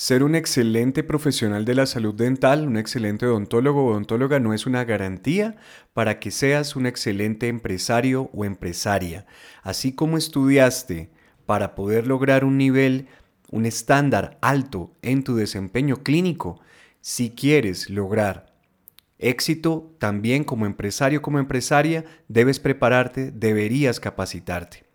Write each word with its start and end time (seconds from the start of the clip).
Ser 0.00 0.22
un 0.22 0.34
excelente 0.34 1.04
profesional 1.04 1.66
de 1.66 1.74
la 1.74 1.84
salud 1.84 2.14
dental, 2.14 2.66
un 2.66 2.78
excelente 2.78 3.26
odontólogo 3.26 3.84
o 3.84 3.90
odontóloga 3.90 4.40
no 4.40 4.54
es 4.54 4.64
una 4.64 4.82
garantía 4.84 5.56
para 5.92 6.18
que 6.20 6.30
seas 6.30 6.74
un 6.74 6.86
excelente 6.86 7.48
empresario 7.48 8.30
o 8.32 8.46
empresaria. 8.46 9.26
Así 9.62 9.92
como 9.92 10.16
estudiaste 10.16 11.10
para 11.44 11.74
poder 11.74 12.06
lograr 12.06 12.46
un 12.46 12.56
nivel, 12.56 13.08
un 13.50 13.66
estándar 13.66 14.38
alto 14.40 14.96
en 15.02 15.22
tu 15.22 15.36
desempeño 15.36 15.96
clínico, 15.96 16.62
si 17.02 17.28
quieres 17.28 17.90
lograr 17.90 18.54
éxito 19.18 19.94
también 19.98 20.44
como 20.44 20.64
empresario, 20.64 21.20
como 21.20 21.40
empresaria, 21.40 22.06
debes 22.26 22.58
prepararte, 22.58 23.32
deberías 23.32 24.00
capacitarte. 24.00 24.89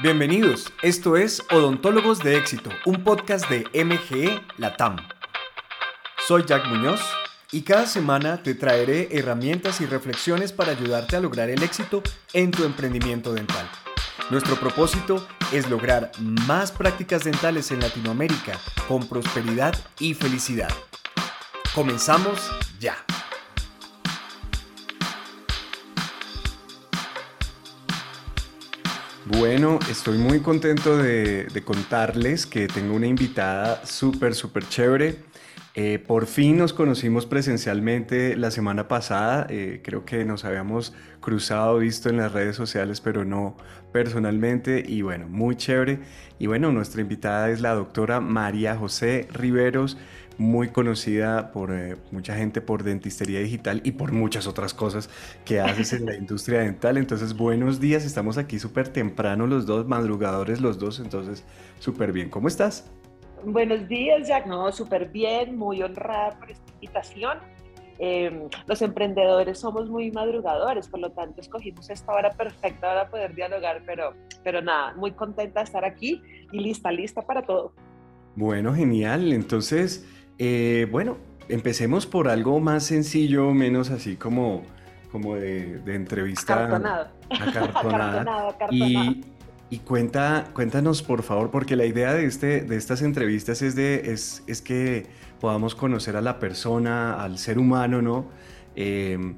Bienvenidos, 0.00 0.72
esto 0.82 1.16
es 1.16 1.42
Odontólogos 1.50 2.20
de 2.20 2.36
Éxito, 2.36 2.70
un 2.86 3.02
podcast 3.02 3.50
de 3.50 3.64
MGE 3.84 4.40
Latam. 4.56 4.96
Soy 6.26 6.44
Jack 6.46 6.66
Muñoz 6.68 7.00
y 7.50 7.62
cada 7.62 7.86
semana 7.86 8.42
te 8.42 8.54
traeré 8.54 9.08
herramientas 9.10 9.80
y 9.80 9.86
reflexiones 9.86 10.52
para 10.52 10.72
ayudarte 10.72 11.16
a 11.16 11.20
lograr 11.20 11.50
el 11.50 11.62
éxito 11.62 12.02
en 12.32 12.50
tu 12.50 12.64
emprendimiento 12.64 13.32
dental. 13.32 13.68
Nuestro 14.30 14.56
propósito 14.56 15.26
es 15.52 15.70
lograr 15.70 16.12
más 16.46 16.70
prácticas 16.70 17.24
dentales 17.24 17.70
en 17.70 17.80
Latinoamérica 17.80 18.58
con 18.86 19.08
prosperidad 19.08 19.74
y 19.98 20.12
felicidad. 20.12 20.68
Comenzamos 21.74 22.38
ya. 22.78 22.96
Bueno, 29.24 29.78
estoy 29.90 30.18
muy 30.18 30.40
contento 30.40 30.98
de, 30.98 31.62
contarles 31.64 32.44
que 32.44 32.66
tengo 32.66 32.94
una 32.94 33.06
invitada 33.06 33.84
súper, 33.86 34.34
súper 34.34 34.68
chévere. 34.68 35.24
Eh, 35.80 36.00
por 36.00 36.26
fin 36.26 36.56
nos 36.56 36.72
conocimos 36.72 37.24
presencialmente 37.24 38.34
la 38.36 38.50
semana 38.50 38.88
pasada. 38.88 39.46
Eh, 39.48 39.80
creo 39.84 40.04
que 40.04 40.24
nos 40.24 40.44
habíamos 40.44 40.92
cruzado, 41.20 41.78
visto 41.78 42.08
en 42.08 42.16
las 42.16 42.32
redes 42.32 42.56
sociales, 42.56 43.00
pero 43.00 43.24
no 43.24 43.56
personalmente. 43.92 44.82
Y 44.84 45.02
bueno, 45.02 45.28
muy 45.28 45.54
chévere. 45.54 46.00
Y 46.40 46.48
bueno, 46.48 46.72
nuestra 46.72 47.00
invitada 47.00 47.48
es 47.50 47.60
la 47.60 47.74
doctora 47.74 48.18
María 48.20 48.74
José 48.74 49.28
Riveros, 49.32 49.96
muy 50.36 50.70
conocida 50.70 51.52
por 51.52 51.72
eh, 51.72 51.96
mucha 52.10 52.34
gente 52.34 52.60
por 52.60 52.82
dentistería 52.82 53.38
digital 53.38 53.80
y 53.84 53.92
por 53.92 54.10
muchas 54.10 54.48
otras 54.48 54.74
cosas 54.74 55.08
que 55.44 55.60
haces 55.60 55.92
en 55.92 56.06
la 56.06 56.14
industria 56.16 56.58
dental. 56.58 56.96
Entonces, 56.96 57.36
buenos 57.36 57.78
días. 57.78 58.04
Estamos 58.04 58.36
aquí 58.36 58.58
súper 58.58 58.88
temprano 58.88 59.46
los 59.46 59.64
dos, 59.64 59.86
madrugadores 59.86 60.60
los 60.60 60.80
dos. 60.80 60.98
Entonces, 60.98 61.44
súper 61.78 62.10
bien. 62.10 62.30
¿Cómo 62.30 62.48
estás? 62.48 62.90
Buenos 63.44 63.88
días, 63.88 64.28
Jack. 64.28 64.46
No, 64.46 64.70
súper 64.72 65.08
bien, 65.08 65.56
muy 65.56 65.82
honrada 65.82 66.38
por 66.38 66.50
esta 66.50 66.72
invitación. 66.72 67.38
Em, 67.98 68.48
los 68.66 68.80
emprendedores 68.80 69.58
somos 69.58 69.90
muy 69.90 70.12
madrugadores, 70.12 70.86
por 70.86 71.00
lo 71.00 71.10
tanto 71.10 71.40
escogimos 71.40 71.90
esta 71.90 72.12
hora 72.12 72.30
perfecta 72.30 72.88
para 72.88 73.08
poder 73.08 73.34
dialogar, 73.34 73.82
pero, 73.84 74.14
pero 74.44 74.62
nada, 74.62 74.94
muy 74.94 75.12
contenta 75.12 75.60
de 75.60 75.64
estar 75.64 75.84
aquí 75.84 76.22
y 76.52 76.60
lista, 76.60 76.92
lista 76.92 77.22
para 77.22 77.42
todo. 77.42 77.72
Bueno, 78.36 78.72
genial. 78.72 79.32
Entonces, 79.32 80.06
eh, 80.38 80.86
bueno, 80.92 81.16
empecemos 81.48 82.06
por 82.06 82.28
algo 82.28 82.60
más 82.60 82.84
sencillo, 82.84 83.52
menos 83.52 83.90
así 83.90 84.16
como, 84.16 84.62
como 85.10 85.34
de, 85.34 85.78
de 85.80 85.94
entrevista. 85.96 86.54
Acartonado. 86.54 87.08
Acartonada. 87.30 88.56
Y, 88.70 89.24
y 89.70 89.78
cuenta, 89.80 90.48
cuéntanos 90.54 91.02
por 91.02 91.22
favor, 91.22 91.50
porque 91.50 91.76
la 91.76 91.84
idea 91.84 92.14
de, 92.14 92.24
este, 92.24 92.62
de 92.62 92.76
estas 92.76 93.02
entrevistas 93.02 93.60
es, 93.60 93.74
de, 93.74 94.12
es, 94.12 94.42
es 94.46 94.62
que 94.62 95.06
podamos 95.40 95.74
conocer 95.74 96.16
a 96.16 96.20
la 96.20 96.38
persona, 96.38 97.22
al 97.22 97.38
ser 97.38 97.58
humano, 97.58 98.00
¿no? 98.00 98.26
Em, 98.74 99.36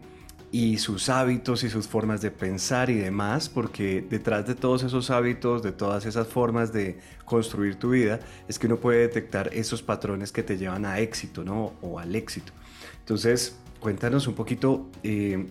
y 0.52 0.78
sus 0.78 1.08
hábitos 1.08 1.62
y 1.62 1.70
sus 1.70 1.86
formas 1.86 2.20
de 2.20 2.30
pensar 2.30 2.90
y 2.90 2.94
demás, 2.94 3.48
porque 3.48 4.04
detrás 4.08 4.46
de 4.46 4.54
todos 4.54 4.82
esos 4.82 5.10
hábitos, 5.10 5.62
de 5.62 5.72
todas 5.72 6.06
esas 6.06 6.26
formas 6.26 6.72
de 6.72 6.98
construir 7.24 7.76
tu 7.76 7.90
vida, 7.90 8.20
es 8.48 8.58
que 8.58 8.66
uno 8.66 8.76
puede 8.76 9.00
detectar 9.00 9.50
esos 9.52 9.82
patrones 9.82 10.32
que 10.32 10.42
te 10.42 10.58
llevan 10.58 10.84
a 10.84 10.98
éxito, 10.98 11.44
¿no? 11.44 11.74
O 11.82 11.98
al 11.98 12.14
éxito. 12.14 12.52
Entonces, 13.00 13.58
cuéntanos 13.80 14.26
un 14.26 14.34
poquito 14.34 14.88
em, 15.02 15.48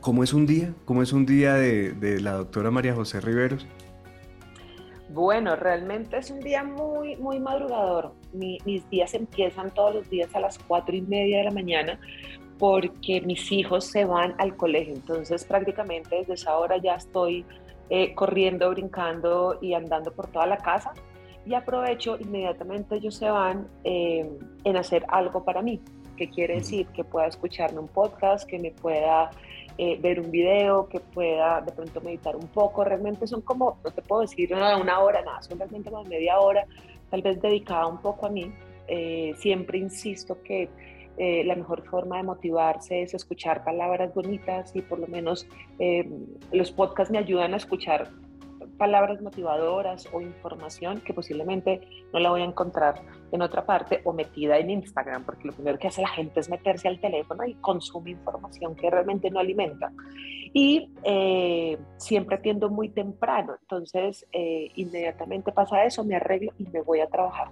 cómo 0.00 0.22
es 0.22 0.32
un 0.34 0.46
día, 0.46 0.74
cómo 0.84 1.02
es 1.02 1.12
un 1.12 1.26
día 1.26 1.54
de, 1.54 1.92
de 1.92 2.20
la 2.20 2.32
doctora 2.32 2.70
María 2.70 2.94
José 2.94 3.20
Riveros. 3.20 3.66
Bueno, 5.08 5.54
realmente 5.54 6.18
es 6.18 6.30
un 6.30 6.40
día 6.40 6.64
muy, 6.64 7.16
muy 7.16 7.38
madrugador. 7.38 8.14
mis 8.32 8.88
días 8.90 9.14
empiezan 9.14 9.70
todos 9.72 9.94
los 9.94 10.10
días 10.10 10.34
a 10.34 10.40
las 10.40 10.58
cuatro 10.58 10.96
y 10.96 11.02
media 11.02 11.38
de 11.38 11.44
la 11.44 11.52
mañana 11.52 12.00
porque 12.58 13.20
mis 13.20 13.52
hijos 13.52 13.84
se 13.84 14.04
van 14.04 14.34
al 14.38 14.56
colegio. 14.56 14.94
Entonces 14.94 15.44
prácticamente 15.44 16.16
desde 16.16 16.34
esa 16.34 16.56
hora 16.58 16.78
ya 16.78 16.94
estoy 16.94 17.44
eh, 17.88 18.14
corriendo, 18.14 18.70
brincando 18.70 19.58
y 19.60 19.74
andando 19.74 20.12
por 20.12 20.26
toda 20.28 20.46
la 20.46 20.56
casa 20.56 20.92
y 21.46 21.54
aprovecho 21.54 22.18
inmediatamente 22.18 22.96
ellos 22.96 23.14
se 23.14 23.30
van 23.30 23.68
eh, 23.84 24.28
en 24.64 24.76
hacer 24.76 25.04
algo 25.08 25.44
para 25.44 25.62
mí. 25.62 25.80
¿Qué 26.16 26.28
quiere 26.30 26.56
decir? 26.56 26.86
Que 26.88 27.04
pueda 27.04 27.26
escucharme 27.26 27.78
un 27.78 27.88
podcast, 27.88 28.48
que 28.48 28.58
me 28.58 28.70
pueda 28.70 29.30
eh, 29.78 29.98
ver 30.00 30.20
un 30.20 30.30
video, 30.30 30.88
que 30.88 31.00
pueda 31.00 31.60
de 31.60 31.72
pronto 31.72 32.00
meditar 32.00 32.34
un 32.34 32.48
poco. 32.48 32.84
Realmente 32.84 33.26
son 33.26 33.42
como, 33.42 33.78
no 33.84 33.90
te 33.90 34.02
puedo 34.02 34.22
decir 34.22 34.52
una 34.54 35.00
hora, 35.00 35.22
nada, 35.22 35.42
son 35.42 35.58
realmente 35.58 35.90
como 35.90 36.04
media 36.04 36.40
hora, 36.40 36.66
tal 37.10 37.22
vez 37.22 37.40
dedicada 37.40 37.86
un 37.86 37.98
poco 37.98 38.26
a 38.26 38.30
mí. 38.30 38.52
Eh, 38.88 39.34
siempre 39.38 39.78
insisto 39.78 40.42
que 40.42 40.68
eh, 41.18 41.44
la 41.44 41.56
mejor 41.56 41.82
forma 41.84 42.18
de 42.18 42.22
motivarse 42.22 43.02
es 43.02 43.14
escuchar 43.14 43.64
palabras 43.64 44.14
bonitas 44.14 44.74
y 44.74 44.82
por 44.82 44.98
lo 44.98 45.06
menos 45.06 45.46
los 46.52 46.70
podcasts 46.72 47.10
me 47.10 47.18
ayudan 47.18 47.54
a 47.54 47.56
escuchar 47.56 48.10
palabras 48.76 49.20
motivadoras 49.20 50.08
o 50.12 50.20
información 50.20 51.00
que 51.00 51.14
posiblemente 51.14 51.80
no 52.12 52.20
la 52.20 52.30
voy 52.30 52.42
a 52.42 52.44
encontrar 52.44 53.02
en 53.32 53.42
otra 53.42 53.64
parte 53.66 54.00
o 54.04 54.12
metida 54.12 54.58
en 54.58 54.70
Instagram, 54.70 55.24
porque 55.24 55.48
lo 55.48 55.52
primero 55.52 55.78
que 55.78 55.88
hace 55.88 56.02
la 56.02 56.08
gente 56.08 56.40
es 56.40 56.48
meterse 56.48 56.88
al 56.88 57.00
teléfono 57.00 57.44
y 57.44 57.54
consume 57.54 58.10
información 58.12 58.76
que 58.76 58.90
realmente 58.90 59.30
no 59.30 59.40
alimenta. 59.40 59.92
Y 60.52 60.90
eh, 61.02 61.76
siempre 61.96 62.36
atiendo 62.36 62.70
muy 62.70 62.88
temprano, 62.88 63.56
entonces 63.60 64.26
eh, 64.32 64.70
inmediatamente 64.76 65.52
pasa 65.52 65.84
eso, 65.84 66.04
me 66.04 66.16
arreglo 66.16 66.52
y 66.58 66.64
me 66.64 66.80
voy 66.80 67.00
a 67.00 67.08
trabajar. 67.08 67.48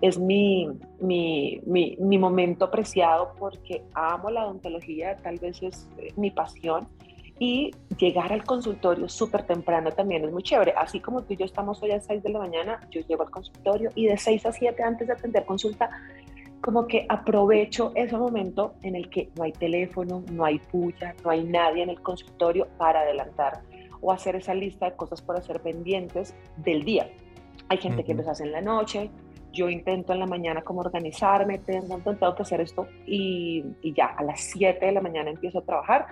Es 0.00 0.18
mi, 0.18 0.68
mi, 1.00 1.60
mi, 1.66 1.96
mi 1.98 2.18
momento 2.18 2.70
preciado 2.70 3.32
porque 3.38 3.82
amo 3.94 4.30
la 4.30 4.44
odontología, 4.44 5.16
tal 5.16 5.38
vez 5.38 5.62
es 5.62 5.88
eh, 5.98 6.12
mi 6.16 6.30
pasión 6.30 6.86
y 7.38 7.72
llegar 7.98 8.32
al 8.32 8.44
consultorio 8.44 9.08
súper 9.08 9.44
temprano 9.44 9.90
también 9.90 10.24
es 10.24 10.32
muy 10.32 10.42
chévere. 10.42 10.72
Así 10.76 11.00
como 11.00 11.22
tú 11.22 11.34
y 11.34 11.36
yo 11.36 11.44
estamos 11.44 11.82
hoy 11.82 11.90
a 11.90 12.00
6 12.00 12.22
de 12.22 12.30
la 12.30 12.38
mañana, 12.38 12.80
yo 12.90 13.00
llego 13.02 13.22
al 13.22 13.30
consultorio 13.30 13.90
y 13.94 14.06
de 14.06 14.16
6 14.16 14.46
a 14.46 14.52
7 14.52 14.82
antes 14.82 15.08
de 15.08 15.14
atender 15.14 15.44
consulta, 15.44 15.90
como 16.60 16.86
que 16.86 17.06
aprovecho 17.08 17.92
ese 17.94 18.16
momento 18.16 18.74
en 18.82 18.94
el 18.94 19.10
que 19.10 19.30
no 19.36 19.44
hay 19.44 19.52
teléfono, 19.52 20.22
no 20.30 20.44
hay 20.44 20.58
puya, 20.58 21.14
no 21.24 21.30
hay 21.30 21.44
nadie 21.44 21.82
en 21.82 21.90
el 21.90 22.00
consultorio 22.00 22.68
para 22.78 23.00
adelantar 23.00 23.60
o 24.00 24.12
hacer 24.12 24.36
esa 24.36 24.54
lista 24.54 24.86
de 24.90 24.96
cosas 24.96 25.20
por 25.20 25.36
hacer 25.36 25.60
pendientes 25.60 26.34
del 26.58 26.84
día. 26.84 27.10
Hay 27.68 27.78
gente 27.78 28.04
que 28.04 28.14
los 28.14 28.26
hace 28.28 28.44
en 28.44 28.52
la 28.52 28.60
noche, 28.60 29.10
yo 29.52 29.68
intento 29.68 30.12
en 30.12 30.20
la 30.20 30.26
mañana 30.26 30.62
como 30.62 30.80
organizarme, 30.80 31.58
tengo, 31.58 31.98
tengo 31.98 32.34
que 32.34 32.42
hacer 32.42 32.60
esto 32.60 32.86
y, 33.06 33.64
y 33.82 33.92
ya 33.92 34.06
a 34.06 34.22
las 34.22 34.40
7 34.40 34.84
de 34.84 34.92
la 34.92 35.00
mañana 35.00 35.30
empiezo 35.30 35.58
a 35.58 35.62
trabajar 35.62 36.06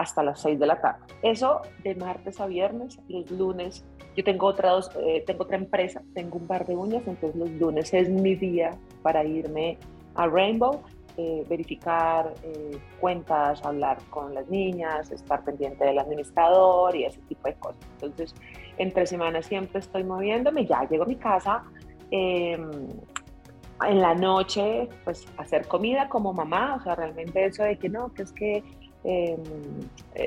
hasta 0.00 0.22
las 0.22 0.40
6 0.40 0.58
de 0.58 0.66
la 0.66 0.80
tarde. 0.80 1.00
Eso 1.20 1.60
de 1.84 1.94
martes 1.94 2.40
a 2.40 2.46
viernes, 2.46 2.98
los 3.08 3.30
lunes, 3.30 3.84
yo 4.16 4.24
tengo 4.24 4.46
otra, 4.46 4.70
dos, 4.70 4.90
eh, 4.98 5.22
tengo 5.26 5.44
otra 5.44 5.58
empresa, 5.58 6.00
tengo 6.14 6.38
un 6.38 6.48
bar 6.48 6.66
de 6.66 6.74
uñas, 6.74 7.02
entonces 7.06 7.36
los 7.36 7.50
lunes 7.50 7.92
es 7.92 8.08
mi 8.08 8.34
día 8.34 8.70
para 9.02 9.22
irme 9.24 9.76
a 10.14 10.26
Rainbow. 10.26 10.80
eh, 11.16 11.44
verificar 11.50 12.32
eh, 12.44 12.78
cuentas, 12.98 13.62
hablar 13.66 13.98
con 14.08 14.32
las 14.32 14.48
niñas, 14.48 15.10
estar 15.10 15.44
pendiente 15.44 15.84
del 15.84 15.98
administrador 15.98 16.96
y 16.96 17.04
ese 17.04 17.20
tipo 17.22 17.46
de 17.46 17.54
cosas. 17.54 17.82
Entonces, 17.94 18.34
entre 18.78 19.04
semanas 19.06 19.44
siempre 19.44 19.80
estoy 19.80 20.04
moviéndome, 20.04 20.64
ya 20.64 20.88
llego 20.88 21.02
a 21.02 21.06
mi 21.06 21.16
casa. 21.16 21.62
Em, 22.10 22.70
en 23.86 24.00
la 24.00 24.14
noche, 24.14 24.88
pues 25.04 25.26
hacer 25.36 25.66
comida 25.66 26.08
como 26.08 26.32
mamá, 26.32 26.76
o 26.76 26.82
sea, 26.84 26.94
realmente 26.94 27.44
eso 27.44 27.64
de 27.64 27.76
que 27.76 27.90
no, 27.90 28.14
que 28.14 28.22
es 28.22 28.32
que 28.32 28.62
eh, 29.04 29.36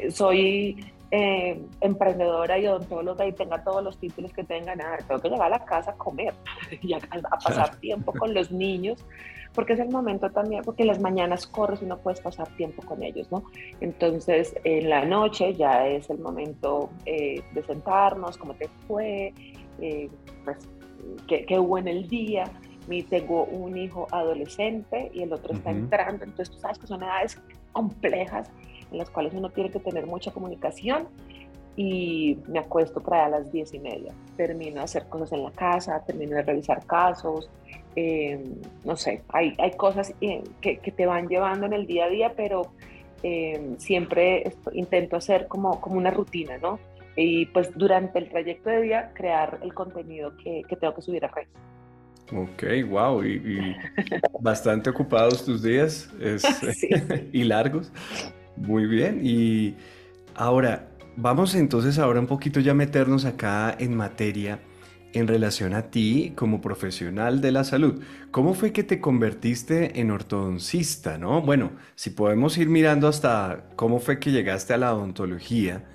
soy 0.10 0.78
eh, 1.16 1.62
emprendedora 1.80 2.58
y 2.58 2.66
odontóloga 2.66 3.28
y 3.28 3.34
tenga 3.34 3.64
todos 3.64 3.84
los 3.84 4.00
títulos 4.00 4.34
que 4.34 4.44
tenga, 4.44 4.76
nada, 4.76 4.98
tengo 4.98 5.22
que 5.22 5.30
llegar 5.30 5.46
a 5.46 5.60
la 5.60 5.64
casa 5.64 5.92
a 5.92 5.94
comer 5.94 6.34
y 6.82 6.92
a, 6.94 7.00
pasar 7.00 7.76
tiempo 7.76 8.12
con 8.14 8.34
los 8.34 8.52
niños, 8.52 8.98
porque 9.54 9.74
es 9.74 9.80
el 9.80 9.90
momento 9.90 10.32
también, 10.32 10.64
porque 10.64 10.86
las 10.86 11.00
mañanas 11.00 11.46
corres 11.46 11.84
y 11.84 11.86
no 11.86 12.00
puedes 12.00 12.20
pasar 12.20 12.48
tiempo 12.56 12.82
con 12.82 13.04
ellos, 13.04 13.32
¿no? 13.32 13.44
Entonces, 13.80 14.56
en 14.64 14.90
la 14.90 15.06
noche 15.06 15.54
ya 15.54 15.88
es 15.88 16.10
el 16.10 16.18
momento 16.18 16.90
eh, 17.06 17.44
de 17.54 17.64
sentarnos, 17.64 18.36
cómo 18.36 18.56
te 18.56 18.68
fue, 18.88 19.36
eh, 19.82 20.10
pues, 20.44 20.58
qué, 21.28 21.46
qué, 21.46 21.60
hubo 21.60 21.78
en 21.78 21.90
el 21.90 22.08
día. 22.08 22.46
Mi, 22.88 23.04
tengo 23.04 23.44
un 23.44 23.78
hijo 23.78 24.08
adolescente 24.12 25.12
y 25.14 25.22
el 25.22 25.32
otro 25.32 25.54
está 25.54 25.70
entrando, 25.70 26.26
entonces 26.26 26.50
tú 26.50 26.60
sabes 26.60 26.80
que 26.80 26.88
son 26.88 27.04
edades 27.04 27.40
complejas 27.74 28.50
en 28.92 28.98
las 28.98 29.10
cuales 29.10 29.34
uno 29.34 29.50
tiene 29.50 29.70
que 29.70 29.80
tener 29.80 30.06
mucha 30.06 30.32
comunicación 30.32 31.08
y 31.76 32.38
me 32.48 32.60
acuesto 32.60 33.02
para 33.02 33.26
a 33.26 33.30
las 33.30 33.52
diez 33.52 33.74
y 33.74 33.80
media. 33.80 34.14
Termino 34.38 34.76
de 34.76 34.82
hacer 34.82 35.08
cosas 35.10 35.34
en 35.34 35.44
la 35.44 35.52
casa, 35.52 36.02
termino 36.06 36.36
de 36.36 36.44
revisar 36.44 36.86
casos, 36.86 37.50
eh, 37.96 38.44
no 38.84 38.96
sé, 38.96 39.22
hay, 39.30 39.56
hay 39.60 39.72
cosas 39.72 40.14
eh, 40.22 40.44
que, 40.62 40.78
que, 40.78 40.92
te 40.92 41.06
van 41.06 41.28
llevando 41.28 41.66
en 41.66 41.74
el 41.74 41.86
día 41.86 42.06
a 42.06 42.10
día, 42.10 42.34
pero 42.36 42.72
eh, 43.22 43.76
siempre 43.78 44.52
intento 44.74 45.16
hacer 45.16 45.48
como, 45.48 45.80
como 45.80 45.98
una 45.98 46.12
rutina, 46.12 46.58
¿no? 46.58 46.80
Y 47.16 47.46
pues 47.48 47.72
durante 47.78 48.18
el 48.18 48.30
trayecto 48.30 48.70
de 48.70 48.82
día 48.82 49.12
crear 49.14 49.60
el 49.62 49.74
contenido 49.74 50.36
que, 50.38 50.64
que 50.68 50.76
tengo 50.76 50.96
que 50.96 51.04
subir 51.04 51.24
a 51.26 51.28
redes. 51.28 51.50
Ok, 52.32 52.64
wow, 52.90 53.24
y, 53.24 53.34
y 53.34 53.76
bastante 54.40 54.90
ocupados 54.90 55.46
tus 55.46 55.62
días 55.62 56.10
y 57.32 57.44
largos. 57.44 57.92
Muy 58.56 58.86
bien, 58.86 59.20
y 59.24 59.76
ahora 60.36 60.90
vamos 61.16 61.56
entonces 61.56 62.00
ahora 62.00 62.20
un 62.20 62.28
poquito 62.28 62.60
ya 62.60 62.74
meternos 62.74 63.26
acá 63.26 63.76
en 63.78 63.96
materia 63.96 64.60
en 65.14 65.28
relación 65.28 65.74
a 65.74 65.92
ti 65.92 66.34
como 66.36 66.60
profesional 66.60 67.40
de 67.40 67.52
la 67.52 67.64
salud. 67.64 68.02
¿Cómo 68.32 68.54
fue 68.54 68.72
que 68.74 68.84
te 68.84 69.00
convertiste 69.00 70.00
en 70.00 70.12
ortodoncista, 70.12 71.18
no? 71.18 71.42
Bueno, 71.42 71.74
si 71.96 72.10
podemos 72.10 72.58
ir 72.58 72.68
mirando 72.70 73.08
hasta 73.08 73.66
cómo 73.76 74.00
fue 74.00 74.20
que 74.20 74.32
llegaste 74.32 74.74
a 74.74 74.78
la 74.78 74.94
odontología, 74.94 75.86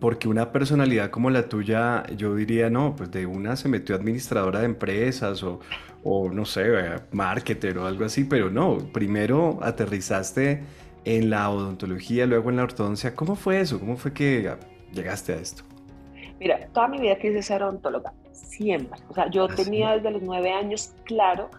porque 0.00 0.28
una 0.28 0.50
personalidad 0.50 1.10
como 1.10 1.30
la 1.30 1.48
tuya, 1.48 2.04
yo 2.16 2.34
diría, 2.34 2.68
no, 2.68 2.96
pues 2.96 3.10
de 3.10 3.26
una 3.26 3.56
se 3.56 3.68
metió 3.68 3.94
administradora 3.94 4.60
de 4.60 4.66
empresas 4.66 5.42
o, 5.42 5.60
o 6.02 6.30
no 6.30 6.44
sé, 6.44 6.64
marketer 7.12 7.78
o 7.78 7.86
algo 7.86 8.04
así, 8.04 8.24
pero 8.24 8.50
no, 8.50 8.78
primero 8.92 9.60
aterrizaste 9.62 10.62
en 11.04 11.30
la 11.30 11.50
odontología, 11.50 12.26
luego 12.26 12.50
en 12.50 12.56
la 12.56 12.64
ortodoncia. 12.64 13.14
¿Cómo 13.14 13.36
fue 13.36 13.60
eso? 13.60 13.78
¿Cómo 13.78 13.96
fue 13.96 14.12
que 14.12 14.52
llegaste 14.92 15.32
a 15.32 15.36
esto? 15.36 15.62
Mira, 16.40 16.66
toda 16.72 16.88
mi 16.88 16.98
vida 16.98 17.16
quise 17.16 17.40
ser 17.42 17.62
odontóloga, 17.62 18.12
siempre. 18.32 19.00
O 19.08 19.14
sea, 19.14 19.30
yo 19.30 19.44
¿Ah, 19.44 19.54
tenía 19.54 19.92
desde 19.92 20.10
los 20.10 20.22
nueve 20.22 20.50
años 20.50 20.92
claro, 21.04 21.50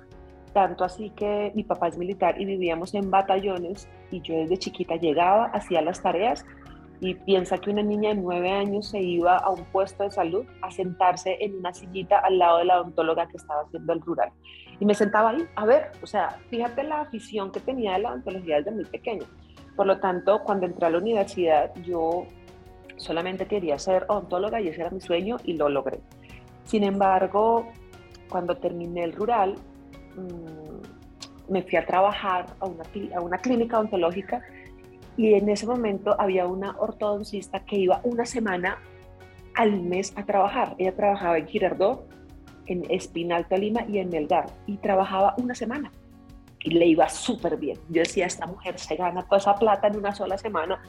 tanto 0.53 0.83
así 0.83 1.09
que 1.11 1.51
mi 1.56 1.63
papá 1.63 1.88
es 1.88 1.97
militar 1.97 2.39
y 2.39 2.45
vivíamos 2.45 2.94
en 2.94 3.09
batallones 3.09 3.88
y 4.11 4.21
yo 4.21 4.35
desde 4.35 4.57
chiquita 4.57 4.97
llegaba, 4.97 5.45
hacía 5.45 5.81
las 5.81 6.01
tareas 6.01 6.45
y 7.03 7.15
piensa 7.15 7.57
que 7.57 7.69
una 7.69 7.83
niña 7.83 8.09
de 8.09 8.15
nueve 8.15 8.50
años 8.50 8.88
se 8.88 9.01
iba 9.01 9.38
a 9.38 9.50
un 9.50 9.65
puesto 9.65 10.03
de 10.03 10.11
salud 10.11 10.45
a 10.61 10.71
sentarse 10.71 11.38
en 11.41 11.57
una 11.57 11.73
sillita 11.73 12.19
al 12.19 12.39
lado 12.39 12.59
de 12.59 12.65
la 12.65 12.79
odontóloga 12.79 13.27
que 13.27 13.35
estaba 13.35 13.63
haciendo 13.63 13.91
el 13.91 14.01
rural. 14.01 14.31
Y 14.79 14.85
me 14.85 14.95
sentaba 14.95 15.31
ahí 15.31 15.45
a 15.55 15.65
ver, 15.65 15.91
o 16.01 16.07
sea, 16.07 16.39
fíjate 16.50 16.83
la 16.83 17.01
afición 17.01 17.51
que 17.51 17.59
tenía 17.59 17.94
de 17.94 18.00
la 18.00 18.11
odontología 18.11 18.57
desde 18.57 18.71
muy 18.71 18.85
pequeña. 18.85 19.25
Por 19.75 19.85
lo 19.85 20.00
tanto, 20.00 20.44
cuando 20.44 20.65
entré 20.65 20.85
a 20.85 20.91
la 20.91 20.97
universidad, 21.00 21.75
yo 21.83 22.25
solamente 22.95 23.47
quería 23.47 23.77
ser 23.77 24.06
odontóloga 24.07 24.61
y 24.61 24.69
ese 24.69 24.81
era 24.81 24.89
mi 24.89 25.01
sueño 25.01 25.38
y 25.44 25.53
lo 25.53 25.67
logré. 25.67 25.99
Sin 26.63 26.85
embargo, 26.85 27.67
cuando 28.29 28.56
terminé 28.56 29.03
el 29.03 29.11
rural, 29.11 29.56
mm, 30.15 31.51
me 31.51 31.63
fui 31.63 31.77
a 31.77 31.85
trabajar 31.85 32.45
a 32.61 32.65
una, 32.65 32.83
a 33.13 33.19
una 33.19 33.38
clínica 33.39 33.77
odontológica 33.77 34.41
y 35.18 35.33
en 35.33 35.50
ese 35.50 35.65
momento 35.65 36.15
había 36.19 36.48
una 36.48 36.75
ortodoncista 36.80 37.63
que 37.65 37.77
iba 37.77 38.01
una 38.04 38.25
semana 38.25 38.80
al 39.56 39.81
mes 39.81 40.13
a 40.15 40.25
trabajar. 40.25 40.75
Ella 40.77 40.95
trabajaba 40.95 41.38
en 41.38 41.48
Girardot, 41.48 42.07
en 42.65 42.83
Espinal, 42.89 43.48
Tolima 43.48 43.83
y 43.88 44.00
en 44.00 44.10
Melgar 44.10 44.48
y 44.65 44.77
trabajaba 44.77 45.36
una 45.38 45.54
semana 45.54 45.92
y 46.63 46.71
le 46.71 46.86
iba 46.88 47.10
súper 47.10 47.57
bien. 47.57 47.77
Yo 47.89 48.01
decía, 48.01 48.25
esta 48.25 48.48
mujer 48.48 48.80
se 48.80 48.95
gana 48.95 49.24
toda 49.24 49.38
esa 49.38 49.56
plata 49.56 49.88
en 49.88 49.98
una 49.98 50.15
sola 50.15 50.38
semana 50.38 50.81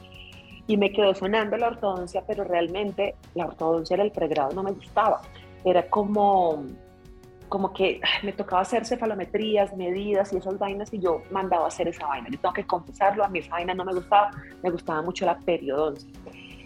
y 0.67 0.77
me 0.77 0.91
quedó 0.91 1.13
sonando 1.13 1.57
la 1.57 1.67
ortodoncia, 1.67 2.23
pero 2.25 2.43
realmente 2.43 3.15
la 3.35 3.45
ortodoncia 3.45 3.95
era 3.95 4.03
el 4.03 4.11
pregrado, 4.11 4.53
no 4.53 4.63
me 4.63 4.71
gustaba. 4.71 5.21
Era 5.63 5.87
como, 5.89 6.63
como 7.55 7.71
que 7.71 8.01
me 8.21 8.33
tocaba 8.33 8.63
hacer 8.63 8.85
cefalometrías, 8.85 9.73
medidas 9.77 10.33
y 10.33 10.35
esas 10.35 10.59
vainas 10.59 10.93
y 10.93 10.99
yo 10.99 11.21
mandaba 11.31 11.67
hacer 11.67 11.87
esa 11.87 12.05
vaina. 12.05 12.27
Yo 12.29 12.37
tengo 12.37 12.53
que 12.53 12.67
confesarlo, 12.67 13.23
a 13.23 13.29
mí 13.29 13.39
esa 13.39 13.51
vaina 13.51 13.73
no 13.73 13.85
me 13.85 13.93
gustaba, 13.93 14.29
me 14.61 14.69
gustaba 14.69 15.01
mucho 15.01 15.25
la 15.25 15.39
periodoncia. 15.39 16.09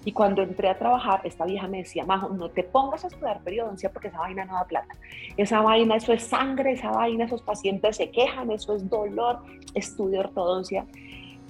Y 0.03 0.11
cuando 0.13 0.41
entré 0.41 0.67
a 0.67 0.79
trabajar, 0.79 1.21
esta 1.25 1.45
vieja 1.45 1.67
me 1.67 1.77
decía, 1.83 2.05
Majo, 2.05 2.29
no 2.29 2.49
te 2.49 2.63
pongas 2.63 3.03
a 3.03 3.07
estudiar 3.09 3.39
periodoncia 3.43 3.91
porque 3.91 4.07
esa 4.07 4.17
vaina 4.17 4.45
no 4.45 4.55
da 4.55 4.63
plata. 4.63 4.95
Esa 5.37 5.61
vaina, 5.61 5.95
eso 5.95 6.11
es 6.11 6.23
sangre, 6.23 6.71
esa 6.71 6.89
vaina, 6.89 7.25
esos 7.25 7.43
pacientes 7.43 7.97
se 7.97 8.09
quejan, 8.09 8.49
eso 8.49 8.75
es 8.75 8.89
dolor. 8.89 9.43
Estudio 9.75 10.21
ortodoncia. 10.21 10.87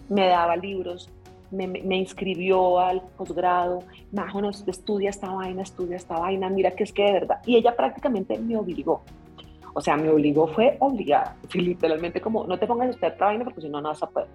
Me 0.10 0.28
daba 0.28 0.58
libros, 0.58 1.10
me, 1.50 1.66
me, 1.66 1.96
inscribió 1.96 2.78
al 2.82 3.04
posgrado, 3.16 3.84
Majo, 4.12 4.42
no, 4.42 4.50
estudia 4.50 5.12
esta 5.12 5.30
vaina, 5.32 5.62
estudia 5.62 5.96
esta 5.96 6.20
vaina, 6.20 6.50
mira 6.50 6.72
que 6.72 6.84
es 6.84 6.92
que 6.92 7.04
de 7.04 7.14
verdad. 7.14 7.40
Y 7.46 7.56
ella 7.56 7.74
prácticamente 7.74 8.38
me 8.38 8.58
obligó. 8.58 9.02
O 9.74 9.82
sea, 9.82 9.96
me 9.98 10.10
obligó, 10.10 10.48
fue 10.48 10.78
obligada, 10.80 11.36
literalmente 11.54 12.22
como, 12.22 12.46
no 12.46 12.58
te 12.58 12.68
pongas 12.68 12.90
estudiar 12.90 13.14
esta 13.14 13.26
vaina 13.26 13.44
porque 13.44 13.62
si 13.62 13.70
no, 13.70 13.82
no 13.82 13.90
vas 13.90 14.04
a 14.04 14.10
poder. 14.10 14.28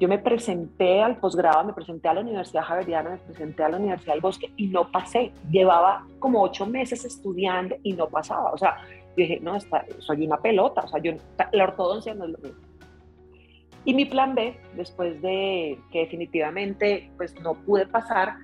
Yo 0.00 0.08
me 0.08 0.18
presenté 0.18 1.02
al 1.02 1.18
posgrado, 1.18 1.62
me 1.62 1.74
presenté 1.74 2.08
a 2.08 2.14
la 2.14 2.22
Universidad 2.22 2.62
Javeriana, 2.62 3.10
me 3.10 3.16
presenté 3.18 3.64
a 3.64 3.68
la 3.68 3.76
Universidad 3.76 4.14
del 4.14 4.22
Bosque 4.22 4.50
y 4.56 4.68
no 4.68 4.90
pasé. 4.90 5.32
Llevaba 5.50 6.06
como 6.18 6.40
ocho 6.40 6.64
meses 6.64 7.04
estudiando 7.04 7.76
y 7.82 7.92
no 7.92 8.08
pasaba. 8.08 8.50
O 8.50 8.56
sea, 8.56 8.78
dije, 9.14 9.40
no, 9.42 9.58
soy 9.98 10.26
una 10.26 10.38
pelota, 10.38 10.82
o 10.82 10.88
sea, 10.88 11.02
yo, 11.02 11.12
la 11.52 11.64
ortodoncia 11.64 12.14
no 12.14 12.24
es 12.24 12.30
lo 12.30 12.38
mismo. 12.38 12.60
Y 13.84 13.94
mi 13.94 14.04
plan 14.06 14.34
B, 14.34 14.58
después 14.74 15.20
de 15.20 15.78
que 15.90 16.00
definitivamente 16.00 17.10
pues 17.16 17.38
no 17.40 17.54
pude 17.54 17.86
pasar, 17.86 18.36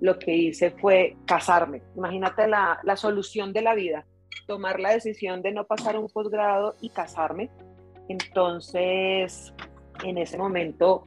lo 0.00 0.18
que 0.18 0.34
hice 0.34 0.70
fue 0.70 1.16
casarme. 1.26 1.82
Imagínate 1.96 2.46
la, 2.46 2.80
la 2.82 2.96
solución 2.96 3.52
de 3.52 3.62
la 3.62 3.74
vida, 3.74 4.04
tomar 4.50 4.80
la 4.80 4.90
decisión 4.90 5.42
de 5.42 5.52
no 5.52 5.62
pasar 5.62 5.96
un 5.96 6.08
posgrado 6.08 6.74
y 6.80 6.90
casarme. 6.90 7.50
Entonces, 8.08 9.54
en 10.02 10.18
ese 10.18 10.36
momento 10.36 11.04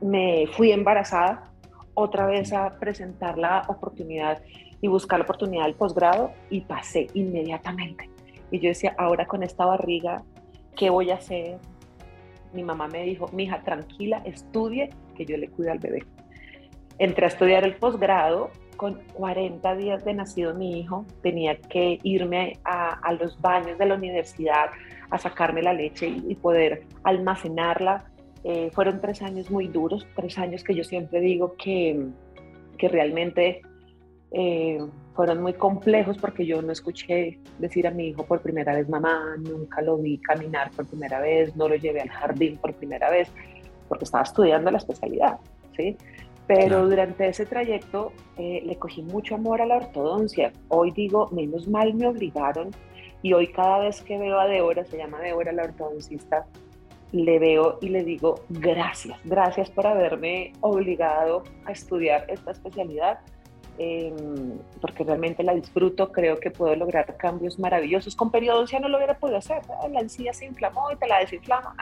me 0.00 0.46
fui 0.46 0.72
embarazada, 0.72 1.52
otra 1.92 2.24
vez 2.24 2.54
a 2.54 2.78
presentar 2.78 3.36
la 3.36 3.64
oportunidad 3.68 4.40
y 4.80 4.88
buscar 4.88 5.18
la 5.18 5.24
oportunidad 5.24 5.64
del 5.64 5.74
posgrado 5.74 6.32
y 6.48 6.62
pasé 6.62 7.08
inmediatamente. 7.12 8.08
Y 8.50 8.60
yo 8.60 8.70
decía, 8.70 8.94
ahora 8.96 9.26
con 9.26 9.42
esta 9.42 9.66
barriga, 9.66 10.22
¿qué 10.78 10.88
voy 10.88 11.10
a 11.10 11.16
hacer? 11.16 11.58
Mi 12.54 12.62
mamá 12.62 12.88
me 12.88 13.02
dijo, 13.02 13.28
mija, 13.34 13.60
tranquila, 13.62 14.22
estudie, 14.24 14.88
que 15.14 15.26
yo 15.26 15.36
le 15.36 15.48
cuido 15.48 15.70
al 15.70 15.80
bebé. 15.80 16.06
Entré 16.96 17.26
a 17.26 17.28
estudiar 17.28 17.64
el 17.64 17.76
posgrado, 17.76 18.48
con 18.80 18.94
40 19.12 19.76
días 19.76 20.06
de 20.06 20.14
nacido 20.14 20.54
mi 20.54 20.80
hijo, 20.80 21.04
tenía 21.20 21.54
que 21.60 21.98
irme 22.02 22.58
a, 22.64 23.12
los 23.12 23.38
baños 23.38 23.76
de 23.76 23.84
la 23.84 23.94
universidad 23.94 24.70
a 25.10 25.18
sacarme 25.18 25.60
la 25.60 25.74
leche 25.74 26.08
y, 26.08 26.34
poder 26.34 26.84
almacenarla. 27.02 28.10
Eh, 28.42 28.70
fueron 28.72 28.98
tres 29.02 29.20
años 29.20 29.50
muy 29.50 29.68
duros, 29.68 30.06
tres 30.16 30.38
años 30.38 30.64
que 30.64 30.74
yo 30.74 30.82
siempre 30.82 31.20
digo 31.20 31.56
que, 31.62 32.06
que 32.78 32.88
realmente 32.88 33.60
eh, 34.30 34.78
fueron 35.14 35.42
muy 35.42 35.52
complejos 35.52 36.16
porque 36.16 36.46
yo 36.46 36.62
no 36.62 36.72
escuché 36.72 37.38
decir 37.58 37.86
a 37.86 37.90
mi 37.90 38.08
hijo 38.08 38.24
por 38.24 38.40
primera 38.40 38.74
vez 38.74 38.88
mamá, 38.88 39.36
nunca 39.36 39.82
lo 39.82 39.98
vi 39.98 40.16
caminar 40.22 40.70
por 40.70 40.86
primera 40.86 41.20
vez, 41.20 41.54
no 41.54 41.68
lo 41.68 41.76
llevé 41.76 42.00
al 42.00 42.08
jardín 42.08 42.56
por 42.56 42.72
primera 42.72 43.10
vez, 43.10 43.30
porque 43.90 44.04
estaba 44.04 44.24
estudiando 44.24 44.70
la 44.70 44.78
especialidad, 44.78 45.36
¿sí? 45.76 45.98
Pero 46.52 46.88
durante 46.88 47.28
ese 47.28 47.46
trayecto 47.46 48.12
eh, 48.36 48.60
le 48.66 48.76
cogí 48.76 49.02
mucho 49.02 49.36
amor 49.36 49.62
a 49.62 49.66
la 49.66 49.76
ortodoncia. 49.76 50.52
Hoy 50.66 50.90
digo, 50.90 51.28
menos 51.30 51.68
mal 51.68 51.94
me 51.94 52.08
obligaron 52.08 52.70
y 53.22 53.34
hoy 53.34 53.52
cada 53.52 53.78
vez 53.78 54.02
que 54.02 54.18
veo 54.18 54.40
a 54.40 54.48
Deora, 54.48 54.84
se 54.84 54.96
llama 54.96 55.20
Deora 55.20 55.52
la 55.52 55.62
ortodoncista, 55.62 56.46
le 57.12 57.38
veo 57.38 57.78
y 57.80 57.90
le 57.90 58.02
digo, 58.02 58.40
gracias, 58.48 59.16
gracias 59.22 59.70
por 59.70 59.86
haberme 59.86 60.52
obligado 60.60 61.44
a 61.66 61.70
estudiar 61.70 62.24
esta 62.26 62.50
especialidad, 62.50 63.20
em, 63.78 64.58
porque 64.80 65.04
realmente 65.04 65.44
la 65.44 65.54
disfruto, 65.54 66.10
creo 66.10 66.40
que 66.40 66.50
puedo 66.50 66.74
lograr 66.74 67.16
cambios 67.16 67.60
maravillosos. 67.60 68.16
Con 68.16 68.32
periodoncia 68.32 68.80
no 68.80 68.88
lo 68.88 68.96
hubiera 68.96 69.16
podido 69.16 69.38
hacer, 69.38 69.62
la 69.88 70.00
encía 70.00 70.32
se 70.32 70.46
inflamó 70.46 70.90
y 70.90 70.96
te 70.96 71.06
la 71.06 71.20
desinflama. 71.20 71.76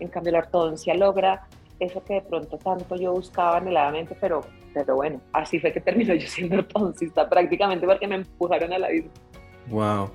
En 0.00 0.08
cambio, 0.08 0.32
la 0.32 0.38
ortodoncia 0.40 0.92
logra 0.94 1.46
eso 1.84 2.02
que 2.04 2.14
de 2.14 2.20
pronto 2.22 2.58
tanto 2.58 2.96
yo 2.96 3.12
buscaba 3.12 3.58
anheladamente, 3.58 4.16
pero, 4.20 4.42
pero 4.72 4.96
bueno, 4.96 5.20
así 5.32 5.58
fue 5.58 5.72
que 5.72 5.80
terminó 5.80 6.14
yo 6.14 6.26
siendo 6.26 6.58
ortodoncista 6.58 7.28
prácticamente 7.28 7.86
porque 7.86 8.06
me 8.06 8.16
empujaron 8.16 8.72
a 8.72 8.78
la 8.78 8.88
vida. 8.88 9.08
Wow. 9.68 10.10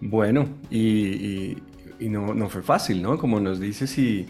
Bueno, 0.00 0.46
y, 0.70 1.56
y 1.98 2.08
no, 2.08 2.34
no, 2.34 2.48
fue 2.48 2.62
fácil, 2.62 3.02
¿no? 3.02 3.18
Como 3.18 3.40
nos 3.40 3.60
dices, 3.60 3.96
y, 3.98 4.26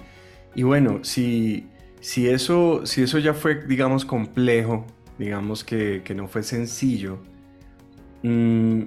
y 0.55 0.63
bueno, 0.63 1.01
si, 1.03 1.67
si, 2.01 2.29
eso, 2.29 2.87
si 2.87 3.03
eso 3.03 3.19
ya 3.19 3.35
fue, 3.35 3.67
digamos, 3.67 4.05
complejo, 4.05 4.85
digamos 5.19 5.65
que, 5.65 6.03
que 6.05 6.15
no 6.15 6.29
fue 6.29 6.43
sencillo, 6.43 7.19
mmm, 8.23 8.83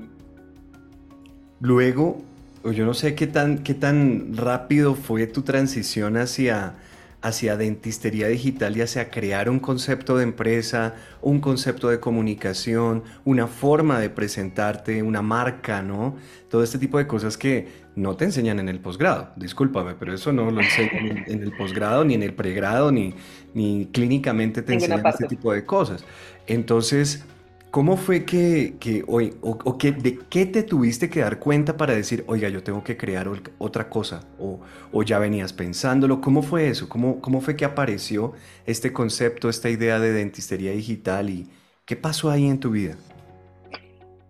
luego, 1.60 2.22
yo 2.64 2.86
no 2.86 2.94
sé 2.94 3.16
qué 3.16 3.28
tan, 3.28 3.60
qué 3.60 3.74
tan 3.74 4.36
rápido 4.36 4.96
fue 4.96 5.28
tu 5.28 5.42
transición 5.42 6.18
hacia 6.18 6.76
hacia 7.22 7.58
dentistería 7.58 8.28
digital 8.28 8.78
y 8.78 8.82
hacia 8.82 9.10
crear 9.10 9.50
un 9.50 9.60
concepto 9.60 10.18
de 10.18 10.24
empresa, 10.24 10.96
un 11.22 11.40
concepto 11.40 11.90
de 11.90 12.00
comunicación, 12.00 13.04
una 13.26 13.48
forma 13.48 14.00
de 14.00 14.10
presentarte, 14.10 15.02
una 15.02 15.22
marca, 15.22 15.82
¿no? 15.82 16.16
Todo 16.50 16.64
este 16.64 16.78
tipo 16.78 16.98
de 16.98 17.08
cosas 17.08 17.38
que 17.38 17.88
no 17.96 18.16
te 18.16 18.26
enseñan 18.26 18.60
en 18.60 18.70
el 18.70 18.80
posgrado. 18.80 19.32
Discúlpame, 19.36 19.96
pero 19.96 20.14
eso 20.14 20.32
no 20.32 20.52
lo 20.52 20.62
enseñan 20.62 21.24
en, 21.26 21.42
el 21.42 21.52
posgrado, 21.52 22.06
ni 22.06 22.14
en 22.14 22.24
el 22.24 22.34
pregrado, 22.34 22.92
ni, 22.92 23.16
ni 23.56 23.88
clínicamente 23.92 24.62
te 24.62 24.74
enseñan 24.74 25.06
este 25.06 25.28
tipo 25.28 25.52
de 25.52 25.66
cosas. 25.66 26.06
Entonces, 26.46 27.26
¿Cómo 27.72 27.98
fue 27.98 28.26
que, 28.26 28.76
que 28.80 29.04
hoy, 29.08 29.36
o, 29.42 29.78
que, 29.78 29.92
de 29.92 30.20
qué 30.30 30.46
te 30.46 30.64
tuviste 30.64 31.10
que 31.10 31.20
dar 31.20 31.38
cuenta 31.38 31.76
para 31.76 31.94
decir, 31.94 32.24
oiga, 32.28 32.48
yo 32.50 32.64
tengo 32.64 32.84
que 32.84 32.96
crear 32.96 33.30
otra 33.58 33.90
cosa? 33.90 34.22
O, 34.40 34.60
o 34.92 35.04
ya 35.04 35.20
venías 35.20 35.52
pensándolo. 35.52 36.22
¿Cómo 36.22 36.42
fue 36.42 36.70
eso? 36.70 36.88
¿Cómo, 36.88 37.20
¿Cómo 37.20 37.42
fue 37.42 37.58
que 37.58 37.66
apareció 37.66 38.34
este 38.66 38.94
concepto, 38.94 39.50
esta 39.50 39.70
idea 39.70 40.00
de 40.00 40.14
dentistería 40.14 40.72
digital? 40.72 41.30
¿Y 41.30 41.50
qué 41.86 41.98
pasó 41.98 42.32
ahí 42.32 42.48
en 42.48 42.60
tu 42.60 42.72
vida? 42.72 42.96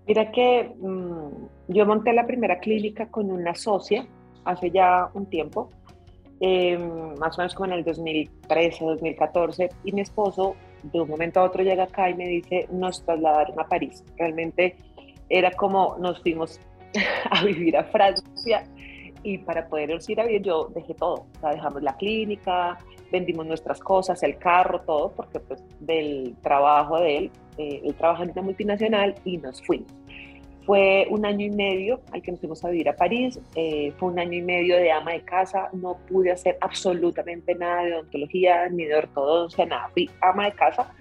Mira 0.08 0.32
que 0.32 0.74
mm, 0.80 1.74
yo 1.74 1.86
monté 1.86 2.14
la 2.14 2.26
primera 2.26 2.60
clínica 2.60 3.08
con 3.08 3.30
una 3.30 3.54
socia 3.56 4.08
hace 4.46 4.72
ya 4.72 5.10
un 5.14 5.26
tiempo, 5.26 5.70
em, 6.40 7.16
más 7.20 7.38
o 7.38 7.42
menos 7.42 7.54
como 7.54 7.66
en 7.68 7.80
el 7.80 7.84
2013, 7.84 8.86
2014, 8.86 9.70
y 9.84 9.92
mi 9.92 10.02
esposo 10.02 10.56
de 10.84 11.02
un 11.02 11.10
momento 11.10 11.40
a 11.40 11.44
otro 11.44 11.64
llega 11.64 11.84
acá 11.84 12.10
y 12.10 12.16
me 12.16 12.28
dice, 12.28 12.68
nos 12.72 13.04
trasladaron 13.06 13.60
a 13.60 13.68
París. 13.68 14.04
Realmente 14.18 14.76
era 15.30 15.52
como 15.52 15.98
nos 16.00 16.22
fuimos 16.22 16.60
a 17.32 17.44
vivir 17.44 17.78
a 17.78 17.84
Francia 17.86 18.64
y 19.24 19.38
para 19.40 19.68
poder 19.68 19.98
ir 20.08 20.22
a 20.22 20.26
vivir 20.26 20.44
yo 20.44 20.70
dejé 20.74 20.94
todo, 20.94 21.26
o 21.36 21.40
sea, 21.42 21.52
dejamos 21.52 21.84
la 21.84 21.96
clínica, 21.98 22.78
vendimos 23.12 23.46
nuestras 23.46 23.80
cosas, 23.80 24.22
el 24.24 24.38
carro, 24.38 24.82
todo, 24.82 25.12
porque 25.12 25.40
pues 25.40 25.64
del 25.80 26.36
trabajo 26.42 27.00
de 27.00 27.18
él, 27.18 27.32
eh, 27.58 27.82
él 27.84 27.96
trabaja 27.96 28.24
en 28.24 28.32
una 28.32 28.42
multinacional 28.42 29.16
y 29.26 29.38
nos 29.38 29.62
fuimos. 29.66 29.92
Fue 30.68 31.08
un 31.10 31.26
año 31.26 31.46
y 31.46 31.50
medio 31.50 32.02
al 32.12 32.22
que 32.22 32.30
nos 32.30 32.42
fuimos 32.42 32.66
a 32.66 32.70
vivir 32.70 32.90
a 32.90 32.96
París, 32.98 33.40
eh, 33.56 33.94
fue 33.98 34.10
un 34.10 34.20
año 34.20 34.34
y 34.34 34.42
medio 34.42 34.76
de 34.76 34.92
ama 34.92 35.14
de 35.14 35.22
casa, 35.22 35.70
no 35.72 35.96
pude 36.10 36.30
hacer 36.30 36.58
absolutamente 36.60 37.56
nada 37.56 37.84
de 37.84 37.94
odontología 37.94 38.68
ni 38.68 38.84
de 38.84 38.96
ortodoncia, 38.96 39.66
nada, 39.66 39.88
fui 39.94 40.10
ama 40.22 40.44
de 40.44 40.52
casa, 40.52 40.94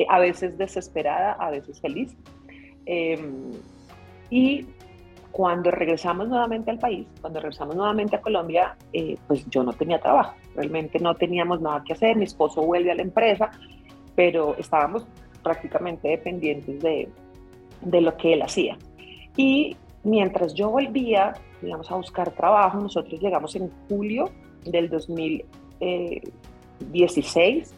eh, 0.00 0.06
a 0.08 0.18
veces 0.18 0.58
desesperada, 0.58 1.34
a 1.34 1.52
veces 1.52 1.80
feliz. 1.80 2.16
Em, 2.84 3.52
y 4.28 4.66
cuando 5.30 5.70
regresamos 5.70 6.28
nuevamente 6.28 6.72
al 6.72 6.80
país, 6.80 7.06
cuando 7.20 7.38
regresamos 7.38 7.76
nuevamente 7.76 8.16
a 8.16 8.20
Colombia, 8.20 8.76
eh, 8.92 9.16
pues 9.28 9.48
yo 9.48 9.62
no 9.62 9.72
tenía 9.72 10.00
trabajo, 10.00 10.34
realmente 10.56 10.98
no 10.98 11.14
teníamos 11.14 11.60
nada 11.60 11.84
que 11.86 11.92
hacer, 11.92 12.16
mi 12.16 12.24
esposo 12.24 12.62
vuelve 12.62 12.90
a 12.90 12.96
la 12.96 13.02
empresa, 13.02 13.52
pero 14.16 14.56
estábamos 14.58 15.06
prácticamente 15.44 16.08
dependientes 16.08 16.82
de, 16.82 17.08
de 17.82 18.00
lo 18.00 18.16
que 18.16 18.32
él 18.32 18.42
hacía. 18.42 18.76
Y 19.36 19.76
mientras 20.04 20.54
yo 20.54 20.70
volvía, 20.70 21.34
digamos, 21.60 21.90
a 21.90 21.96
buscar 21.96 22.30
trabajo, 22.32 22.80
nosotros 22.80 23.20
llegamos 23.20 23.54
en 23.56 23.70
julio 23.88 24.30
del 24.64 24.88
2016 24.88 27.74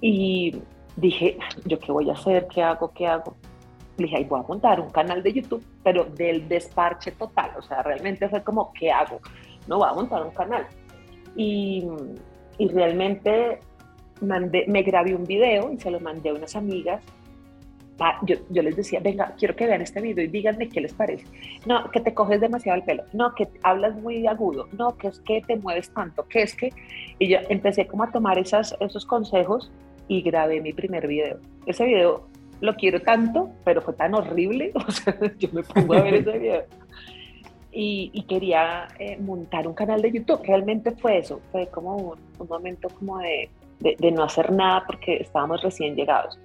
y 0.00 0.54
dije, 0.96 1.36
¿yo 1.64 1.78
qué 1.78 1.92
voy 1.92 2.10
a 2.10 2.14
hacer? 2.14 2.48
¿Qué 2.48 2.62
hago? 2.62 2.90
¿Qué 2.92 3.06
hago? 3.06 3.36
dije, 3.96 4.16
Ay, 4.16 4.24
voy 4.24 4.40
a 4.40 4.42
montar 4.44 4.80
un 4.80 4.90
canal 4.90 5.22
de 5.22 5.32
YouTube, 5.32 5.64
pero 5.82 6.04
del 6.04 6.48
desparche 6.48 7.12
total, 7.12 7.52
o 7.58 7.62
sea, 7.62 7.82
realmente 7.82 8.28
fue 8.28 8.42
como, 8.42 8.72
¿qué 8.72 8.90
hago? 8.90 9.20
No, 9.66 9.78
voy 9.78 9.88
a 9.88 9.92
montar 9.92 10.22
un 10.22 10.32
canal. 10.32 10.66
Y, 11.36 11.86
y 12.58 12.68
realmente 12.68 13.60
mandé, 14.20 14.64
me 14.68 14.82
grabé 14.82 15.14
un 15.14 15.24
video 15.24 15.72
y 15.72 15.78
se 15.78 15.90
lo 15.90 16.00
mandé 16.00 16.30
a 16.30 16.34
unas 16.34 16.56
amigas 16.56 17.02
yo, 18.22 18.36
yo, 18.48 18.62
les 18.62 18.76
decía, 18.76 19.00
venga, 19.00 19.34
quiero 19.38 19.54
que 19.54 19.66
vean 19.66 19.82
este 19.82 20.00
video 20.00 20.24
y 20.24 20.28
díganme 20.28 20.68
qué 20.68 20.80
les 20.80 20.92
parece. 20.92 21.24
No, 21.66 21.90
que 21.90 22.00
te 22.00 22.14
coges 22.14 22.40
demasiado 22.40 22.78
el 22.78 22.84
pelo. 22.84 23.04
No, 23.12 23.34
que 23.34 23.48
hablas 23.62 23.94
muy 23.96 24.26
agudo. 24.26 24.68
No, 24.72 24.96
que 24.96 25.08
es 25.08 25.20
que 25.20 25.42
te 25.42 25.56
mueves 25.56 25.90
tanto. 25.90 26.26
Que 26.28 26.42
es 26.42 26.54
que... 26.54 26.70
Y 27.18 27.28
yo 27.28 27.38
empecé 27.48 27.86
como 27.86 28.04
a 28.04 28.10
tomar 28.10 28.38
esas, 28.38 28.74
esos 28.80 29.04
consejos 29.04 29.70
y 30.08 30.22
grabé 30.22 30.60
mi 30.60 30.72
primer 30.72 31.06
video. 31.06 31.38
Ese 31.66 31.84
video 31.84 32.26
lo 32.60 32.74
quiero 32.76 33.00
tanto, 33.00 33.50
pero 33.64 33.82
fue 33.82 33.94
tan 33.94 34.14
horrible. 34.14 34.72
O 34.86 34.90
sea, 34.90 35.18
yo 35.38 35.48
me 35.52 35.62
pongo 35.62 35.94
a 35.94 36.02
ver 36.02 36.14
ese 36.14 36.38
video. 36.38 36.64
Y, 37.72 38.10
y 38.12 38.22
quería 38.22 38.88
eh, 38.98 39.16
montar 39.18 39.68
un 39.68 39.74
canal 39.74 40.00
de 40.02 40.10
YouTube. 40.10 40.40
Realmente 40.44 40.92
fue 40.92 41.18
eso. 41.18 41.40
Fue 41.52 41.68
como 41.68 41.96
un, 41.96 42.18
un 42.38 42.48
momento 42.48 42.88
como 42.88 43.18
de, 43.18 43.50
de, 43.78 43.96
de 43.98 44.10
no 44.10 44.24
hacer 44.24 44.52
nada 44.52 44.84
porque 44.86 45.16
estábamos 45.16 45.62
recién 45.62 45.94
llegados 45.94 46.38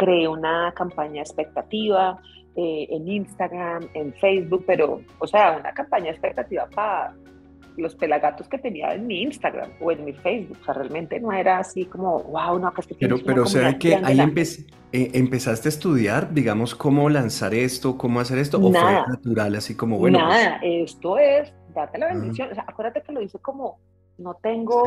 creé 0.00 0.26
una 0.26 0.72
campaña 0.72 1.20
expectativa 1.20 2.18
eh, 2.56 2.86
en 2.90 3.06
Instagram, 3.06 3.88
en 3.94 4.14
Facebook, 4.14 4.64
pero, 4.66 5.02
o 5.18 5.26
sea, 5.26 5.58
una 5.60 5.72
campaña 5.72 6.10
expectativa 6.10 6.66
para 6.74 7.14
los 7.76 7.94
pelagatos 7.94 8.48
que 8.48 8.58
tenía 8.58 8.94
en 8.94 9.06
mi 9.06 9.22
Instagram 9.22 9.70
o 9.80 9.92
en 9.92 10.04
mi 10.04 10.12
Facebook. 10.14 10.56
O 10.62 10.64
sea, 10.64 10.74
realmente 10.74 11.20
no 11.20 11.32
era 11.32 11.58
así 11.58 11.84
como, 11.84 12.18
wow, 12.24 12.58
no, 12.58 12.72
que 12.72 12.80
es 12.80 12.86
que 12.86 12.94
Pero, 12.98 13.18
pero 13.24 13.42
o 13.42 13.46
sea, 13.46 13.78
que 13.78 13.94
ahí 13.94 14.18
eh, 14.92 15.10
empezaste 15.14 15.68
a 15.68 15.70
estudiar, 15.70 16.32
digamos, 16.32 16.74
cómo 16.74 17.08
lanzar 17.10 17.54
esto, 17.54 17.96
cómo 17.98 18.20
hacer 18.20 18.38
esto, 18.38 18.58
o 18.58 18.72
fue 18.72 18.92
natural, 19.06 19.54
así 19.54 19.76
como, 19.76 19.98
bueno. 19.98 20.18
Pues 20.18 20.28
nada, 20.28 20.60
esto 20.62 21.18
es, 21.18 21.52
date 21.74 21.98
la 21.98 22.08
bendición. 22.08 22.50
O 22.50 22.54
sea, 22.54 22.64
acuérdate 22.66 23.02
que 23.02 23.12
lo 23.12 23.20
hice 23.20 23.38
como, 23.38 23.78
no 24.18 24.34
tengo 24.42 24.84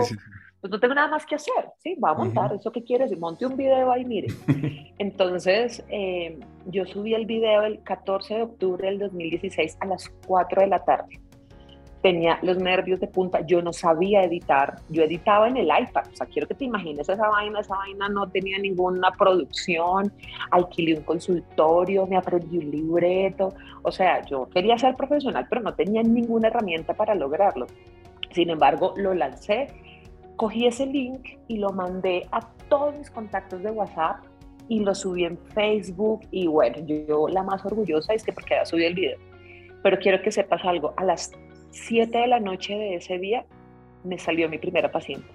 pues 0.63 0.71
no 0.71 0.79
tengo 0.79 0.93
nada 0.93 1.09
más 1.09 1.25
que 1.25 1.35
hacer, 1.35 1.71
¿sí? 1.79 1.95
Va 1.95 2.11
a 2.11 2.13
montar, 2.13 2.53
¿eso 2.53 2.71
que 2.71 2.85
quieres? 2.85 3.11
Y 3.11 3.17
monte 3.17 3.45
un 3.45 3.57
video 3.57 3.91
ahí, 3.91 4.05
mire. 4.05 4.27
Entonces, 4.97 5.83
eh, 5.89 6.39
yo 6.67 6.85
subí 6.85 7.13
el 7.13 7.25
video 7.25 7.63
el 7.63 7.83
14 7.83 8.35
de 8.35 8.41
octubre 8.43 8.87
del 8.87 8.97
2016 8.97 9.75
a 9.81 9.85
las 9.87 10.09
4 10.25 10.61
de 10.61 10.67
la 10.67 10.79
tarde. 10.85 11.19
Tenía 12.01 12.39
los 12.43 12.59
nervios 12.59 13.01
de 13.01 13.07
punta, 13.07 13.45
yo 13.45 13.61
no 13.61 13.73
sabía 13.73 14.23
editar, 14.23 14.77
yo 14.87 15.03
editaba 15.03 15.49
en 15.49 15.57
el 15.57 15.65
iPad, 15.65 16.05
o 16.09 16.15
sea, 16.15 16.27
quiero 16.27 16.47
que 16.47 16.53
te 16.53 16.63
imagines 16.63 17.09
esa 17.09 17.27
vaina, 17.27 17.59
esa 17.59 17.75
vaina 17.75 18.07
no 18.07 18.29
tenía 18.29 18.57
ninguna 18.57 19.11
producción, 19.11 20.13
alquilé 20.49 20.95
un 20.97 21.03
consultorio, 21.03 22.07
me 22.07 22.15
aprendí 22.15 22.59
un 22.59 22.71
libreto, 22.71 23.53
o 23.81 23.91
sea, 23.91 24.25
yo 24.25 24.47
quería 24.47 24.77
ser 24.77 24.95
profesional, 24.95 25.45
pero 25.49 25.59
no 25.59 25.73
tenía 25.75 26.01
ninguna 26.03 26.47
herramienta 26.47 26.93
para 26.93 27.15
lograrlo. 27.15 27.67
Sin 28.31 28.49
embargo, 28.49 28.93
lo 28.95 29.13
lancé 29.13 29.67
cogí 30.35 30.65
ese 30.65 30.85
link 30.85 31.37
y 31.47 31.57
lo 31.57 31.69
mandé 31.69 32.27
a 32.31 32.41
todos 32.69 32.95
mis 32.95 33.09
contactos 33.09 33.61
de 33.63 33.71
WhatsApp 33.71 34.23
y 34.67 34.79
lo 34.79 34.95
subí 34.95 35.25
en 35.25 35.37
Facebook 35.37 36.21
y 36.31 36.47
bueno, 36.47 36.77
yo, 36.85 37.27
la 37.27 37.43
más 37.43 37.65
orgullosa 37.65 38.13
es 38.13 38.23
que 38.23 38.31
porque 38.31 38.55
ya 38.55 38.65
subí 38.65 38.85
el 38.85 38.95
video. 38.95 39.17
Pero 39.81 39.99
quiero 39.99 40.21
que 40.21 40.31
sepas 40.31 40.63
algo, 40.63 40.93
a 40.97 41.03
las 41.03 41.31
7 41.71 42.17
de 42.17 42.27
la 42.27 42.39
noche 42.39 42.75
de 42.75 42.95
ese 42.95 43.17
día 43.17 43.45
me 44.03 44.17
salió 44.17 44.49
mi 44.49 44.57
primera 44.57 44.91
paciente. 44.91 45.27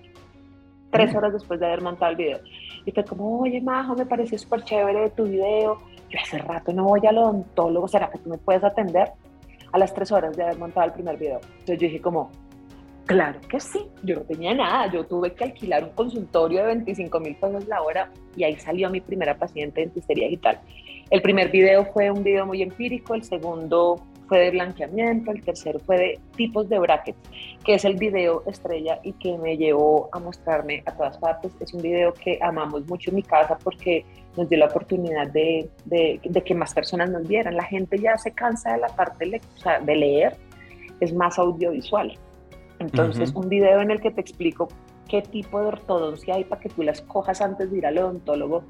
Tres 0.91 1.13
mm. 1.13 1.17
horas 1.17 1.33
después 1.35 1.61
de 1.61 1.67
haber 1.67 1.83
montado 1.83 2.11
el 2.11 2.17
video. 2.17 2.39
Y 2.87 2.93
fue 2.93 3.05
como, 3.05 3.41
oye, 3.41 3.61
Majo, 3.61 3.95
me 3.95 4.07
pareció 4.07 4.39
súper 4.39 4.63
chévere 4.63 5.11
tu 5.11 5.25
video. 5.25 5.79
Yo 6.09 6.19
hace 6.23 6.39
rato 6.39 6.73
no 6.73 6.85
voy 6.85 7.07
al 7.07 7.19
odontólogo, 7.19 7.87
¿será 7.89 8.11
que 8.11 8.19
tú 8.19 8.31
me 8.31 8.39
puedes 8.39 8.65
atender? 8.65 9.13
A 9.73 9.79
las 9.79 9.93
tres 9.93 10.11
horas 10.11 10.35
de 10.35 10.43
haber 10.43 10.59
montado 10.59 10.87
el 10.87 10.93
primer 10.93 11.19
video. 11.19 11.41
Entonces 11.43 11.79
yo 11.79 11.87
dije 11.87 12.01
como, 12.01 12.31
Claro 13.09 13.41
que 13.49 13.59
sí, 13.59 13.87
yo 14.03 14.17
no 14.17 14.21
tenía 14.21 14.55
nada, 14.55 14.93
yo 14.93 15.07
tuve 15.07 15.33
que 15.33 15.45
alquilar 15.45 15.83
un 15.83 15.91
consultorio 15.93 16.61
de 16.61 16.67
25 16.67 17.21
mil 17.21 17.37
pesos 17.37 17.67
la 17.67 17.81
hora 17.81 18.13
y 18.37 18.45
ahí 18.45 18.55
salió 18.57 18.91
mi 18.91 19.01
primera 19.01 19.35
paciente 19.39 19.81
en 19.81 19.87
dentistería 19.89 20.27
digital. 20.27 20.61
El 21.09 21.23
primer 21.23 21.51
video 21.51 21.87
fue 21.87 22.11
un 22.11 22.23
video 22.23 22.45
muy 22.45 22.61
empírico, 22.61 23.15
el 23.15 23.25
segundo 23.25 24.05
fue 24.29 24.41
de 24.41 24.51
blanqueamiento, 24.51 25.31
el 25.31 25.43
tercero 25.43 25.79
fue 25.79 25.97
de 25.97 26.21
tipos 26.37 26.69
de 26.69 26.79
brackets, 26.79 27.19
que 27.65 27.77
es 27.77 27.87
el 27.87 27.97
video 27.97 28.43
estrella 28.47 29.01
y 29.03 29.15
que 29.15 29.39
me 29.39 29.57
llevó 29.57 30.11
a 30.13 30.19
mostrarme 30.19 30.83
a 30.85 30.95
todas 30.95 31.17
partes. 31.17 31.51
Es 31.61 31.73
un 31.73 31.81
video 31.81 32.13
que 32.13 32.39
amamos 32.43 32.87
mucho 32.89 33.09
en 33.09 33.17
mi 33.17 33.23
casa 33.23 33.57
porque 33.65 34.05
nos 34.37 34.51
dio 34.51 34.59
la 34.59 34.67
oportunidad 34.67 35.29
de, 35.29 35.71
que 36.45 36.55
más 36.55 36.75
personas 36.75 37.09
nos 37.09 37.27
vieran. 37.27 37.57
La 37.57 37.65
gente 37.65 37.99
ya 37.99 38.19
se 38.19 38.33
cansa 38.33 38.75
de 38.75 38.81
la 38.81 38.89
parte 38.89 39.41
de 39.83 39.97
leer, 39.97 40.37
es 41.01 41.15
más 41.15 41.39
audiovisual. 41.39 42.13
Entonces, 42.79 43.33
un 43.35 43.49
video 43.49 43.81
en 43.81 43.91
el 43.91 44.01
que 44.01 44.11
te 44.11 44.21
explico 44.21 44.69
qué 45.09 45.23
tipo 45.23 45.61
de 45.61 45.67
ortodoncia 45.67 46.35
hay 46.35 46.45
para 46.45 46.61
que 46.61 46.69
tú 46.69 46.83
las 46.83 47.01
cojas 47.03 47.41
antes 47.41 47.71
de 47.71 47.79
ir 47.79 47.87
al 47.87 47.99
odontólogo 47.99 48.65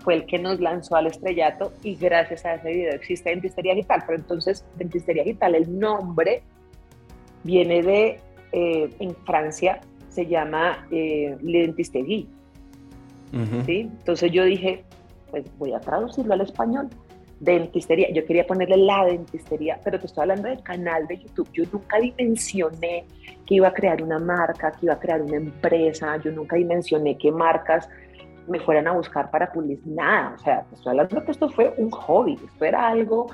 fue 0.00 0.14
el 0.14 0.26
que 0.26 0.38
nos 0.38 0.60
lanzó 0.60 0.96
al 0.96 1.06
estrellato 1.06 1.72
y 1.82 1.94
gracias 1.94 2.44
a 2.44 2.54
ese 2.54 2.70
video 2.70 2.92
existe 2.92 3.30
Dentistería 3.30 3.74
Digital. 3.74 4.02
Pero 4.06 4.18
entonces, 4.18 4.64
Dentistería 4.76 5.24
Digital, 5.24 5.54
el 5.54 5.78
nombre 5.78 6.42
viene 7.42 7.82
de, 7.82 8.20
eh, 8.52 8.90
en 8.98 9.14
Francia 9.24 9.80
se 10.10 10.26
llama 10.26 10.86
eh, 10.90 11.36
Le 11.42 11.62
Dentisterie. 11.62 12.26
¿sí? 13.66 13.80
Entonces 13.80 14.30
yo 14.30 14.44
dije, 14.44 14.84
pues 15.30 15.44
voy 15.58 15.72
a 15.72 15.80
traducirlo 15.80 16.34
al 16.34 16.42
español. 16.42 16.88
Dentistería, 17.40 18.10
yo 18.12 18.24
quería 18.24 18.46
ponerle 18.46 18.76
la 18.76 19.04
dentistería, 19.06 19.78
pero 19.84 19.98
te 19.98 20.06
estoy 20.06 20.22
hablando 20.22 20.48
del 20.48 20.62
canal 20.62 21.06
de 21.06 21.18
YouTube. 21.18 21.48
Yo 21.52 21.64
nunca 21.72 21.98
dimensioné 21.98 23.04
que 23.46 23.56
iba 23.56 23.68
a 23.68 23.72
crear 23.74 24.02
una 24.02 24.18
marca, 24.18 24.72
que 24.72 24.86
iba 24.86 24.94
a 24.94 24.98
crear 24.98 25.20
una 25.20 25.36
empresa, 25.36 26.16
yo 26.22 26.30
nunca 26.32 26.56
dimensioné 26.56 27.18
qué 27.18 27.30
marcas 27.30 27.88
me 28.48 28.60
fueran 28.60 28.86
a 28.86 28.92
buscar 28.92 29.30
para 29.30 29.52
publicar 29.52 29.86
nada. 29.86 30.34
O 30.38 30.42
sea, 30.42 30.62
te 30.62 30.74
estoy 30.76 30.90
hablando 30.90 31.24
que 31.24 31.30
esto 31.30 31.48
fue 31.48 31.74
un 31.76 31.90
hobby, 31.90 32.34
esto 32.34 32.64
era 32.64 32.88
algo 32.88 33.26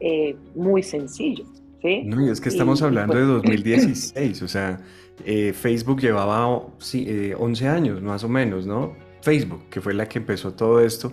eh, 0.00 0.36
muy 0.54 0.82
sencillo. 0.82 1.44
¿sí? 1.80 2.02
No, 2.04 2.24
y 2.24 2.30
es 2.30 2.40
que 2.40 2.48
estamos 2.48 2.82
hablando 2.82 3.14
de 3.14 3.24
2016, 3.24 4.12
pues 4.14 4.42
o 4.42 4.48
sea, 4.48 4.80
eh, 5.24 5.52
Facebook 5.52 6.00
llevaba 6.00 6.62
sí, 6.78 7.32
11 7.36 7.64
eh, 7.64 7.68
años 7.68 8.02
más 8.02 8.24
o 8.24 8.28
menos, 8.28 8.66
¿no? 8.66 8.94
Facebook, 9.20 9.68
que 9.70 9.80
fue 9.80 9.94
la 9.94 10.08
que 10.08 10.18
empezó 10.18 10.52
todo 10.52 10.80
esto. 10.80 11.12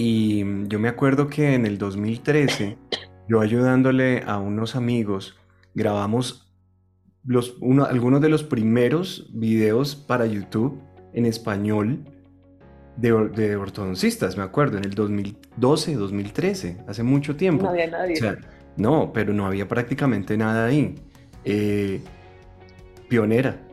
Y 0.00 0.44
yo 0.68 0.78
me 0.78 0.88
acuerdo 0.88 1.26
que 1.26 1.54
en 1.54 1.66
el 1.66 1.76
2013, 1.76 2.78
yo 3.28 3.40
ayudándole 3.40 4.22
a 4.24 4.38
unos 4.38 4.76
amigos, 4.76 5.36
grabamos 5.74 6.52
los, 7.24 7.56
uno, 7.60 7.84
algunos 7.84 8.20
de 8.20 8.28
los 8.28 8.44
primeros 8.44 9.28
videos 9.34 9.96
para 9.96 10.24
YouTube 10.24 10.80
en 11.14 11.26
español 11.26 12.04
de, 12.96 13.56
ortodoncistas, 13.56 14.36
me 14.36 14.44
acuerdo, 14.44 14.78
en 14.78 14.84
el 14.84 14.92
2012, 14.92 15.94
2013, 15.96 16.76
hace 16.86 17.02
mucho 17.02 17.34
tiempo. 17.34 17.64
No 17.64 17.70
había 17.70 17.88
nadie. 17.88 18.20
no, 18.76 19.12
pero 19.12 19.32
no 19.34 19.46
había 19.46 19.66
prácticamente 19.66 20.36
nada 20.36 20.66
ahí. 20.66 20.94
Eh, 21.44 22.00
pionera. 23.08 23.67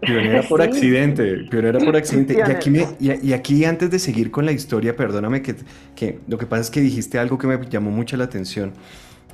Pionera 0.00 0.42
por 0.42 0.62
accidente, 0.62 1.46
pionera 1.50 1.78
por 1.78 1.96
accidente. 1.96 2.34
Y 2.34 2.40
aquí, 2.40 2.72
y, 3.00 3.32
aquí, 3.32 3.64
antes 3.64 3.90
de 3.90 3.98
seguir 3.98 4.30
con 4.30 4.46
la 4.46 4.52
historia, 4.52 4.94
perdóname 4.94 5.42
que, 5.42 5.56
que, 5.96 6.20
lo 6.28 6.38
que 6.38 6.46
pasa 6.46 6.62
es 6.62 6.70
que 6.70 6.80
dijiste 6.80 7.18
algo 7.18 7.38
que 7.38 7.46
me 7.46 7.58
llamó 7.68 7.90
mucho 7.90 8.16
la 8.16 8.24
atención. 8.24 8.72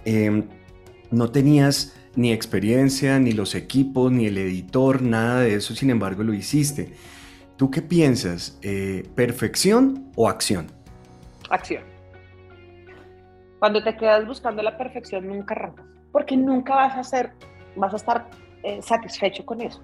Em, 0.05 0.45
no 1.11 1.31
tenías 1.31 1.97
ni 2.17 2.33
experiencia, 2.33 3.19
ni 3.19 3.33
los 3.33 3.55
equipos, 3.55 4.11
ni 4.11 4.27
el 4.27 4.39
editor, 4.39 5.03
nada 5.03 5.41
de 5.41 5.55
eso, 5.55 5.75
sin 5.75 5.91
embargo 5.91 6.23
lo 6.23 6.33
hiciste. 6.33 6.95
¿Tú 7.57 7.71
qué 7.71 7.83
piensas? 7.83 8.59
Eh, 8.63 9.09
¿Perfección 9.15 10.11
o 10.17 10.29
acción? 10.29 10.67
Acción. 11.51 11.83
Cuando 13.59 13.83
te 13.83 13.97
quedas 13.97 14.27
buscando 14.27 14.63
la 14.63 14.77
perfección, 14.77 15.27
nunca 15.27 15.55
arrancas, 15.55 15.87
porque 16.13 16.37
nunca 16.37 16.75
vas 16.75 16.97
a 16.97 17.05
ser, 17.05 17.33
vas 17.77 17.93
a 17.93 17.97
estar 17.97 18.29
eh, 18.63 18.81
satisfecho 18.83 19.45
con 19.45 19.61
eso. 19.61 19.81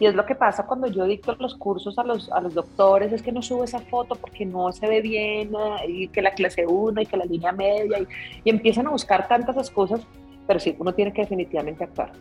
Y 0.00 0.06
es 0.06 0.14
lo 0.14 0.24
que 0.24 0.34
pasa 0.34 0.64
cuando 0.64 0.86
yo 0.86 1.04
dicto 1.04 1.34
los 1.38 1.56
cursos 1.56 1.98
a 1.98 2.04
los, 2.04 2.30
a 2.30 2.40
los 2.40 2.54
doctores, 2.54 3.12
es 3.12 3.22
que 3.22 3.32
no 3.32 3.42
subo 3.42 3.64
esa 3.64 3.80
foto 3.80 4.14
porque 4.14 4.46
no 4.46 4.72
se 4.72 4.86
ve 4.86 5.00
bien, 5.00 5.50
eh, 5.54 5.86
y 5.88 6.08
que 6.08 6.22
la 6.22 6.32
clase 6.32 6.66
1 6.66 7.00
y 7.00 7.06
que 7.06 7.16
la 7.16 7.24
línea 7.24 7.52
media, 7.52 7.98
y, 8.44 8.50
empiezan 8.50 8.86
a 8.86 8.90
buscar 8.90 9.26
tantas 9.26 9.70
cosas, 9.70 10.00
pero 10.46 10.60
sí, 10.60 10.76
uno 10.78 10.94
tiene 10.94 11.12
que 11.12 11.22
definitivamente 11.22 11.84
actuar. 11.84 12.12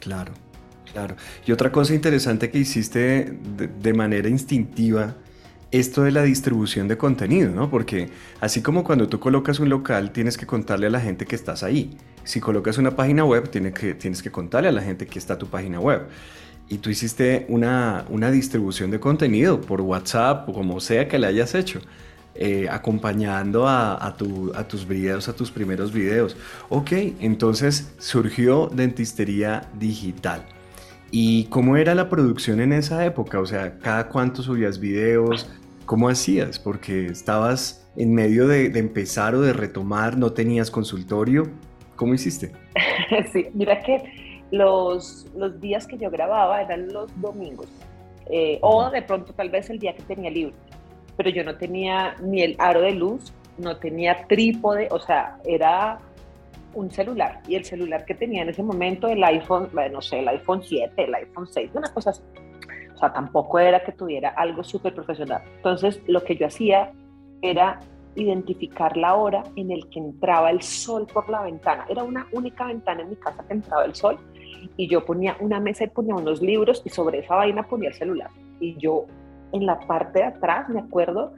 Claro. 0.00 0.32
Claro. 0.92 1.16
Y 1.44 1.50
otra 1.50 1.72
cosa 1.72 1.92
interesante 1.92 2.52
que 2.52 2.58
hiciste 2.58 3.36
de, 3.80 3.92
manera 3.94 4.28
instintiva, 4.28 5.16
esto 5.72 6.04
de 6.04 6.12
la 6.12 6.22
distribución 6.22 6.86
de 6.86 6.96
contenido, 6.96 7.50
¿no? 7.50 7.68
Porque 7.68 8.10
así 8.40 8.62
como 8.62 8.84
cuando 8.84 9.08
tú 9.08 9.18
colocas 9.18 9.58
un 9.58 9.70
local, 9.70 10.12
tienes 10.12 10.38
que 10.38 10.46
contarle 10.46 10.86
a 10.86 10.90
la 10.90 11.00
gente 11.00 11.26
que 11.26 11.34
estás 11.34 11.64
ahí. 11.64 11.96
Si 12.22 12.38
colocas 12.38 12.78
una 12.78 12.92
página 12.94 13.24
web, 13.24 13.50
tienes 13.50 13.74
que, 13.74 13.94
tienes 13.94 14.22
que 14.22 14.30
contarle 14.30 14.68
a 14.68 14.72
la 14.72 14.82
gente 14.82 15.06
que 15.06 15.18
está 15.18 15.36
tu 15.36 15.48
página 15.48 15.80
web. 15.80 16.06
Y 16.68 16.78
tú 16.78 16.90
hiciste 16.90 17.46
una, 17.48 18.04
una 18.08 18.30
distribución 18.30 18.90
de 18.90 19.00
contenido 19.00 19.60
por 19.60 19.80
WhatsApp 19.80 20.48
o 20.48 20.52
como 20.52 20.80
sea 20.80 21.08
que 21.08 21.18
le 21.18 21.26
hayas 21.26 21.54
hecho. 21.54 21.80
Eh, 22.36 22.66
acompañando 22.68 23.68
a, 23.68 24.16
tus 24.16 24.88
videos, 24.88 25.28
a 25.28 25.36
tus 25.36 25.52
primeros 25.52 25.92
videos. 25.92 26.36
Ok, 26.68 26.90
entonces 27.20 27.94
surgió 27.98 28.68
Dentistería 28.72 29.68
Digital. 29.78 30.44
¿Y 31.12 31.44
cómo 31.44 31.76
era 31.76 31.94
la 31.94 32.08
producción 32.08 32.60
en 32.60 32.72
esa 32.72 33.06
época? 33.06 33.38
O 33.38 33.46
sea, 33.46 33.78
¿cada 33.78 34.08
cuánto 34.08 34.42
subías 34.42 34.80
videos? 34.80 35.48
¿Cómo 35.86 36.08
hacías? 36.08 36.58
Porque 36.58 37.06
estabas 37.06 37.86
en 37.96 38.12
medio 38.12 38.48
de, 38.48 38.66
empezar 38.80 39.36
o 39.36 39.40
de 39.40 39.52
retomar, 39.52 40.18
no 40.18 40.32
tenías 40.32 40.72
consultorio. 40.72 41.48
¿Cómo 41.94 42.14
hiciste? 42.14 42.50
Sí, 43.32 43.46
mira 43.54 43.80
que 43.82 44.02
los, 44.56 45.26
los 45.36 45.60
días 45.60 45.86
que 45.86 45.98
yo 45.98 46.10
grababa 46.10 46.62
eran 46.62 46.92
los 46.92 47.10
domingos. 47.20 47.68
Eh, 48.26 48.58
o 48.62 48.90
de 48.90 49.02
pronto 49.02 49.32
tal 49.34 49.50
vez 49.50 49.68
el 49.70 49.78
día 49.78 49.94
que 49.94 50.02
tenía 50.02 50.30
libre. 50.30 50.54
Pero 51.16 51.30
yo 51.30 51.44
no 51.44 51.56
tenía 51.56 52.16
ni 52.22 52.42
el 52.42 52.56
aro 52.58 52.80
de 52.80 52.92
luz, 52.92 53.32
no 53.58 53.76
tenía 53.76 54.26
trípode, 54.26 54.88
o 54.90 54.98
sea, 54.98 55.38
era 55.44 55.98
un 56.74 56.90
celular 56.90 57.40
y 57.46 57.54
el 57.54 57.64
celular 57.64 58.04
que 58.04 58.14
tenía 58.14 58.42
en 58.42 58.48
ese 58.48 58.62
momento, 58.62 59.06
el 59.08 59.22
iPhone, 59.22 59.70
no 59.92 60.02
sé, 60.02 60.18
el 60.18 60.28
iPhone 60.28 60.62
7, 60.62 61.04
el 61.04 61.14
iPhone 61.14 61.46
6, 61.46 61.70
una 61.74 61.92
cosa 61.92 62.10
así. 62.10 62.22
O 62.94 62.98
sea, 62.98 63.12
tampoco 63.12 63.58
era 63.58 63.84
que 63.84 63.92
tuviera 63.92 64.30
algo 64.30 64.64
súper 64.64 64.94
profesional. 64.94 65.42
Entonces, 65.56 66.00
lo 66.06 66.22
que 66.24 66.36
yo 66.36 66.46
hacía 66.46 66.92
era 67.42 67.80
identificar 68.16 68.96
la 68.96 69.14
hora 69.14 69.42
en 69.56 69.70
el 69.70 69.88
que 69.88 69.98
entraba 69.98 70.50
el 70.50 70.62
sol 70.62 71.06
por 71.12 71.28
la 71.28 71.42
ventana. 71.42 71.86
Era 71.88 72.02
una 72.02 72.26
única 72.32 72.66
ventana 72.66 73.02
en 73.02 73.10
mi 73.10 73.16
casa 73.16 73.44
que 73.46 73.54
entraba 73.54 73.84
el 73.84 73.94
sol 73.94 74.18
y 74.76 74.88
yo 74.88 75.04
ponía 75.04 75.36
una 75.40 75.60
mesa 75.60 75.84
y 75.84 75.88
ponía 75.88 76.14
unos 76.14 76.40
libros 76.40 76.82
y 76.84 76.90
sobre 76.90 77.20
esa 77.20 77.36
vaina 77.36 77.66
ponía 77.66 77.88
el 77.90 77.94
celular. 77.94 78.30
Y 78.60 78.76
yo 78.76 79.06
en 79.52 79.66
la 79.66 79.78
parte 79.80 80.20
de 80.20 80.24
atrás, 80.24 80.68
me 80.68 80.80
acuerdo, 80.80 81.32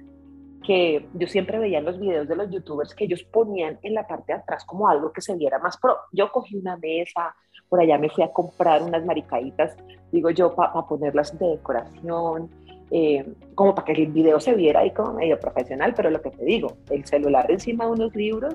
que 0.67 1.09
yo 1.15 1.29
siempre 1.29 1.59
veía 1.59 1.79
en 1.79 1.85
los 1.85 1.99
videos 1.99 2.27
de 2.27 2.35
los 2.35 2.51
youtubers 2.51 2.93
que 2.95 3.05
ellos 3.05 3.23
ponían 3.23 3.79
en 3.83 3.95
la 3.95 4.07
parte 4.07 4.33
de 4.33 4.41
atrás 4.41 4.65
como 4.65 4.89
algo 4.89 5.13
que 5.13 5.21
se 5.21 5.37
viera 5.37 5.61
más 5.61 5.77
pro. 5.77 5.97
Yo 6.13 6.33
cogí 6.33 6.57
una 6.57 6.77
mesa, 6.77 7.37
por 7.69 7.81
allá 7.81 7.99
me 7.99 8.11
fui 8.11 8.25
a 8.25 8.33
comprar 8.33 8.83
unas 8.83 9.05
maricaditas, 9.05 9.77
digo 10.11 10.31
yo, 10.31 10.55
para 10.57 10.73
ponerlas 10.87 11.39
de 11.39 11.47
decoración, 11.47 12.51
eh, 12.91 13.25
como 13.55 13.75
para 13.75 13.87
que 13.87 14.03
el 14.03 14.13
video 14.13 14.39
se 14.39 14.55
viera 14.55 14.81
ahí 14.81 14.91
como 14.93 15.15
medio 15.15 15.39
profesional, 15.41 15.93
pero 15.95 16.11
lo 16.11 16.21
que 16.21 16.31
te 16.31 16.45
digo, 16.45 16.77
el 16.91 17.05
celular 17.05 17.51
encima 17.51 17.87
de 17.87 17.91
unos 17.91 18.15
libros 18.15 18.55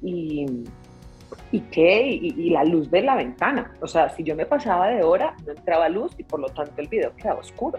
y, 0.00 0.46
y 1.50 1.60
qué, 1.60 2.06
y, 2.08 2.50
la 2.50 2.64
luz 2.64 2.90
de 2.90 3.02
la 3.02 3.16
ventana. 3.16 3.72
O 3.80 3.86
sea, 3.86 4.08
si 4.10 4.22
yo 4.22 4.36
me 4.36 4.46
pasaba 4.46 4.88
de 4.88 5.02
hora, 5.02 5.34
no 5.44 5.52
entraba 5.52 5.88
luz 5.88 6.12
y 6.18 6.22
por 6.22 6.40
lo 6.40 6.48
tanto 6.48 6.72
el 6.76 6.88
video 6.88 7.14
quedaba 7.16 7.40
oscuro. 7.40 7.78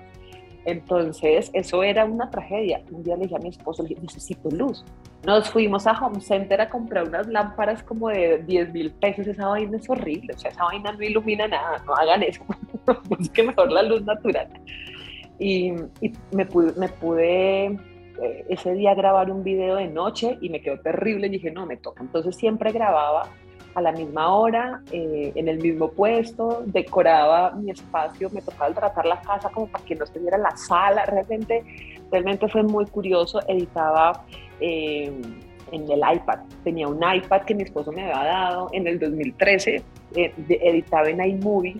Entonces, 0.65 1.51
eso 1.53 1.84
era 1.84 2.05
una 2.05 2.29
tragedia. 2.31 2.81
Un 2.91 3.03
día 3.03 3.15
le 3.15 3.23
dije 3.23 3.36
a 3.36 3.39
mi 3.39 3.49
esposo, 3.49 3.84
le 3.84 3.89
dije, 3.89 4.01
necesito 4.01 4.49
luz. 4.49 4.84
Nos 5.23 5.49
fuimos 5.49 5.86
a 5.86 5.91
Home 5.91 6.19
Center 6.21 6.60
a 6.60 6.69
comprar 6.69 7.08
unas 7.08 7.27
lámparas 7.27 7.84
como 7.84 8.10
de 8.10 8.39
10 8.39 8.73
mil 8.73 8.91
pesos. 8.91 9.27
Esa 9.27 9.47
vaina 9.47 9.77
es 9.77 9.89
horrible, 9.89 10.34
o 10.34 10.38
sea, 10.38 10.51
esa 10.51 10.63
vaina 10.63 10.91
no 10.91 11.03
ilumina 11.03 11.47
nada, 11.47 11.84
no 11.86 11.93
hagan 11.93 12.23
eso. 12.23 12.43
que 13.34 13.43
mejor 13.43 13.71
la 13.71 13.84
luz 13.84 14.03
natural. 14.03 14.47
Y, 15.39 15.74
me 16.32 16.45
pude, 16.45 16.74
me 16.80 16.89
pude 16.89 17.65
eh, 17.65 18.45
ese 18.50 18.74
día 18.74 18.93
grabar 18.95 19.30
un 19.32 19.43
video 19.43 19.76
de 19.76 19.88
noche 19.88 20.38
y 20.41 20.50
me 20.50 20.62
quedó 20.62 20.80
terrible. 20.80 21.28
Y 21.28 21.32
dije, 21.32 21.52
no, 21.52 21.65
me 21.65 21.78
toca. 21.78 22.02
Entonces 22.04 22.36
siempre 22.36 22.71
grababa 22.71 23.30
a 23.76 23.82
la 23.82 23.91
misma 23.91 24.34
hora, 24.34 24.82
eh, 24.91 25.34
en 25.36 25.50
el 25.50 25.58
mismo 25.60 25.91
puesto, 25.91 26.63
decoraba 26.65 27.52
mi 27.52 27.71
espacio, 27.71 28.30
me 28.30 28.41
tocaba 28.41 28.74
tratar 28.74 29.06
la 29.06 29.21
casa 29.21 29.50
como 29.50 29.67
para 29.67 29.84
que 29.84 29.95
no 29.95 30.06
estuviera 30.06 30.38
la 30.38 30.56
sala, 30.56 31.06
realmente, 31.06 31.62
realmente 32.10 32.48
fue 32.48 32.63
muy 32.63 32.86
curioso, 32.86 33.41
editaba 33.50 34.24
eh, 34.62 35.12
en 35.74 35.91
el 35.91 36.00
iPad, 36.00 36.39
tenía 36.63 36.88
un 36.88 37.02
iPad 37.04 37.41
que 37.41 37.54
mi 37.54 37.63
esposo 37.63 37.91
me 37.91 38.04
había 38.04 38.24
dado 38.24 38.69
en 38.71 38.88
el 38.88 38.98
2013, 38.98 39.84
eh, 40.15 40.34
editaba 40.48 41.10
en 41.10 41.24
iMovie 41.24 41.76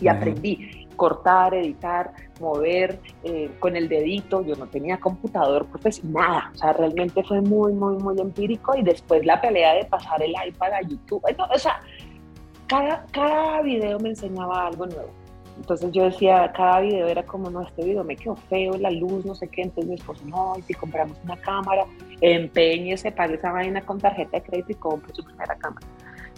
y 0.00 0.08
aprendí. 0.08 0.82
cortar, 0.96 1.52
editar, 1.52 2.10
mover 2.40 2.98
eh, 3.24 3.50
con 3.58 3.76
el 3.76 3.88
dedito. 3.88 4.42
Yo 4.42 4.54
no 4.56 4.66
tenía 4.66 4.98
computador 4.98 5.66
profesional, 5.66 6.12
nada. 6.12 6.50
O 6.54 6.58
sea, 6.58 6.72
realmente 6.72 7.22
fue 7.24 7.40
muy, 7.40 7.72
muy, 7.72 7.96
muy 7.96 8.20
empírico. 8.20 8.76
Y 8.76 8.82
después 8.82 9.24
la 9.24 9.40
pelea 9.40 9.74
de 9.74 9.84
pasar 9.84 10.22
el 10.22 10.34
iPad 10.46 10.72
a 10.72 10.82
YouTube. 10.82 11.22
o 11.24 11.58
sea, 11.58 11.80
cada, 12.66 13.04
cada 13.12 13.62
video 13.62 13.98
me 14.00 14.10
enseñaba 14.10 14.66
algo 14.66 14.86
nuevo. 14.86 15.10
Entonces 15.56 15.90
yo 15.92 16.04
decía, 16.04 16.52
cada 16.54 16.80
video 16.80 17.06
era 17.06 17.24
como, 17.24 17.48
no, 17.48 17.62
este 17.62 17.84
video 17.84 18.04
me 18.04 18.14
quedó 18.14 18.36
feo, 18.36 18.76
la 18.76 18.90
luz, 18.90 19.24
no 19.24 19.34
sé 19.34 19.48
qué. 19.48 19.62
Entonces 19.62 19.88
mi 19.88 19.94
esposo, 19.94 20.22
no, 20.26 20.54
y 20.58 20.62
si 20.62 20.74
compramos 20.74 21.16
una 21.24 21.36
cámara, 21.36 21.84
empeñese, 22.20 23.10
pague 23.10 23.34
esa 23.34 23.52
vaina 23.52 23.80
con 23.80 23.98
tarjeta 23.98 24.38
de 24.38 24.42
crédito 24.42 24.72
y 24.72 24.74
compre 24.74 25.14
su 25.14 25.24
primera 25.24 25.56
cámara. 25.56 25.86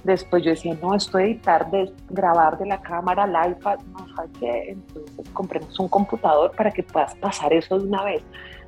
Después 0.05 0.45
yo 0.45 0.51
decía, 0.51 0.77
no, 0.81 0.95
esto 0.95 1.19
editar, 1.19 1.71
de 1.71 1.93
grabar 2.11 2.57
de 2.59 2.67
la 2.67 2.81
cámara, 2.81 3.25
el 3.25 3.53
iPad, 3.53 3.79
no 3.91 4.07
sé 4.07 4.31
qué. 4.39 4.71
Entonces 4.71 5.29
compremos 5.33 5.79
un 5.81 5.89
computador 5.89 6.53
para 6.57 6.71
que 6.71 6.83
puedas 6.83 7.15
pasar 7.17 7.53
eso 7.53 7.79
de 7.79 7.87
una 7.87 8.05
vez. 8.05 8.23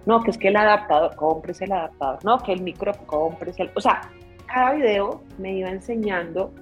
No, 0.06 0.22
que 0.22 0.30
es 0.30 0.38
que 0.38 0.48
el 0.48 0.56
adaptador, 0.56 1.14
cómprese 1.14 1.64
el 1.64 1.72
adaptador. 1.72 2.24
No, 2.24 2.38
que 2.38 2.52
el 2.52 2.62
micro, 2.62 2.92
cómprese 3.06 3.62
el... 3.62 3.70
O 3.74 3.80
sea, 3.80 4.00
cada 4.46 4.72
video 4.72 5.22
me 5.38 5.54
iba 5.54 5.70
enseñando 5.70 6.52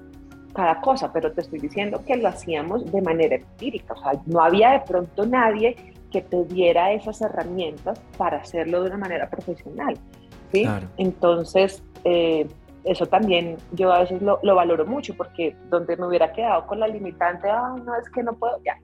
cada 0.53 0.81
cosa, 0.81 1.13
pero 1.13 1.33
te 1.33 1.41
estoy 1.41 1.61
diciendo 1.61 2.03
que 2.05 2.17
lo 2.17 2.29
hacíamos 2.29 2.91
de 2.91 3.01
manera 3.01 3.37
empírica. 3.37 3.95
O 3.95 4.03
sea, 4.03 4.13
no 4.27 4.41
había 4.41 4.73
de 4.73 4.81
pronto 4.81 5.25
nadie 5.25 5.77
que 6.11 6.21
te 6.23 6.45
diera 6.45 6.93
esas 6.93 7.21
herramientas 7.21 8.01
para 8.17 8.39
hacerlo 8.39 8.83
de 8.83 8.89
una 8.89 8.99
manera 8.99 9.31
profesional. 9.31 9.97
¿sí? 10.53 10.67
Entonces, 10.97 11.83
eh, 12.05 12.49
eso 12.89 13.07
también 13.07 13.57
yo 13.73 13.93
a 13.93 14.01
veces 14.01 14.21
lo, 14.23 14.39
valoro 14.43 14.87
mucho 14.87 15.15
porque 15.17 15.55
donde 15.69 15.97
me 15.97 16.07
hubiera 16.07 16.33
quedado 16.33 16.67
con 16.67 16.81
la 16.81 16.89
limitante, 16.89 17.49
ay, 17.51 17.83
no, 17.85 17.95
es 17.97 18.09
que 18.11 18.23
no 18.23 18.35
puedo, 18.35 18.59
ya, 18.65 18.79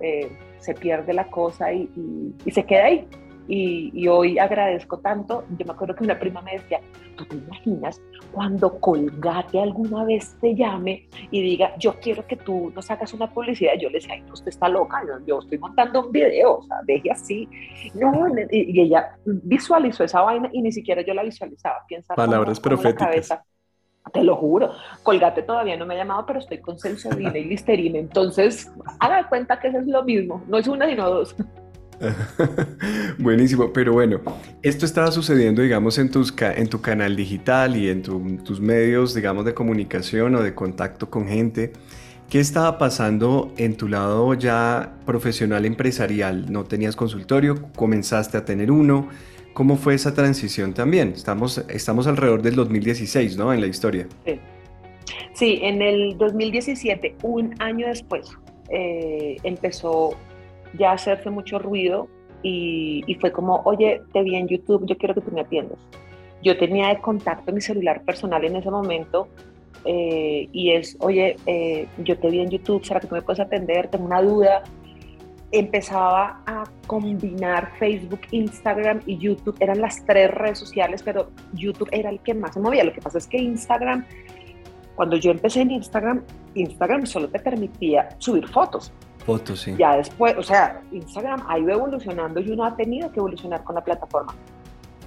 eh, 0.00 0.30
se 0.58 0.74
pierde 0.74 1.12
la 1.12 1.28
cosa 1.28 1.72
y, 1.72 1.88
se 2.50 2.64
queda 2.64 2.84
ahí. 2.84 3.08
Y, 3.48 4.06
hoy 4.08 4.38
agradezco 4.38 4.98
tanto, 4.98 5.44
yo 5.58 5.66
me 5.66 5.72
acuerdo 5.72 5.94
que 5.94 6.04
una 6.04 6.18
prima 6.18 6.40
me 6.42 6.52
decía, 6.52 6.80
¿tú 7.16 7.24
te 7.24 7.36
imaginas 7.36 8.00
cuando 8.32 8.78
Colgate 8.78 9.60
alguna 9.60 10.04
vez 10.04 10.36
te 10.40 10.54
llame 10.54 11.08
y 11.30 11.42
diga, 11.42 11.76
yo 11.78 11.98
quiero 12.00 12.26
que 12.26 12.36
tú 12.36 12.72
nos 12.74 12.90
hagas 12.90 13.12
una 13.12 13.32
publicidad? 13.32 13.72
Yo 13.80 13.88
le 13.88 13.98
decía, 13.98 14.14
ay, 14.14 14.24
usted 14.32 14.48
está 14.48 14.68
loca, 14.68 15.02
yo, 15.26 15.40
estoy 15.40 15.58
montando 15.58 16.06
un 16.06 16.12
video, 16.12 16.58
o 16.58 16.62
sea, 16.62 16.78
deje 16.84 17.10
así. 17.10 17.48
No, 17.94 18.26
y, 18.50 18.80
ella 18.80 19.16
visualizó 19.24 20.04
esa 20.04 20.22
vaina 20.22 20.48
y 20.52 20.62
ni 20.62 20.72
siquiera 20.72 21.02
yo 21.02 21.14
la 21.14 21.22
visualizaba. 21.22 21.84
Piensa 21.86 22.14
Palabras 22.14 22.60
proféticas. 22.60 23.28
Te 24.12 24.24
lo 24.24 24.34
juro, 24.36 24.72
Colgate 25.04 25.42
todavía 25.42 25.76
no 25.76 25.86
me 25.86 25.94
ha 25.94 25.98
llamado, 25.98 26.26
pero 26.26 26.40
estoy 26.40 26.58
con 26.58 26.76
Sensodina 26.76 27.38
y 27.38 27.44
Listerine, 27.44 28.00
entonces 28.00 28.70
haga 28.98 29.28
cuenta 29.28 29.60
que 29.60 29.68
eso 29.68 29.78
es 29.78 29.86
lo 29.86 30.02
mismo, 30.02 30.42
no 30.48 30.58
es 30.58 30.66
una 30.66 30.88
sino 30.88 31.08
dos. 31.08 31.36
Buenísimo, 33.18 33.72
pero 33.72 33.92
bueno, 33.92 34.20
esto 34.62 34.86
estaba 34.86 35.10
sucediendo, 35.12 35.62
digamos, 35.62 35.98
en, 35.98 36.10
tus 36.10 36.34
en 36.40 36.68
tu 36.68 36.80
canal 36.80 37.16
digital 37.16 37.76
y 37.76 37.88
en 37.88 38.02
tus 38.02 38.60
medios, 38.60 39.14
digamos, 39.14 39.44
de 39.44 39.54
comunicación 39.54 40.34
o 40.34 40.42
de 40.42 40.54
contacto 40.54 41.10
con 41.10 41.28
gente. 41.28 41.72
¿Qué 42.28 42.40
estaba 42.40 42.78
pasando 42.78 43.52
en 43.58 43.76
tu 43.76 43.88
lado 43.88 44.32
ya 44.34 44.94
profesional 45.04 45.66
empresarial? 45.66 46.50
¿No 46.50 46.64
tenías 46.64 46.96
consultorio? 46.96 47.70
¿Comenzaste 47.76 48.38
a 48.38 48.44
tener 48.44 48.70
uno? 48.70 49.08
¿Cómo 49.52 49.76
fue 49.76 49.94
esa 49.94 50.14
transición 50.14 50.72
también? 50.72 51.12
Estamos, 51.14 51.62
estamos 51.68 52.06
alrededor 52.06 52.40
del 52.40 52.54
2016, 52.54 53.36
¿no? 53.36 53.52
En 53.52 53.60
la 53.60 53.66
historia. 53.66 54.06
Sí, 55.34 55.58
en 55.62 55.82
el 55.82 56.16
2017, 56.16 57.16
un 57.22 57.54
año 57.58 57.86
después, 57.86 58.30
eh, 58.70 59.36
empezó 59.42 60.16
ya 60.78 60.92
hacerse 60.92 61.30
mucho 61.30 61.58
ruido 61.58 62.08
y, 62.42 63.16
fue 63.20 63.30
como, 63.30 63.62
oye, 63.64 64.02
te 64.12 64.22
vi 64.22 64.34
en 64.36 64.48
YouTube, 64.48 64.84
yo 64.86 64.96
quiero 64.96 65.14
que 65.14 65.20
tú 65.20 65.30
me 65.30 65.42
atiendas. 65.42 65.78
Yo 66.42 66.58
tenía 66.58 66.88
de 66.88 67.00
contacto 67.00 67.52
mi 67.52 67.60
celular 67.60 68.02
personal 68.04 68.44
en 68.44 68.56
ese 68.56 68.70
momento 68.70 69.28
eh, 69.84 70.48
y 70.52 70.72
es, 70.72 70.96
oye, 71.00 71.36
eh, 71.46 71.86
yo 71.98 72.18
te 72.18 72.30
vi 72.30 72.40
en 72.40 72.50
YouTube, 72.50 72.84
¿será 72.84 72.98
que 72.98 73.06
tú 73.06 73.14
me 73.14 73.22
puedes 73.22 73.40
atender? 73.40 73.88
Tengo 73.88 74.06
una 74.06 74.20
duda 74.20 74.64
empezaba 75.52 76.42
a 76.46 76.64
combinar 76.86 77.72
Facebook, 77.78 78.22
Instagram 78.30 79.00
y 79.06 79.18
YouTube. 79.18 79.54
Eran 79.60 79.80
las 79.80 80.04
tres 80.06 80.30
redes 80.30 80.58
sociales, 80.58 81.02
pero 81.02 81.30
YouTube 81.52 81.88
era 81.92 82.10
el 82.10 82.20
que 82.20 82.34
más 82.34 82.54
se 82.54 82.60
movía. 82.60 82.84
Lo 82.84 82.92
que 82.92 83.02
pasa 83.02 83.18
es 83.18 83.26
que 83.26 83.36
Instagram, 83.36 84.04
cuando 84.96 85.16
yo 85.16 85.30
empecé 85.30 85.60
en 85.60 85.72
Instagram, 85.72 86.24
Instagram 86.54 87.06
solo 87.06 87.28
te 87.28 87.38
permitía 87.38 88.08
subir 88.18 88.48
fotos. 88.48 88.92
Fotos, 89.24 89.60
sí. 89.60 89.74
Ya 89.78 89.96
después, 89.96 90.36
o 90.36 90.42
sea, 90.42 90.82
Instagram 90.90 91.44
ha 91.48 91.58
ido 91.58 91.70
evolucionando 91.70 92.40
y 92.40 92.50
uno 92.50 92.64
ha 92.64 92.76
tenido 92.76 93.10
que 93.12 93.20
evolucionar 93.20 93.62
con 93.64 93.74
la 93.74 93.82
plataforma. 93.82 94.34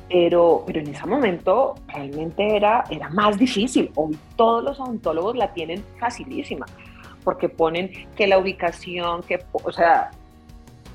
Pero, 0.07 0.63
pero 0.67 0.79
en 0.79 0.87
ese 0.87 1.05
momento 1.07 1.75
realmente 1.87 2.55
era, 2.55 2.83
era 2.89 3.09
más 3.09 3.37
difícil. 3.37 3.91
Hoy 3.95 4.17
todos 4.35 4.63
los 4.63 4.79
odontólogos 4.79 5.35
la 5.35 5.51
tienen 5.53 5.83
facilísima 5.99 6.65
porque 7.23 7.49
ponen 7.49 7.91
que 8.15 8.27
la 8.27 8.37
ubicación, 8.37 9.23
que, 9.23 9.43
o 9.51 9.71
sea, 9.71 10.11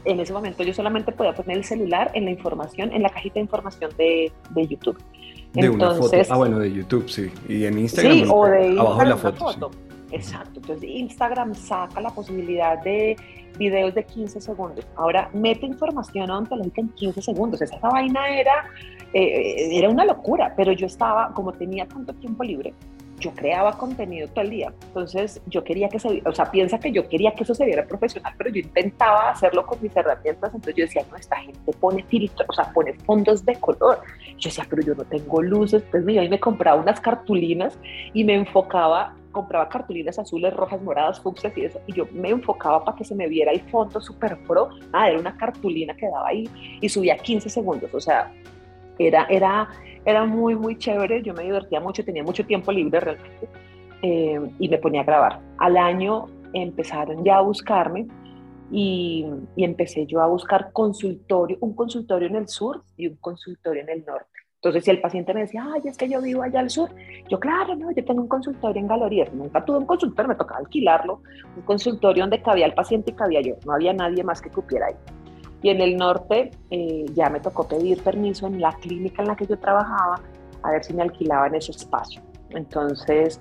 en 0.05 0.21
ese 0.21 0.33
momento 0.33 0.63
yo 0.63 0.73
solamente 0.73 1.13
podía 1.13 1.35
poner 1.35 1.59
el 1.59 1.65
celular 1.65 2.11
en 2.15 2.25
la 2.25 2.31
información, 2.31 2.93
en 2.93 3.03
la 3.03 3.11
cajita 3.11 3.35
de 3.35 3.41
información 3.41 3.91
de, 3.99 4.33
de 4.51 4.67
YouTube. 4.67 4.99
De 5.53 5.69
una 5.69 5.91
foto. 5.95 6.17
Ah, 6.31 6.37
bueno, 6.37 6.59
de 6.61 6.73
YouTube, 6.73 7.09
sí. 7.09 7.31
Y 7.49 7.65
en 7.65 7.79
Instagram. 7.79 8.13
Sí, 8.13 8.25
o 8.31 8.47
de 8.47 8.79
abajo 8.79 9.05
la 9.05 9.17
foto. 9.17 9.71
Exacto. 10.13 10.61
Entonces 10.61 10.89
Instagram 10.89 11.55
saca 11.55 12.01
la 12.01 12.11
posibilidad 12.11 12.79
de 12.83 13.17
videos 13.59 13.95
de 13.95 14.05
15 14.05 14.41
segundos. 14.41 14.87
Ahora 14.97 15.31
mete 15.33 15.67
información 15.67 16.31
ontológica 16.31 16.81
en 16.81 16.89
15 16.91 17.23
segundos. 17.23 17.63
Esa 17.63 17.79
vaina 17.79 18.29
era, 18.29 18.65
eh, 19.13 19.77
era 19.77 19.89
una 19.89 20.05
locura, 20.05 20.55
pero 20.57 20.73
yo 20.73 20.87
estaba, 20.87 21.33
como 21.35 21.53
tenía 21.53 21.87
tanto 21.87 22.13
tiempo 22.15 22.45
libre, 22.45 22.75
yo 23.21 23.33
creaba 23.33 23.73
contenido 23.77 24.27
todo 24.29 24.45
el 24.45 24.51
día. 24.51 24.73
Entonces, 24.89 25.41
yo 25.47 25.63
quería 25.63 25.89
que 25.89 26.01
se, 26.01 26.23
o 26.25 26.33
sea, 26.33 26.51
piensa 26.51 26.81
que 26.81 26.91
yo 26.91 27.09
quería 27.09 27.33
que 27.33 27.45
eso 27.45 27.55
se 27.55 27.67
viera 27.67 27.87
profesional, 27.87 28.33
pero 28.37 28.51
yo 28.51 28.61
intentaba 28.61 29.31
hacerlo 29.31 29.67
con 29.67 29.81
mis 29.83 29.95
herramientas. 29.95 30.55
Entonces, 30.55 30.75
yo 30.75 30.85
decía, 30.85 31.05
no, 31.11 31.17
esta 31.17 31.37
gente 31.37 31.73
pone 31.79 32.03
filtros, 32.05 32.49
o 32.49 32.53
sea, 32.53 32.73
pone 32.73 32.95
fondos 33.05 33.45
de 33.45 33.55
color. 33.57 34.01
Yo 34.39 34.49
decía, 34.49 34.67
pero 34.69 34.83
yo 34.83 34.95
no 34.95 35.05
tengo 35.05 35.43
luces. 35.43 35.85
Pues 35.91 36.03
mira, 36.03 36.25
y 36.25 36.29
me 36.29 36.41
compraba 36.41 36.81
unas 36.81 37.01
cartulinas 37.01 37.79
y 38.15 38.25
me 38.25 38.35
enfocaba, 38.35 39.15
compraba 39.31 39.69
cartulinas 39.69 40.19
azules, 40.19 40.55
rojas, 40.55 40.83
moradas, 40.83 41.21
fucsias 41.21 41.57
y 41.57 41.65
eso. 41.65 41.81
Y 41.87 41.93
yo 41.93 42.07
me 42.13 42.31
enfocaba 42.31 42.85
para 42.85 42.97
que 42.97 43.05
se 43.05 43.15
me 43.15 43.29
viera 43.29 43.53
el 43.53 43.61
fondo 43.71 44.01
súper 44.01 44.39
pro. 44.47 44.71
Ah, 44.93 45.11
era 45.11 45.19
una 45.19 45.37
cartulina 45.37 45.95
que 45.95 46.07
daba 46.07 46.29
ahí 46.29 46.49
y 46.81 46.89
subía 46.89 47.17
15 47.17 47.49
segundos. 47.49 47.93
O 47.95 48.01
sea, 48.01 48.33
era, 48.99 49.27
era, 49.31 49.69
era 50.05 50.25
muy, 50.25 50.55
muy 50.55 50.77
chévere, 50.77 51.23
yo 51.23 51.33
me 51.35 51.45
divertía 51.45 51.81
mucho, 51.81 52.05
tenía 52.05 52.23
mucho 52.23 52.45
tiempo 52.45 52.71
libre 52.71 53.01
realmente 53.01 53.49
eh, 54.03 54.41
y 54.59 54.69
me 54.69 54.79
ponía 54.79 55.01
a 55.01 55.05
grabar. 55.05 55.41
Al 55.59 55.77
año 55.77 56.27
empezaron 56.53 57.25
ya 57.25 57.39
a 57.39 57.41
buscarme 57.41 58.07
y, 58.71 59.27
y, 59.57 59.65
empecé 59.65 60.07
yo 60.07 60.21
a 60.21 60.27
buscar 60.27 60.71
consultorio, 60.73 61.57
un 61.61 61.75
consultorio 61.75 62.29
en 62.29 62.37
el 62.37 62.49
sur 62.49 62.85
y 62.97 63.09
un 63.09 63.17
consultorio 63.17 63.83
en 63.83 63.89
el 63.89 64.05
norte. 64.05 64.30
Entonces, 64.63 64.85
si 64.85 64.91
el 64.91 65.01
paciente 65.01 65.33
me 65.33 65.41
decía, 65.41 65.67
ay, 65.75 65.81
es 65.87 65.97
que 65.97 66.07
yo 66.07 66.21
vivo 66.21 66.43
allá 66.43 66.61
al 66.61 66.69
sur, 66.69 66.91
yo, 67.31 67.41
claro, 67.41 67.75
no, 67.77 67.91
yo 67.93 68.05
tengo 68.05 68.21
un 68.21 68.29
consultorio 68.29 68.79
en 68.79 68.89
Galerías. 68.89 69.33
Nunca 69.33 69.65
tuve 69.65 69.79
un 69.79 69.87
consultorio, 69.87 70.29
me 70.29 70.35
tocaba 70.35 70.61
alquilarlo, 70.61 71.23
un 71.57 71.63
consultorio 71.63 72.25
donde 72.25 72.43
cabía 72.43 72.67
el 72.67 72.75
paciente 72.75 73.11
y 73.11 73.15
cabía 73.15 73.41
yo, 73.41 73.55
no 73.65 73.73
había 73.73 73.95
nadie 73.95 74.23
más 74.23 74.43
que 74.43 74.51
cupiera 74.51 74.89
ahí. 74.89 74.95
Y 75.63 75.71
en 75.71 75.81
el 75.81 75.97
norte 75.97 76.51
eh, 76.71 77.07
ya 77.15 77.31
me 77.31 77.41
tocó 77.41 77.67
pedir 77.67 78.03
permiso 78.03 78.49
en 78.49 78.61
la 78.61 78.73
clínica 78.73 79.23
en 79.23 79.29
la 79.29 79.37
que 79.37 79.47
yo 79.47 79.59
trabajaba 79.59 80.21
a 80.63 80.71
ver 80.73 80.85
si 80.85 80.93
me 80.93 81.05
alquilaban 81.05 81.55
ese 81.55 81.73
espacio. 81.73 82.21
Entonces 82.51 83.41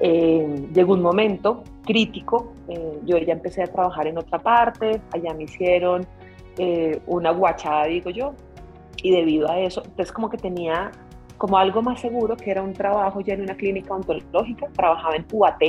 eh, 0.00 0.66
llegó 0.72 0.94
un 0.94 1.02
momento 1.02 1.62
crítico, 1.84 2.54
eh, 2.68 3.00
yo 3.04 3.18
ya 3.18 3.34
empecé 3.34 3.64
a 3.64 3.66
trabajar 3.66 4.06
en 4.06 4.16
otra 4.16 4.38
parte, 4.38 5.02
allá 5.12 5.34
me 5.34 5.44
hicieron 5.44 6.06
una 7.06 7.32
guachada, 7.32 7.86
digo 7.86 8.10
yo, 8.10 8.32
y 9.02 9.10
debido 9.10 9.50
a 9.50 9.58
eso, 9.58 9.82
entonces 9.84 10.12
como 10.12 10.30
que 10.30 10.38
tenía 10.38 10.90
como 11.38 11.58
algo 11.58 11.82
más 11.82 12.00
seguro, 12.00 12.36
que 12.36 12.50
era 12.50 12.62
un 12.62 12.72
trabajo 12.72 13.20
ya 13.20 13.34
en 13.34 13.42
una 13.42 13.54
clínica 13.54 13.94
ontológica, 13.94 14.66
trabajaba 14.74 15.16
en 15.16 15.26
UAT, 15.30 15.62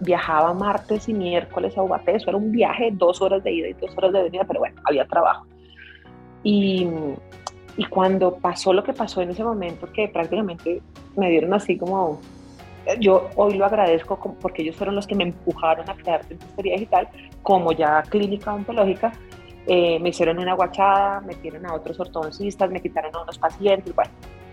viajaba 0.00 0.52
martes 0.54 1.08
y 1.08 1.14
miércoles 1.14 1.76
a 1.76 1.82
Ubaté, 1.82 2.16
eso 2.16 2.28
era 2.28 2.36
un 2.36 2.52
viaje, 2.52 2.90
dos 2.92 3.20
horas 3.22 3.42
de 3.42 3.52
ida 3.52 3.68
y 3.68 3.72
dos 3.74 3.96
horas 3.96 4.12
de 4.12 4.22
venida, 4.24 4.44
pero 4.44 4.60
bueno, 4.60 4.80
había 4.84 5.06
trabajo. 5.06 5.46
Y, 6.42 6.86
y 7.76 7.84
cuando 7.86 8.36
pasó 8.36 8.72
lo 8.72 8.84
que 8.84 8.92
pasó 8.92 9.22
en 9.22 9.30
ese 9.30 9.42
momento, 9.42 9.90
que 9.92 10.08
prácticamente 10.08 10.82
me 11.16 11.30
dieron 11.30 11.54
así 11.54 11.78
como, 11.78 12.20
yo 12.98 13.28
hoy 13.36 13.54
lo 13.54 13.64
agradezco 13.64 14.18
porque 14.40 14.62
ellos 14.62 14.76
fueron 14.76 14.96
los 14.96 15.06
que 15.06 15.14
me 15.14 15.24
empujaron 15.24 15.88
a 15.88 15.94
crear 15.94 16.26
dentistería 16.26 16.74
digital, 16.74 17.08
como 17.42 17.72
ya 17.72 18.02
clínica 18.02 18.52
ontológica, 18.52 19.12
eh, 19.66 19.98
me 20.00 20.10
hicieron 20.10 20.38
una 20.38 20.54
guachada, 20.54 21.20
metieron 21.20 21.66
a 21.66 21.74
otros 21.74 21.98
ortodoncistas, 22.00 22.70
me 22.70 22.80
quitaron 22.80 23.14
a 23.14 23.22
unos 23.22 23.38
pacientes, 23.38 23.94
bueno, 23.94 24.10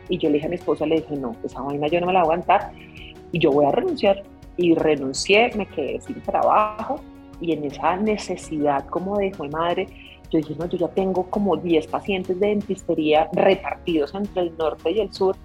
y 0.10 0.18
yo 0.18 0.30
le 0.30 0.36
dije 0.36 0.48
a 0.48 0.50
mi 0.50 0.56
esposa, 0.56 0.86
le 0.86 0.98
dije, 0.98 1.16
no, 1.16 1.36
esa 1.44 1.62
vaina 1.62 1.88
yo 1.88 2.00
no 2.00 2.08
me 2.08 2.14
la 2.14 2.20
voy 2.20 2.34
aguantar 2.34 2.72
y 3.32 3.40
yo 3.40 3.52
voy 3.52 3.66
a 3.66 3.72
renunciar 3.72 4.24
y 4.58 4.74
renuncié, 4.76 5.52
me 5.56 5.66
quedé 5.66 6.02
sin 6.02 6.22
trabajo 6.22 7.02
y 7.40 7.54
en 7.54 7.66
esa 7.66 7.96
necesidad 7.96 8.86
como 8.88 9.18
de 9.18 9.28
hijo 9.28 9.48
madre, 9.50 9.88
yo 10.30 10.40
dije, 10.40 10.56
no, 10.58 10.66
yo 10.66 10.78
ya 10.78 10.88
tengo 10.90 11.30
como 11.30 11.56
10 11.56 11.88
pacientes 11.88 12.40
de 12.40 12.48
dentistería 12.48 13.30
repartidos 13.34 14.14
entre 14.14 14.44
el 14.44 14.58
norte 14.58 14.92
y 14.92 15.00
el 15.00 15.14
sur 15.14 15.36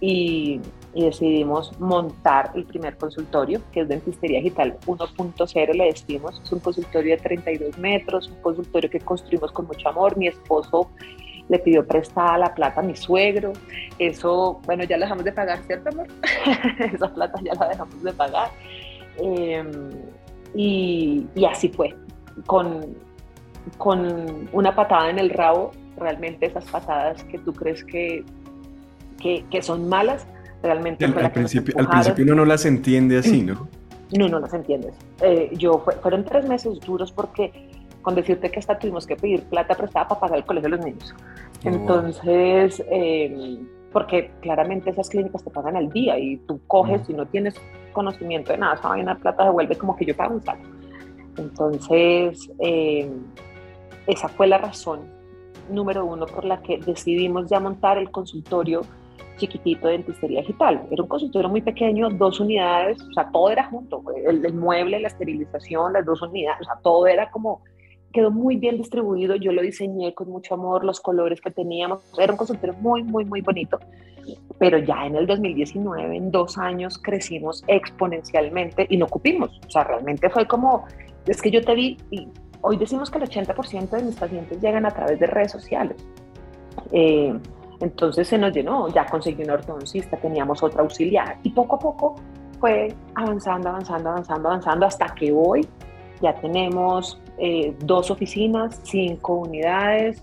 y, 0.00 0.60
decidimos 1.00 1.78
montar 1.80 2.52
el 2.54 2.64
primer 2.64 2.96
consultorio, 2.96 3.60
que 3.72 3.80
es 3.80 3.88
Dentistería 3.88 4.38
Digital 4.38 4.78
1.0, 4.86 5.74
le 5.74 5.84
decimos. 5.84 6.40
Es 6.44 6.52
un 6.52 6.60
consultorio 6.60 7.16
de 7.16 7.22
32 7.22 7.78
metros, 7.78 8.28
un 8.28 8.42
consultorio 8.42 8.90
que 8.90 9.00
construimos 9.00 9.50
con 9.52 9.66
mucho 9.66 9.88
amor. 9.88 10.16
Mi 10.16 10.28
esposo 10.28 10.90
le 11.48 11.58
pidió 11.58 11.86
prestada 11.86 12.38
la 12.38 12.54
plata 12.54 12.80
a 12.80 12.84
mi 12.84 12.94
suegro. 12.94 13.52
Eso, 13.98 14.60
bueno, 14.66 14.84
ya 14.84 14.98
la 14.98 15.06
dejamos 15.06 15.24
de 15.24 15.32
pagar, 15.32 15.62
¿cierto, 15.66 15.88
amor? 15.88 16.08
Esa 16.92 17.12
plata 17.12 17.40
ya 17.42 17.54
la 17.54 17.68
dejamos 17.68 18.02
de 18.02 18.12
pagar. 18.12 18.50
Em, 19.18 19.90
y, 20.54 21.26
y, 21.34 21.44
así 21.46 21.68
fue, 21.70 21.94
con, 22.46 22.94
con 23.78 24.48
una 24.52 24.74
patada 24.74 25.08
en 25.10 25.18
el 25.18 25.30
rabo, 25.30 25.70
realmente 25.96 26.46
esas 26.46 26.64
patadas 26.70 27.24
que 27.24 27.38
tú 27.38 27.52
crees 27.52 27.84
que 27.84 28.24
que, 29.22 29.62
son 29.62 29.88
malas, 29.88 30.26
realmente... 30.62 31.04
al, 31.04 31.32
principio, 31.32 31.74
al 31.78 31.88
principio 31.88 32.24
uno 32.24 32.34
no 32.36 32.44
las 32.44 32.64
entiende 32.64 33.18
así, 33.18 33.42
¿no? 33.42 33.68
No, 34.12 34.28
no 34.28 34.40
las 34.40 34.52
entiendes. 34.52 34.94
Eh, 35.22 35.50
yo 35.56 35.82
fueron 36.02 36.22
tres 36.26 36.46
meses 36.46 36.78
duros 36.80 37.10
porque 37.12 37.70
con 38.02 38.14
decirte 38.14 38.50
que 38.50 38.58
hasta 38.58 38.78
tuvimos 38.78 39.06
que 39.06 39.16
pedir 39.16 39.42
plata 39.44 39.74
prestada 39.74 40.08
para 40.08 40.20
pagar 40.20 40.38
el 40.38 40.44
colegio 40.44 40.68
de 40.68 40.76
los 40.76 40.84
niños. 40.84 41.14
Oh. 41.14 41.68
Entonces, 41.68 42.84
em, 42.90 43.66
porque 43.90 44.32
claramente 44.40 44.90
esas 44.90 45.08
clínicas 45.08 45.42
te 45.42 45.50
pagan 45.50 45.76
al 45.76 45.88
día 45.90 46.18
y 46.18 46.36
tú 46.38 46.60
coges 46.66 47.08
y 47.08 47.14
no 47.14 47.26
tienes 47.26 47.54
conocimiento 47.92 48.52
de 48.52 48.58
nada, 48.58 48.74
esa 48.74 48.88
vaina 48.88 49.16
plata 49.16 49.44
devuelve 49.44 49.76
como 49.76 49.96
que 49.96 50.04
yo 50.04 50.16
pago 50.16 50.34
un 50.34 50.42
saco. 50.42 50.62
Entonces, 51.38 52.50
em, 52.58 53.22
esa 54.06 54.28
fue 54.28 54.46
la 54.46 54.58
razón 54.58 55.00
número 55.70 56.04
uno 56.04 56.26
por 56.26 56.44
la 56.44 56.60
que 56.60 56.78
decidimos 56.78 57.48
ya 57.48 57.60
montar 57.60 57.98
el 57.98 58.10
consultorio 58.10 58.82
chiquitito 59.36 59.86
de 59.86 59.94
dentistería 59.94 60.40
digital. 60.40 60.86
Era 60.90 61.02
un 61.02 61.08
consultorio 61.08 61.48
muy 61.48 61.62
pequeño, 61.62 62.10
dos 62.10 62.40
unidades, 62.40 63.00
o 63.02 63.12
sea, 63.12 63.30
todo 63.32 63.50
era 63.50 63.64
junto, 63.64 64.02
el, 64.26 64.54
mueble, 64.54 65.00
la 65.00 65.08
esterilización, 65.08 65.92
las 65.92 66.04
dos 66.04 66.22
unidades, 66.22 66.60
o 66.62 66.64
sea, 66.64 66.74
todo 66.82 67.06
era 67.06 67.30
como, 67.30 67.62
quedó 68.12 68.30
muy 68.30 68.56
bien 68.56 68.76
distribuido, 68.76 69.36
yo 69.36 69.52
lo 69.52 69.62
diseñé 69.62 70.14
con 70.14 70.28
mucho 70.28 70.54
amor, 70.54 70.84
los 70.84 71.00
colores 71.00 71.40
que 71.40 71.50
teníamos, 71.50 72.02
era 72.18 72.32
un 72.32 72.38
consultorio 72.38 72.74
muy, 72.74 73.02
muy, 73.02 73.24
muy 73.24 73.40
bonito, 73.40 73.78
pero 74.58 74.78
ya 74.78 75.06
en 75.06 75.16
el 75.16 75.26
2019, 75.26 76.16
en 76.16 76.30
dos 76.30 76.58
años, 76.58 76.98
crecimos 76.98 77.64
exponencialmente 77.66 78.86
y 78.88 78.96
no 78.96 79.06
cupimos, 79.06 79.60
o 79.66 79.70
sea, 79.70 79.84
realmente 79.84 80.28
fue 80.30 80.46
como, 80.46 80.84
es 81.26 81.40
que 81.40 81.50
yo 81.50 81.62
te 81.62 81.74
vi, 81.74 81.96
y 82.10 82.28
hoy 82.60 82.76
decimos 82.76 83.10
que 83.10 83.18
el 83.18 83.24
80% 83.24 83.90
de 83.90 84.02
mis 84.02 84.16
pacientes 84.16 84.60
llegan 84.60 84.86
a 84.86 84.90
través 84.90 85.18
de 85.18 85.26
redes 85.26 85.52
sociales. 85.52 85.96
Eh, 86.92 87.34
entonces 87.82 88.28
se 88.28 88.38
nos 88.38 88.52
llenó, 88.52 88.88
ya 88.88 89.04
conseguí 89.06 89.42
un 89.42 89.50
ortodoncista, 89.50 90.16
teníamos 90.16 90.62
otra 90.62 90.82
auxiliar 90.82 91.38
y 91.42 91.50
poco 91.50 91.76
a 91.76 91.78
poco 91.80 92.14
fue 92.60 92.94
avanzando, 93.16 93.70
avanzando, 93.70 94.10
avanzando, 94.10 94.48
avanzando 94.48 94.86
hasta 94.86 95.06
que 95.16 95.32
hoy 95.32 95.66
ya 96.20 96.32
tenemos 96.36 97.20
eh, 97.38 97.74
dos 97.80 98.12
oficinas, 98.12 98.80
cinco 98.84 99.34
unidades, 99.38 100.22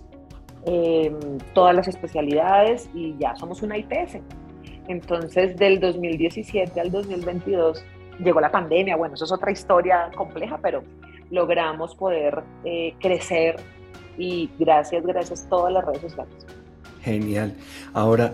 em, 0.65 1.37
todas 1.53 1.75
las 1.75 1.89
especialidades 1.89 2.89
y 2.93 3.17
ya 3.17 3.35
somos 3.35 3.61
una 3.61 3.77
IPS. 3.77 4.21
Entonces 4.87 5.57
del 5.57 5.81
2017 5.81 6.79
al 6.79 6.91
2022 6.91 7.83
llegó 8.23 8.39
la 8.39 8.51
pandemia, 8.51 8.95
bueno, 8.95 9.15
eso 9.15 9.25
es 9.25 9.33
otra 9.33 9.51
historia 9.51 10.09
compleja, 10.15 10.57
pero 10.61 10.81
logramos 11.29 11.93
poder 11.93 12.41
eh, 12.63 12.95
crecer 13.01 13.57
y 14.17 14.49
gracias, 14.57 15.05
gracias 15.05 15.45
a 15.45 15.49
todas 15.49 15.73
las 15.73 15.83
redes 15.83 16.01
sociales. 16.03 16.58
Genial. 17.03 17.53
Ahora, 17.93 18.33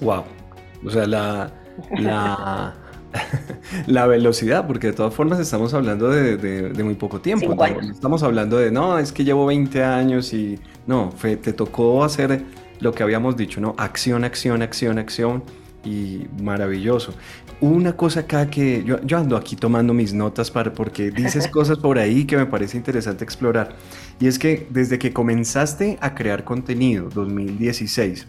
wow. 0.00 0.24
O 0.84 0.90
sea, 0.90 1.06
la, 1.06 1.52
la, 1.98 2.74
la 3.86 4.06
velocidad, 4.06 4.66
porque 4.66 4.88
de 4.88 4.92
todas 4.92 5.14
formas 5.14 5.38
estamos 5.38 5.74
hablando 5.74 6.08
de, 6.08 6.72
muy 6.82 6.94
poco 6.94 7.20
tiempo. 7.20 7.56
estamos 7.90 8.22
hablando 8.22 8.58
de, 8.58 8.70
no, 8.70 8.98
es 8.98 9.12
que 9.12 9.24
llevo 9.24 9.46
20 9.46 9.82
años 9.82 10.32
y 10.32 10.58
no, 10.86 11.12
te 11.20 11.52
tocó 11.52 12.04
hacer 12.04 12.42
lo 12.80 12.92
que 12.92 13.02
habíamos 13.02 13.36
dicho, 13.36 13.60
¿no? 13.60 13.74
Acción, 13.78 14.24
acción, 14.24 14.62
acción, 14.62 14.98
acción 14.98 15.42
y 15.84 16.26
maravilloso. 16.42 17.14
Una 17.60 17.96
cosa 17.96 18.20
acá 18.20 18.50
que 18.50 18.84
yo, 18.84 19.00
yo, 19.02 19.16
ando 19.16 19.34
aquí 19.36 19.56
tomando 19.56 19.94
mis 19.94 20.12
notas 20.12 20.50
para, 20.50 20.72
porque 20.72 21.10
dices 21.10 21.48
cosas 21.52 21.78
por 21.78 21.98
ahí 21.98 22.26
que 22.26 22.36
me 22.36 22.44
parece 22.44 22.76
interesante 22.76 23.24
explorar. 23.24 23.76
Y 24.20 24.26
es 24.26 24.38
que 24.38 24.66
desde 24.70 24.98
que 24.98 25.12
comenzaste 25.12 25.96
a 26.00 26.14
crear 26.14 26.44
contenido, 26.44 27.08
2016, 27.08 28.26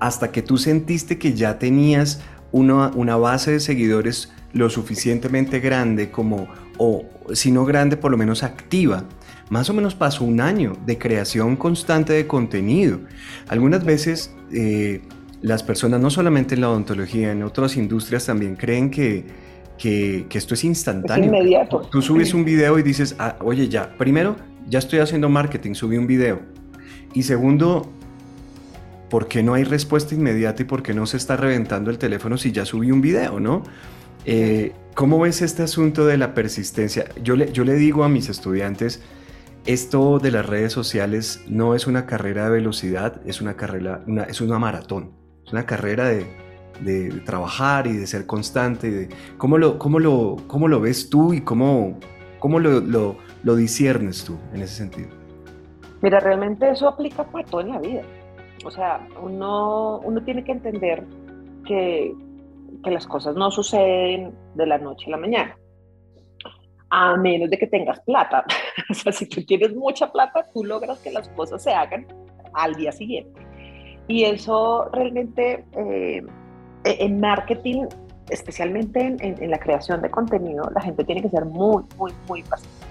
hasta 0.00 0.32
que 0.32 0.42
tú 0.42 0.58
sentiste 0.58 1.18
que 1.18 1.34
ya 1.34 1.58
tenías 1.58 2.20
una, 2.50 2.88
una 2.88 3.16
base 3.16 3.52
de 3.52 3.60
seguidores 3.60 4.32
lo 4.52 4.68
suficientemente 4.70 5.60
grande 5.60 6.10
como, 6.10 6.48
o 6.78 7.04
si 7.32 7.52
no 7.52 7.64
grande, 7.64 7.96
por 7.96 8.10
lo 8.10 8.16
menos 8.16 8.42
activa, 8.42 9.04
más 9.50 9.70
o 9.70 9.74
menos 9.74 9.94
pasó 9.94 10.24
un 10.24 10.40
año 10.40 10.76
de 10.86 10.98
creación 10.98 11.56
constante 11.56 12.12
de 12.12 12.26
contenido. 12.26 13.00
Algunas 13.48 13.84
veces 13.84 14.34
eh, 14.52 15.02
las 15.42 15.62
personas, 15.62 16.00
no 16.00 16.10
solamente 16.10 16.54
en 16.54 16.60
la 16.60 16.70
odontología, 16.70 17.32
en 17.32 17.42
otras 17.42 17.76
industrias 17.76 18.26
también 18.26 18.56
creen 18.56 18.90
que, 18.90 19.24
que, 19.78 20.26
esto 20.32 20.54
es 20.54 20.64
instantáneo. 20.64 21.26
inmediato. 21.26 21.80
Tú 21.90 22.02
subes 22.02 22.34
un 22.34 22.44
video 22.44 22.78
y 22.78 22.82
dices, 22.82 23.16
ah, 23.18 23.36
oye, 23.40 23.68
ya, 23.68 23.96
primero, 23.96 24.36
ya 24.68 24.78
estoy 24.78 24.98
haciendo 24.98 25.28
marketing, 25.28 25.74
subí 25.74 25.96
un 25.96 26.06
video. 26.06 26.40
Y 27.14 27.22
segundo, 27.22 27.90
¿por 29.08 29.28
qué 29.28 29.42
no 29.42 29.54
hay 29.54 29.64
respuesta 29.64 30.14
inmediata 30.14 30.62
y 30.62 30.64
por 30.66 30.82
qué 30.82 30.92
no 30.92 31.06
se 31.06 31.16
está 31.16 31.36
reventando 31.36 31.90
el 31.90 31.98
teléfono 31.98 32.36
si 32.36 32.52
ya 32.52 32.64
subí 32.64 32.90
un 32.90 33.00
video, 33.00 33.40
no? 33.40 33.62
Eh, 34.26 34.72
¿Cómo 34.94 35.18
ves 35.18 35.40
este 35.40 35.62
asunto 35.62 36.04
de 36.04 36.18
la 36.18 36.34
persistencia? 36.34 37.06
Yo 37.22 37.34
le, 37.34 37.50
yo 37.52 37.64
le 37.64 37.74
digo 37.74 38.04
a 38.04 38.08
mis 38.10 38.28
estudiantes, 38.28 39.02
esto 39.66 40.18
de 40.18 40.30
las 40.30 40.44
redes 40.46 40.72
sociales 40.72 41.42
no 41.48 41.74
es 41.74 41.86
una 41.86 42.04
carrera 42.06 42.44
de 42.44 42.50
velocidad, 42.50 43.20
es 43.26 43.40
una 43.40 43.56
carrera, 43.56 44.02
una, 44.06 44.24
es 44.24 44.40
una 44.40 44.58
maratón, 44.58 45.12
una 45.52 45.66
carrera 45.66 46.08
de, 46.08 46.26
de, 46.80 47.20
trabajar 47.20 47.86
y 47.86 47.92
de 47.92 48.06
ser 48.06 48.26
constante. 48.26 48.90
De, 48.90 49.08
¿cómo, 49.38 49.58
lo, 49.58 49.78
cómo, 49.78 49.98
lo, 49.98 50.36
¿Cómo 50.46 50.68
lo 50.68 50.80
ves 50.80 51.10
tú 51.10 51.32
y 51.32 51.42
cómo, 51.42 51.98
cómo 52.38 52.58
lo, 52.58 52.80
lo, 52.80 53.16
lo 53.42 53.56
disiernes 53.56 54.24
tú 54.24 54.38
en 54.52 54.62
ese 54.62 54.74
sentido? 54.74 55.08
Mira, 56.02 56.20
realmente 56.20 56.70
eso 56.70 56.88
aplica 56.88 57.24
para 57.24 57.44
todo 57.44 57.60
en 57.60 57.70
la 57.70 57.78
vida. 57.78 58.02
O 58.64 58.70
sea, 58.70 59.06
uno, 59.22 60.00
uno 60.00 60.22
tiene 60.22 60.44
que 60.44 60.52
entender 60.52 61.04
que, 61.66 62.14
que 62.82 62.90
las 62.90 63.06
cosas 63.06 63.34
no 63.34 63.50
suceden 63.50 64.32
de 64.54 64.66
la 64.66 64.78
noche 64.78 65.06
a 65.06 65.10
la 65.10 65.16
mañana 65.16 65.56
a 66.90 67.16
menos 67.16 67.48
de 67.48 67.58
que 67.58 67.66
tengas 67.66 68.00
plata. 68.00 68.44
o 68.90 68.94
sea, 68.94 69.12
si 69.12 69.26
tú 69.26 69.44
tienes 69.44 69.74
mucha 69.74 70.10
plata, 70.10 70.44
tú 70.52 70.64
logras 70.64 70.98
que 70.98 71.10
las 71.10 71.28
cosas 71.30 71.62
se 71.62 71.72
hagan 71.72 72.06
al 72.52 72.74
día 72.74 72.92
siguiente. 72.92 73.40
Y 74.10 74.24
eso 74.24 74.88
realmente 74.92 75.64
eh, 75.70 76.26
en 76.82 77.20
marketing, 77.20 77.84
especialmente 78.28 78.98
en, 79.00 79.20
en, 79.20 79.48
la 79.48 79.58
creación 79.60 80.02
de 80.02 80.10
contenido, 80.10 80.68
la 80.74 80.80
gente 80.80 81.04
tiene 81.04 81.22
que 81.22 81.28
ser 81.28 81.44
muy, 81.44 81.84
muy, 81.96 82.12
muy 82.26 82.42
paciente. 82.42 82.86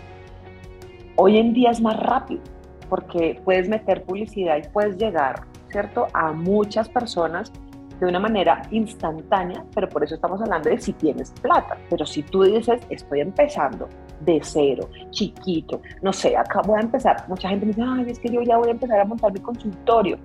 Hoy 1.17 1.37
en 1.37 1.51
día 1.53 1.71
es 1.71 1.81
más 1.81 1.99
rápido 1.99 2.41
porque 2.87 3.37
puedes 3.43 3.67
meter 3.67 4.05
publicidad 4.05 4.59
y 4.59 4.69
puedes 4.69 4.95
llegar, 4.95 5.43
¿cierto?, 5.69 6.07
a 6.13 6.31
muchas 6.31 6.87
personas 6.87 7.51
de 7.99 8.05
una 8.05 8.21
manera 8.21 8.61
instantánea, 8.71 9.65
pero 9.75 9.89
por 9.89 10.05
eso 10.05 10.15
estamos 10.15 10.41
hablando 10.41 10.69
de 10.69 10.79
si 10.79 10.93
tienes 10.93 11.31
plata. 11.41 11.77
Pero 11.89 12.05
si 12.05 12.23
tú 12.23 12.43
dices, 12.43 12.79
estoy 12.89 13.19
empezando 13.19 13.89
de 14.21 14.39
cero, 14.41 14.87
chiquito, 15.09 15.81
no 16.01 16.13
sé, 16.13 16.37
acá 16.37 16.61
voy 16.61 16.77
a 16.77 16.83
empezar, 16.83 17.25
mucha 17.27 17.49
gente 17.49 17.65
me 17.65 17.73
dice, 17.73 17.83
ay, 17.85 18.05
es 18.07 18.19
que 18.19 18.29
yo 18.29 18.41
ya 18.41 18.57
voy 18.57 18.69
a 18.69 18.71
empezar 18.71 19.01
a 19.01 19.03
montar 19.03 19.33
mi 19.33 19.41
consultorio. 19.41 20.17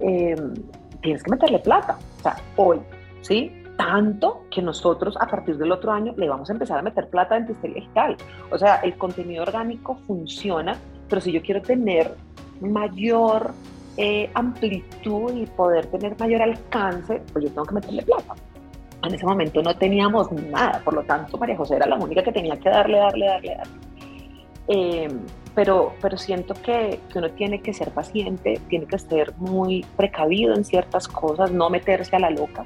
Em, 0.00 0.54
tienes 1.00 1.22
que 1.22 1.30
meterle 1.30 1.58
plata, 1.60 1.98
o 2.18 2.22
sea, 2.22 2.36
hoy, 2.56 2.80
¿sí? 3.20 3.52
Tanto 3.76 4.44
que 4.50 4.60
nosotros 4.60 5.16
a 5.20 5.26
partir 5.26 5.56
del 5.56 5.70
otro 5.70 5.92
año 5.92 6.12
le 6.16 6.28
vamos 6.28 6.50
a 6.50 6.52
empezar 6.52 6.78
a 6.78 6.82
meter 6.82 7.08
plata 7.08 7.36
en 7.36 7.46
dentistería 7.46 7.76
digital. 7.76 8.16
O 8.50 8.58
sea, 8.58 8.76
el 8.76 8.96
contenido 8.96 9.44
orgánico 9.44 9.96
funciona, 10.06 10.76
pero 11.08 11.20
si 11.20 11.32
yo 11.32 11.40
quiero 11.42 11.62
tener 11.62 12.14
mayor 12.60 13.52
eh, 13.96 14.30
amplitud 14.34 15.32
y 15.34 15.46
poder 15.46 15.86
tener 15.86 16.18
mayor 16.18 16.42
alcance, 16.42 17.22
pues 17.32 17.44
yo 17.44 17.50
tengo 17.50 17.64
que 17.64 17.74
meterle 17.74 18.02
plata. 18.02 18.34
En 19.04 19.14
ese 19.14 19.24
momento 19.24 19.62
no 19.62 19.76
teníamos 19.76 20.30
nada, 20.32 20.80
por 20.84 20.94
lo 20.94 21.02
tanto 21.04 21.38
María 21.38 21.56
José 21.56 21.76
era 21.76 21.86
la 21.86 21.96
única 21.96 22.22
que 22.22 22.32
tenía 22.32 22.56
que 22.56 22.68
darle, 22.68 22.98
darle, 22.98 23.26
darle, 23.26 23.56
darle. 23.56 23.72
Em, 24.66 25.20
pero, 25.58 25.92
pero 26.00 26.16
siento 26.16 26.54
que, 26.54 27.00
que, 27.12 27.18
uno 27.18 27.32
tiene 27.32 27.60
que 27.60 27.74
ser 27.74 27.90
paciente, 27.90 28.60
tiene 28.68 28.86
que 28.86 28.96
ser 28.96 29.34
muy 29.38 29.84
precavido 29.96 30.54
en 30.54 30.64
ciertas 30.64 31.08
cosas, 31.08 31.50
no 31.50 31.68
meterse 31.68 32.14
a 32.14 32.20
la 32.20 32.30
loca. 32.30 32.64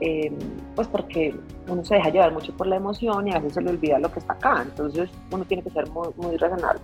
eh, 0.00 0.32
pues 0.74 0.88
porque 0.88 1.32
uno 1.68 1.84
se 1.84 1.94
deja 1.94 2.10
llevar 2.10 2.32
mucho 2.32 2.52
por 2.56 2.66
la 2.66 2.74
emoción 2.74 3.28
y 3.28 3.30
a 3.30 3.38
veces 3.38 3.54
se 3.54 3.60
le 3.62 3.70
olvida 3.70 4.00
lo 4.00 4.10
que 4.10 4.18
está 4.18 4.32
acá, 4.32 4.62
entonces 4.62 5.08
uno 5.30 5.44
tiene 5.44 5.62
que 5.62 5.70
ser 5.70 5.88
muy, 5.90 6.08
muy 6.16 6.36
razonable. 6.36 6.80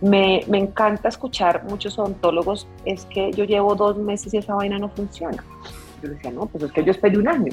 Me, 0.00 0.42
me, 0.48 0.58
encanta 0.58 1.08
escuchar 1.08 1.62
muchos 1.68 1.96
odontólogos, 1.96 2.66
es 2.84 3.04
que 3.04 3.30
yo 3.30 3.44
llevo 3.44 3.76
dos 3.76 3.96
meses 3.96 4.34
y 4.34 4.38
esa 4.38 4.56
vaina 4.56 4.76
no 4.76 4.88
funciona. 4.88 5.44
Yo 6.02 6.08
decía, 6.08 6.32
no, 6.32 6.46
pues 6.46 6.64
es 6.64 6.72
que 6.72 6.82
yo 6.82 6.90
esperé 6.90 7.16
un 7.16 7.28
año. 7.28 7.52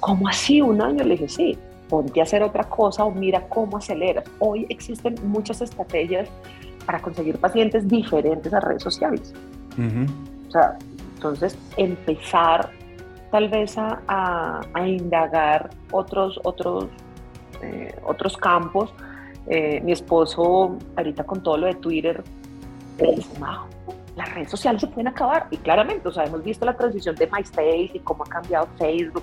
¿Cómo 0.00 0.26
así 0.26 0.60
un 0.60 0.82
año? 0.82 1.04
Le 1.04 1.10
dije, 1.10 1.28
sí, 1.28 1.56
ponte 1.94 2.18
a 2.18 2.24
hacer 2.24 2.42
otra 2.42 2.64
cosa 2.64 3.04
o 3.04 3.12
mira 3.12 3.46
cómo 3.48 3.76
aceleras. 3.76 4.24
Hoy 4.40 4.66
existen 4.68 5.14
muchas 5.22 5.60
estrategias 5.60 6.28
para 6.84 7.00
conseguir 7.00 7.38
pacientes 7.38 7.86
diferentes 7.86 8.52
a 8.52 8.58
redes 8.58 8.82
sociales. 8.82 9.32
O 10.48 10.50
sea, 10.50 10.76
entonces 11.14 11.56
empezar 11.76 12.68
tal 13.30 13.48
vez 13.48 13.78
a, 13.78 14.00
a, 14.74 14.88
indagar 14.88 15.70
otros, 15.92 16.40
otros, 16.42 16.86
eh, 17.62 17.94
otros 18.04 18.36
campos 18.36 18.92
eh, 19.46 19.80
mi 19.80 19.92
esposo, 19.92 20.76
ahorita 20.96 21.22
con 21.22 21.44
todo 21.44 21.58
lo 21.58 21.66
de 21.68 21.74
Twitter, 21.74 22.24
dice, 22.98 23.30
las 24.16 24.34
redes 24.34 24.50
sociales 24.50 24.80
se 24.80 24.88
pueden 24.88 25.06
acabar. 25.06 25.46
Y 25.52 25.58
claramente, 25.58 26.08
o 26.08 26.12
sea, 26.12 26.24
hemos 26.24 26.42
visto 26.42 26.64
la 26.64 26.76
transición 26.76 27.14
de 27.14 27.28
MySpace 27.30 27.90
y 27.94 28.00
cómo 28.00 28.24
ha 28.24 28.26
cambiado 28.26 28.66
Facebook, 28.78 29.22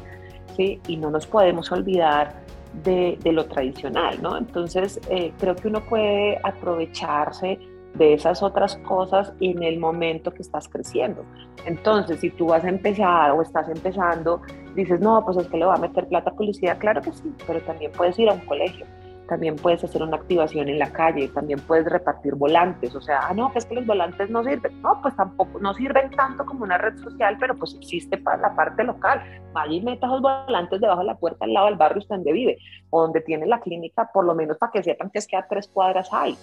¿sí? 0.56 0.80
Y 0.88 0.96
no 0.96 1.10
nos 1.10 1.28
podemos 1.28 1.70
olvidar 1.74 2.41
de, 2.84 3.18
lo 3.26 3.46
tradicional, 3.46 4.22
¿no? 4.22 4.38
Entonces, 4.38 5.00
eh, 5.10 5.34
creo 5.40 5.56
que 5.56 5.68
uno 5.68 5.82
puede 5.82 6.40
aprovecharse 6.44 7.60
de 7.94 8.14
esas 8.14 8.42
otras 8.42 8.78
cosas 8.78 9.34
en 9.42 9.64
el 9.64 9.78
momento 9.78 10.34
que 10.34 10.42
estás 10.42 10.68
creciendo. 10.70 11.26
Entonces, 11.66 12.20
si 12.22 12.30
tú 12.30 12.48
vas 12.48 12.64
a 12.64 12.70
empezar 12.70 13.32
o 13.32 13.42
estás 13.42 13.68
empezando, 13.70 14.42
dices, 14.76 15.02
no, 15.02 15.24
pues 15.26 15.38
es 15.38 15.48
que 15.48 15.58
le 15.58 15.66
va 15.66 15.76
a 15.76 15.80
meter 15.80 16.08
plata 16.08 16.30
a 16.30 16.34
publicidad, 16.34 16.78
claro 16.78 17.02
que 17.02 17.12
sí, 17.12 17.34
pero 17.46 17.60
también 17.62 17.92
puedes 17.92 18.18
ir 18.18 18.30
a 18.30 18.34
un 18.34 18.40
colegio 18.42 18.86
también 19.32 19.56
puedes 19.56 19.82
hacer 19.82 20.04
una 20.04 20.18
activación 20.18 20.68
en 20.68 20.78
la 20.78 20.92
calle, 20.92 21.30
también 21.30 21.58
puedes 21.62 21.86
repartir 21.86 22.36
volantes, 22.36 22.94
o 22.94 23.00
sea, 23.00 23.30
ah, 23.30 23.34
no, 23.34 23.50
que 23.54 23.60
es 23.60 23.66
que 23.66 23.76
los 23.76 23.86
volantes 23.86 24.30
no 24.30 24.44
sirven, 24.44 24.82
no, 24.82 25.02
pues 25.02 25.16
tampoco, 25.16 25.58
no 25.62 25.74
sirven 25.74 26.12
tanto 26.12 26.46
como 26.46 26.66
una 26.66 26.78
red 26.78 26.98
social, 26.98 27.38
pero 27.40 27.56
pues 27.56 27.74
existe 27.76 28.18
para 28.18 28.36
la 28.36 28.54
parte 28.54 28.84
local, 28.84 29.24
vaya 29.54 29.74
y 29.74 29.80
meta 29.80 30.08
los 30.08 30.22
volantes 30.22 30.82
debajo 30.82 31.00
de 31.00 31.06
la 31.06 31.16
puerta 31.16 31.46
al 31.46 31.54
lado 31.54 31.68
del 31.68 31.78
barrio 31.78 32.04
donde 32.10 32.34
vive, 32.34 32.58
o 32.90 33.04
donde 33.04 33.22
tiene 33.22 33.46
la 33.46 33.62
clínica, 33.62 34.10
por 34.14 34.26
lo 34.26 34.36
menos 34.36 34.58
para 34.58 34.74
que 34.74 34.84
sepan 34.84 35.10
que 35.10 35.20
es 35.20 35.28
que 35.28 35.38
a 35.38 35.48
tres 35.48 35.70
cuadras 35.70 36.10
hay, 36.12 36.38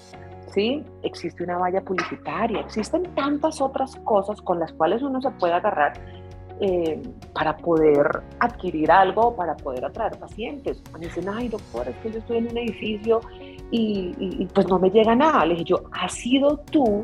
¿sí? 0.46 0.82
Existe 1.02 1.44
una 1.44 1.58
valla 1.58 1.82
publicitaria, 1.82 2.60
existen 2.60 3.02
tantas 3.14 3.60
otras 3.60 3.96
cosas 3.96 4.40
con 4.40 4.60
las 4.60 4.72
cuales 4.72 5.02
uno 5.02 5.20
se 5.20 5.30
puede 5.32 5.52
agarrar 5.52 5.92
eh, 6.60 7.00
para 7.32 7.56
poder 7.56 8.22
adquirir 8.40 8.90
algo, 8.90 9.34
para 9.36 9.56
poder 9.56 9.84
atraer 9.84 10.18
pacientes. 10.18 10.82
Me 10.92 11.06
dicen, 11.06 11.28
ay 11.28 11.48
doctor, 11.48 11.88
es 11.88 11.96
que 11.96 12.10
yo 12.10 12.18
estoy 12.18 12.38
en 12.38 12.50
un 12.50 12.58
edificio 12.58 13.20
y, 13.70 14.46
pues 14.54 14.66
no 14.68 14.78
me 14.78 14.90
llega 14.90 15.14
nada. 15.14 15.44
Le 15.46 15.54
dije 15.54 15.64
yo, 15.64 15.84
¿has 15.92 16.14
sido 16.14 16.58
tú 16.70 17.02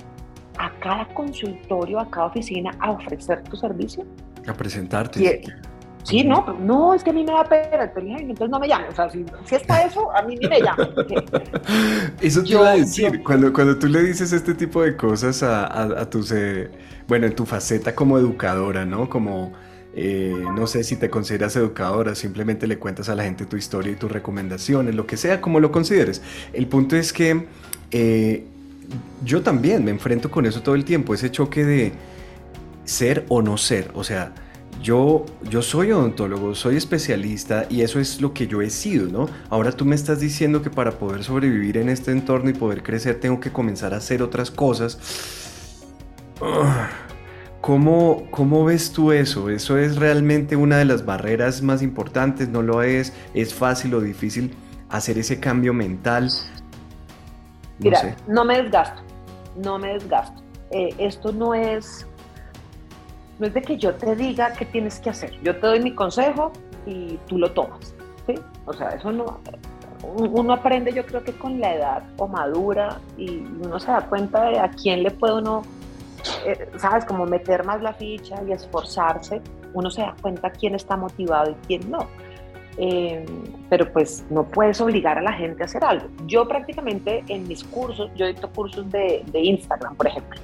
a 0.58 0.70
cada 0.80 1.06
consultorio, 1.14 2.00
a 2.00 2.10
cada 2.10 2.26
oficina 2.26 2.70
a 2.80 2.92
ofrecer 2.92 3.42
tu 3.44 3.56
servicio? 3.56 4.04
A 4.46 4.52
presentarte. 4.52 5.42
Sí, 6.04 6.22
no, 6.22 6.44
no, 6.60 6.92
es 6.92 7.02
que 7.02 7.10
a 7.10 7.12
mí 7.14 7.24
me 7.24 7.32
da 7.32 7.44
pena, 7.44 7.90
entonces 8.18 8.50
no 8.50 8.60
me 8.60 8.68
llames. 8.68 8.90
O 8.90 8.94
sea, 8.94 9.08
si, 9.08 9.24
está 9.50 9.84
eso, 9.84 10.14
a 10.14 10.20
mí 10.22 10.36
ni 10.36 10.46
me 10.46 10.60
llaman. 10.60 10.90
Eso 12.20 12.42
te 12.42 12.50
iba 12.50 12.68
a 12.68 12.74
decir, 12.74 13.22
cuando, 13.22 13.50
cuando 13.52 13.78
tú 13.78 13.86
le 13.86 14.02
dices 14.02 14.30
este 14.32 14.52
tipo 14.52 14.82
de 14.82 14.96
cosas 14.96 15.42
a, 15.42 15.64
a, 15.82 16.10
tus, 16.10 16.30
eh, 16.32 16.70
bueno, 17.08 17.26
en 17.26 17.34
tu 17.34 17.44
faceta 17.46 17.94
como 17.94 18.18
educadora, 18.18 18.84
¿no? 18.84 19.08
Como, 19.08 19.52
eh, 19.94 20.44
no 20.54 20.66
sé 20.66 20.84
si 20.84 20.96
te 20.96 21.10
consideras 21.10 21.54
educadora, 21.56 22.14
simplemente 22.14 22.66
le 22.66 22.78
cuentas 22.78 23.08
a 23.08 23.14
la 23.14 23.24
gente 23.24 23.46
tu 23.46 23.56
historia 23.56 23.92
y 23.92 23.96
tus 23.96 24.10
recomendaciones, 24.10 24.94
lo 24.94 25.06
que 25.06 25.16
sea, 25.16 25.40
como 25.40 25.60
lo 25.60 25.70
consideres. 25.70 26.22
El 26.52 26.66
punto 26.66 26.96
es 26.96 27.12
que 27.12 27.46
eh, 27.90 28.44
yo 29.24 29.42
también 29.42 29.84
me 29.84 29.90
enfrento 29.90 30.30
con 30.30 30.46
eso 30.46 30.62
todo 30.62 30.74
el 30.74 30.84
tiempo, 30.84 31.14
ese 31.14 31.30
choque 31.30 31.64
de 31.64 31.92
ser 32.84 33.24
o 33.28 33.42
no 33.42 33.56
ser, 33.56 33.90
o 33.94 34.04
sea, 34.04 34.34
yo, 34.82 35.24
yo 35.48 35.62
soy 35.62 35.92
odontólogo, 35.92 36.54
soy 36.54 36.76
especialista 36.76 37.66
y 37.70 37.80
eso 37.80 38.00
es 38.00 38.20
lo 38.20 38.34
que 38.34 38.46
yo 38.46 38.60
he 38.60 38.68
sido, 38.68 39.08
¿no? 39.08 39.30
Ahora 39.48 39.72
tú 39.72 39.86
me 39.86 39.94
estás 39.94 40.20
diciendo 40.20 40.60
que 40.60 40.68
para 40.68 40.98
poder 40.98 41.24
sobrevivir 41.24 41.78
en 41.78 41.88
este 41.88 42.10
entorno 42.10 42.50
y 42.50 42.52
poder 42.52 42.82
crecer 42.82 43.18
tengo 43.18 43.40
que 43.40 43.50
comenzar 43.50 43.94
a 43.94 43.98
hacer 43.98 44.22
otras 44.22 44.50
cosas 44.50 44.98
¿Cómo, 47.61 48.27
¿Cómo 48.31 48.64
ves 48.64 48.92
tú 48.92 49.12
eso? 49.12 49.49
¿Eso 49.49 49.79
es 49.79 49.97
realmente 49.97 50.57
una 50.57 50.77
de 50.79 50.85
las 50.85 51.07
barreras 51.07 51.62
más 51.62 51.83
importantes? 51.83 52.49
¿No 52.49 52.62
lo 52.62 52.83
es? 52.83 53.14
¿Es 53.33 53.55
fácil 53.55 53.94
o 53.94 54.01
difícil 54.01 54.55
hacer 54.90 55.16
ese 55.18 55.40
cambio 55.40 55.73
mental? 55.73 56.29
No 57.79 57.90
Mira, 57.90 58.16
no 58.29 58.44
me 58.44 58.62
desgasto, 58.62 59.03
no 59.57 59.79
me 59.79 59.94
desgasto. 59.94 60.42
Eh, 60.70 60.94
esto 60.99 61.33
no 61.33 61.55
es, 61.55 62.07
no 63.38 63.47
es 63.47 63.55
de 63.55 63.62
que 63.62 63.79
yo 63.79 63.94
te 63.94 64.14
diga 64.14 64.53
qué 64.53 64.66
tienes 64.66 65.01
que 65.01 65.11
hacer. 65.11 65.33
Yo 65.42 65.57
te 65.57 65.66
doy 65.66 65.81
mi 65.81 65.94
consejo 65.94 66.53
y 66.87 67.18
tú 67.29 67.38
lo 67.38 67.51
tomas. 67.53 67.94
¿sí? 68.27 68.35
O 68.66 68.73
sea, 68.73 68.90
eso 68.90 69.11
no, 69.11 69.40
uno 70.03 70.53
aprende 70.53 70.92
yo 70.92 71.05
creo 71.07 71.23
que 71.25 71.33
con 71.33 71.61
la 71.61 71.75
edad 71.75 72.03
o 72.18 72.29
madura 72.29 72.99
y 73.16 73.38
uno 73.62 73.81
se 73.81 73.90
da 73.90 74.03
cuenta 74.03 74.44
de 74.51 74.59
a 74.59 74.70
quién 74.70 75.03
le 75.03 75.11
puede 75.11 75.38
uno 75.38 75.62
eh, 76.46 76.68
¿sabes? 76.76 77.04
Como 77.04 77.26
meter 77.26 77.64
más 77.64 77.82
la 77.82 77.92
ficha 77.92 78.42
y 78.46 78.52
esforzarse, 78.52 79.40
uno 79.72 79.90
se 79.90 80.02
da 80.02 80.14
cuenta 80.20 80.50
quién 80.50 80.74
está 80.74 80.96
motivado 80.96 81.50
y 81.50 81.54
quién 81.66 81.90
no. 81.90 82.08
Eh, 82.76 83.24
pero 83.70 83.92
pues 83.92 84.24
no 84.30 84.44
puedes 84.44 84.80
obligar 84.80 85.18
a 85.18 85.22
la 85.22 85.32
gente 85.32 85.62
a 85.62 85.66
hacer 85.66 85.84
algo. 85.84 86.08
Yo 86.26 86.46
prácticamente 86.48 87.22
en 87.28 87.46
mis 87.46 87.62
cursos, 87.62 88.10
yo 88.16 88.26
dicto 88.26 88.50
cursos 88.50 88.90
de, 88.90 89.22
de 89.26 89.40
Instagram, 89.40 89.94
por 89.94 90.08
ejemplo, 90.08 90.40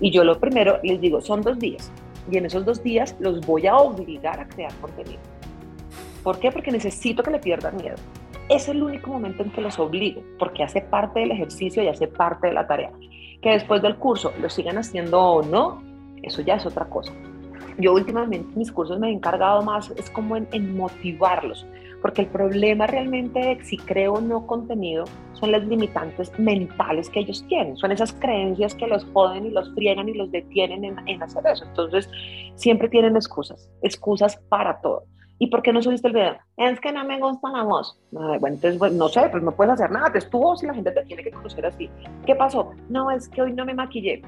y 0.00 0.10
yo 0.10 0.22
lo 0.22 0.38
primero 0.38 0.78
les 0.82 1.00
digo, 1.00 1.22
son 1.22 1.40
dos 1.40 1.58
días, 1.58 1.90
y 2.30 2.36
en 2.36 2.44
esos 2.44 2.64
dos 2.66 2.82
días 2.82 3.16
los 3.20 3.40
voy 3.46 3.66
a 3.66 3.76
obligar 3.76 4.38
a 4.38 4.46
crear 4.46 4.74
contenido. 4.82 5.20
¿Por 6.22 6.38
qué? 6.38 6.52
Porque 6.52 6.70
necesito 6.70 7.22
que 7.22 7.30
le 7.30 7.38
pierdan 7.38 7.76
miedo. 7.76 7.96
Es 8.48 8.68
el 8.68 8.82
único 8.82 9.10
momento 9.10 9.42
en 9.42 9.50
que 9.50 9.60
los 9.60 9.78
obligo, 9.78 10.22
porque 10.38 10.62
hace 10.62 10.82
parte 10.82 11.20
del 11.20 11.30
ejercicio 11.30 11.82
y 11.82 11.88
hace 11.88 12.06
parte 12.06 12.48
de 12.48 12.52
la 12.52 12.66
tarea. 12.66 12.90
Que 13.42 13.50
después 13.50 13.82
del 13.82 13.96
curso 13.96 14.32
lo 14.40 14.48
sigan 14.48 14.78
haciendo 14.78 15.20
o 15.20 15.42
no, 15.42 15.82
eso 16.22 16.40
ya 16.40 16.54
es 16.54 16.64
otra 16.64 16.86
cosa. 16.86 17.12
Yo 17.78 17.92
últimamente 17.92 18.56
mis 18.56 18.70
cursos 18.70 18.98
me 18.98 19.08
he 19.08 19.12
encargado 19.12 19.62
más, 19.62 19.90
es 19.96 20.08
como 20.10 20.36
en, 20.36 20.76
motivarlos, 20.76 21.66
porque 22.00 22.22
el 22.22 22.28
problema 22.28 22.86
realmente 22.86 23.38
de 23.38 23.64
si 23.64 23.76
creo 23.76 24.14
o 24.14 24.20
no 24.20 24.46
contenido 24.46 25.04
son 25.32 25.52
las 25.52 25.64
limitantes 25.64 26.30
mentales 26.38 27.08
que 27.08 27.20
ellos 27.20 27.44
tienen, 27.48 27.76
son 27.76 27.92
esas 27.92 28.12
creencias 28.12 28.74
que 28.74 28.86
los 28.86 29.04
joden 29.06 29.46
y 29.46 29.50
los 29.50 29.72
friegan 29.74 30.08
y 30.08 30.14
los 30.14 30.30
detienen 30.30 30.84
en, 30.84 31.08
en 31.08 31.22
hacer 31.22 31.44
eso. 31.46 31.64
Entonces, 31.64 32.08
siempre 32.54 32.88
tienen 32.88 33.16
excusas, 33.16 33.68
excusas 33.82 34.36
para 34.48 34.80
todo. 34.80 35.04
¿Y 35.42 35.48
por 35.48 35.60
qué 35.60 35.72
no 35.72 35.82
subiste 35.82 36.06
el 36.06 36.14
video? 36.14 36.36
Es 36.56 36.78
que 36.78 36.92
no 36.92 37.04
me 37.04 37.18
gusta 37.18 37.50
la 37.50 37.64
voz. 37.64 37.98
bueno, 38.12 38.46
entonces, 38.46 38.78
pues, 38.78 38.92
no 38.92 39.08
sé, 39.08 39.22
pues 39.28 39.42
no 39.42 39.50
puedes 39.50 39.72
hacer 39.72 39.90
nada. 39.90 40.08
Es 40.14 40.30
tu 40.30 40.38
voz 40.38 40.62
y 40.62 40.68
la 40.68 40.74
gente 40.74 40.92
te 40.92 41.02
tiene 41.02 41.24
que 41.24 41.32
conocer 41.32 41.66
así. 41.66 41.90
¿Qué 42.24 42.36
pasó? 42.36 42.70
No, 42.88 43.10
es 43.10 43.28
que 43.28 43.42
hoy 43.42 43.52
no 43.52 43.64
me 43.64 43.74
maquillé. 43.74 44.22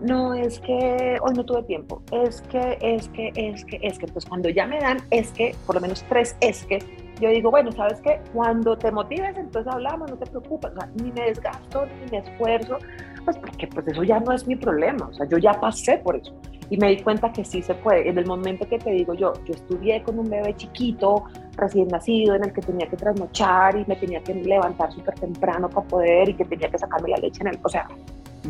No, 0.00 0.32
es 0.32 0.60
que 0.60 1.18
hoy 1.20 1.34
no 1.34 1.44
tuve 1.44 1.64
tiempo. 1.64 2.00
Es 2.12 2.40
que, 2.42 2.78
es 2.80 3.08
que, 3.08 3.32
es 3.34 3.64
que, 3.64 3.80
es 3.82 3.98
que. 3.98 4.06
Entonces, 4.06 4.26
cuando 4.28 4.48
ya 4.48 4.64
me 4.64 4.78
dan 4.78 4.98
es 5.10 5.32
que, 5.32 5.56
por 5.66 5.74
lo 5.74 5.80
menos 5.80 6.04
tres 6.08 6.36
es 6.40 6.64
que, 6.66 6.78
yo 7.20 7.30
digo, 7.30 7.50
bueno, 7.50 7.72
¿sabes 7.72 8.00
qué? 8.02 8.20
Cuando 8.32 8.78
te 8.78 8.92
motives, 8.92 9.36
entonces 9.36 9.72
hablamos, 9.72 10.08
no 10.08 10.16
te 10.16 10.26
preocupes. 10.26 10.70
O 10.70 10.74
sea, 10.76 10.88
ni 11.02 11.10
me 11.10 11.22
desgasto, 11.22 11.84
ni 11.86 12.12
me 12.12 12.18
esfuerzo, 12.18 12.78
pues 13.24 13.38
porque 13.38 13.66
pues 13.66 13.88
eso 13.88 14.02
ya 14.02 14.20
no 14.20 14.32
es 14.32 14.46
mi 14.46 14.56
problema. 14.56 15.06
O 15.08 15.14
sea, 15.14 15.26
yo 15.28 15.38
ya 15.38 15.52
pasé 15.54 15.98
por 15.98 16.16
eso 16.16 16.32
y 16.70 16.76
me 16.76 16.88
di 16.88 17.02
cuenta 17.02 17.32
que 17.32 17.44
sí 17.44 17.62
se 17.62 17.74
puede. 17.74 18.08
En 18.08 18.18
el 18.18 18.26
momento 18.26 18.68
que 18.68 18.78
te 18.78 18.90
digo 18.90 19.14
yo, 19.14 19.32
yo 19.44 19.54
estudié 19.54 20.02
con 20.02 20.18
un 20.18 20.28
bebé 20.28 20.54
chiquito, 20.56 21.24
recién 21.56 21.88
nacido, 21.88 22.34
en 22.34 22.44
el 22.44 22.52
que 22.52 22.60
tenía 22.60 22.86
que 22.88 22.96
trasnochar 22.96 23.76
y 23.76 23.84
me 23.86 23.96
tenía 23.96 24.22
que 24.22 24.34
levantar 24.34 24.92
súper 24.92 25.14
temprano 25.14 25.68
para 25.68 25.86
poder 25.86 26.28
y 26.28 26.34
que 26.34 26.44
tenía 26.44 26.68
que 26.68 26.78
sacarme 26.78 27.10
la 27.10 27.18
leche 27.18 27.42
en 27.42 27.48
el... 27.48 27.58
O 27.62 27.68
sea, 27.68 27.86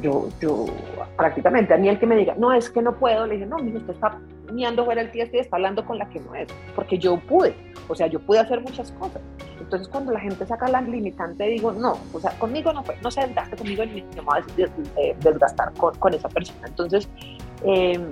yo, 0.01 0.29
yo 0.41 0.67
prácticamente 1.17 1.75
a 1.75 1.77
mí 1.77 1.89
el 1.89 1.99
que 1.99 2.07
me 2.07 2.17
diga, 2.17 2.35
no, 2.37 2.53
es 2.53 2.69
que 2.69 2.83
no 2.83 2.97
puedo, 2.97 3.27
le 3.27 3.35
dije, 3.35 3.47
no, 3.47 3.59
mire, 3.59 3.79
usted 3.79 3.95
está 3.95 4.19
mirando 4.53 4.85
fuera 4.85 5.01
el 5.01 5.11
tiesto 5.11 5.37
y 5.37 5.41
está 5.41 5.57
hablando 5.57 5.85
con 5.85 5.99
la 5.99 6.09
que 6.09 6.21
no 6.21 6.35
es, 6.35 6.49
porque 6.75 6.99
yo 6.99 7.17
pude, 7.17 7.55
o 7.89 7.95
sea, 7.95 8.07
yo 8.09 8.21
pude 8.21 8.41
hacer 8.41 8.61
muchas 8.61 8.91
cosas. 8.93 9.23
Entonces, 9.65 9.89
cuando 9.89 10.13
la 10.13 10.21
gente 10.21 10.47
saca 10.47 10.69
la 10.69 10.81
limitante, 10.81 11.45
digo, 11.45 11.73
no, 11.73 11.99
o 12.13 12.21
sea, 12.21 12.31
conmigo 12.39 12.73
no 12.73 12.85
fue, 12.85 12.97
no 13.03 13.11
se 13.11 13.23
desgaste 13.23 13.57
conmigo 13.57 13.85
ni 13.85 14.03
me 14.03 14.21
voy 14.21 14.39
a 14.39 15.15
desgastar 15.21 15.73
con, 15.75 15.95
con 15.97 16.15
esa 16.15 16.29
persona. 16.29 16.67
Entonces, 16.69 17.09
Em, 17.65 18.11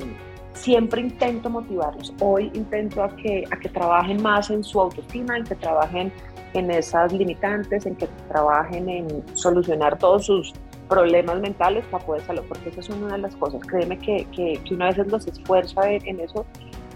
siempre 0.54 1.00
intento 1.00 1.50
motivarlos. 1.50 2.12
Hoy 2.20 2.50
intento 2.54 3.02
a 3.02 3.14
que, 3.16 3.44
a 3.50 3.56
que 3.56 3.68
trabajen 3.68 4.22
más 4.22 4.50
en 4.50 4.64
su 4.64 4.80
autoestima, 4.80 5.36
en 5.36 5.44
que 5.44 5.54
trabajen 5.54 6.12
en 6.54 6.70
esas 6.70 7.12
limitantes, 7.12 7.86
en 7.86 7.96
que 7.96 8.06
trabajen 8.28 8.88
en 8.88 9.36
solucionar 9.36 9.98
todos 9.98 10.26
sus 10.26 10.52
problemas 10.88 11.40
mentales 11.40 11.84
para 11.86 12.04
poder 12.04 12.22
salud, 12.22 12.42
porque 12.48 12.68
esa 12.68 12.80
es 12.80 12.88
una 12.90 13.14
de 13.14 13.18
las 13.18 13.36
cosas. 13.36 13.62
Créeme 13.66 13.98
que, 13.98 14.26
que, 14.34 14.60
que 14.62 14.74
una 14.74 14.90
vez 14.90 15.06
los 15.06 15.26
esfuerza 15.26 15.90
en 15.90 16.20
eso 16.20 16.44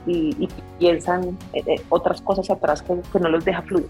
y, 0.06 0.48
piensan 0.78 1.36
eh, 1.54 1.80
otras 1.88 2.20
cosas 2.20 2.50
atrás 2.50 2.82
que, 2.82 3.00
que 3.10 3.18
no 3.18 3.28
los 3.28 3.44
deja 3.44 3.62
fluir. 3.62 3.88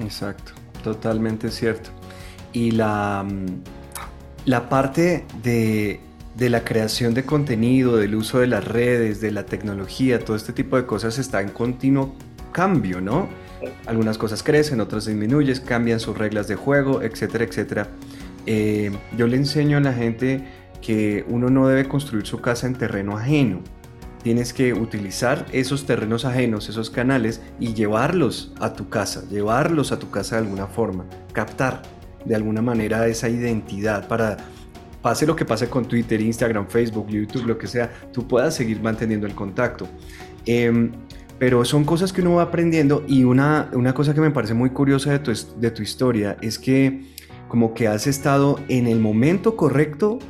Exacto, 0.00 0.52
totalmente 0.82 1.50
cierto. 1.50 1.90
Y 2.52 2.72
la, 2.72 3.24
mm, 3.26 3.46
la 4.46 4.68
parte 4.68 5.24
de, 5.42 6.00
de, 6.36 6.50
la 6.50 6.64
creación 6.64 7.14
de 7.14 7.24
contenido, 7.24 7.96
del 7.96 8.14
uso 8.14 8.40
de 8.40 8.46
las 8.46 8.64
redes, 8.64 9.20
de 9.20 9.30
la 9.30 9.46
tecnología, 9.46 10.18
todo 10.18 10.36
este 10.36 10.52
tipo 10.52 10.76
de 10.76 10.86
cosas 10.86 11.18
está 11.18 11.40
en 11.40 11.50
continuo 11.50 12.14
cambio, 12.52 13.00
¿no? 13.00 13.28
Algunas 13.86 14.18
cosas 14.18 14.42
crecen, 14.42 14.80
otras 14.80 15.06
disminuyen, 15.06 15.58
cambian 15.64 16.00
sus 16.00 16.16
reglas 16.16 16.48
de 16.48 16.56
juego, 16.56 17.02
etcétera, 17.02 17.44
etcétera. 17.44 17.88
Eh, 18.46 18.90
yo 19.16 19.26
le 19.26 19.36
enseño 19.36 19.78
a 19.78 19.80
la 19.80 19.92
gente 19.92 20.44
que 20.80 21.24
uno 21.28 21.48
no 21.48 21.68
debe 21.68 21.88
construir 21.88 22.26
su 22.26 22.40
casa 22.40 22.66
en 22.66 22.74
terreno 22.74 23.16
ajeno. 23.16 23.60
Tienes 24.22 24.52
que 24.52 24.72
utilizar 24.72 25.46
esos 25.52 25.84
terrenos 25.84 26.24
ajenos, 26.24 26.68
esos 26.68 26.90
canales 26.90 27.40
y 27.58 27.74
llevarlos 27.74 28.52
a 28.60 28.72
tu 28.72 28.88
casa, 28.88 29.24
llevarlos 29.28 29.90
a 29.90 29.98
tu 29.98 30.10
casa 30.10 30.36
de 30.36 30.42
alguna 30.42 30.66
forma, 30.66 31.06
captar 31.32 31.82
de 32.24 32.36
alguna 32.36 32.62
manera 32.62 33.06
esa 33.08 33.28
identidad 33.28 34.06
para 34.06 34.36
pase 35.02 35.26
lo 35.26 35.34
que 35.34 35.44
pase 35.44 35.68
con 35.68 35.86
Twitter, 35.86 36.20
Instagram, 36.20 36.68
Facebook, 36.68 37.08
YouTube, 37.08 37.46
lo 37.46 37.58
que 37.58 37.66
sea, 37.66 37.90
tú 38.12 38.26
puedas 38.28 38.54
seguir 38.54 38.80
manteniendo 38.80 39.26
el 39.26 39.34
contacto. 39.34 39.88
Em, 40.46 40.92
pero 41.38 41.64
son 41.64 41.84
cosas 41.84 42.12
que 42.12 42.20
uno 42.20 42.36
va 42.36 42.44
aprendiendo 42.44 43.04
y 43.08 43.24
una, 43.24 43.68
una 43.72 43.92
cosa 43.94 44.14
que 44.14 44.20
me 44.20 44.30
parece 44.30 44.54
muy 44.54 44.70
curiosa 44.70 45.10
de 45.10 45.18
tu, 45.18 45.32
de 45.58 45.70
tu 45.72 45.82
historia 45.82 46.36
es 46.40 46.58
que 46.58 47.02
como 47.48 47.74
que 47.74 47.88
has 47.88 48.06
estado 48.06 48.60
en 48.68 48.86
el 48.86 49.00
momento 49.00 49.56
correcto, 49.56 50.20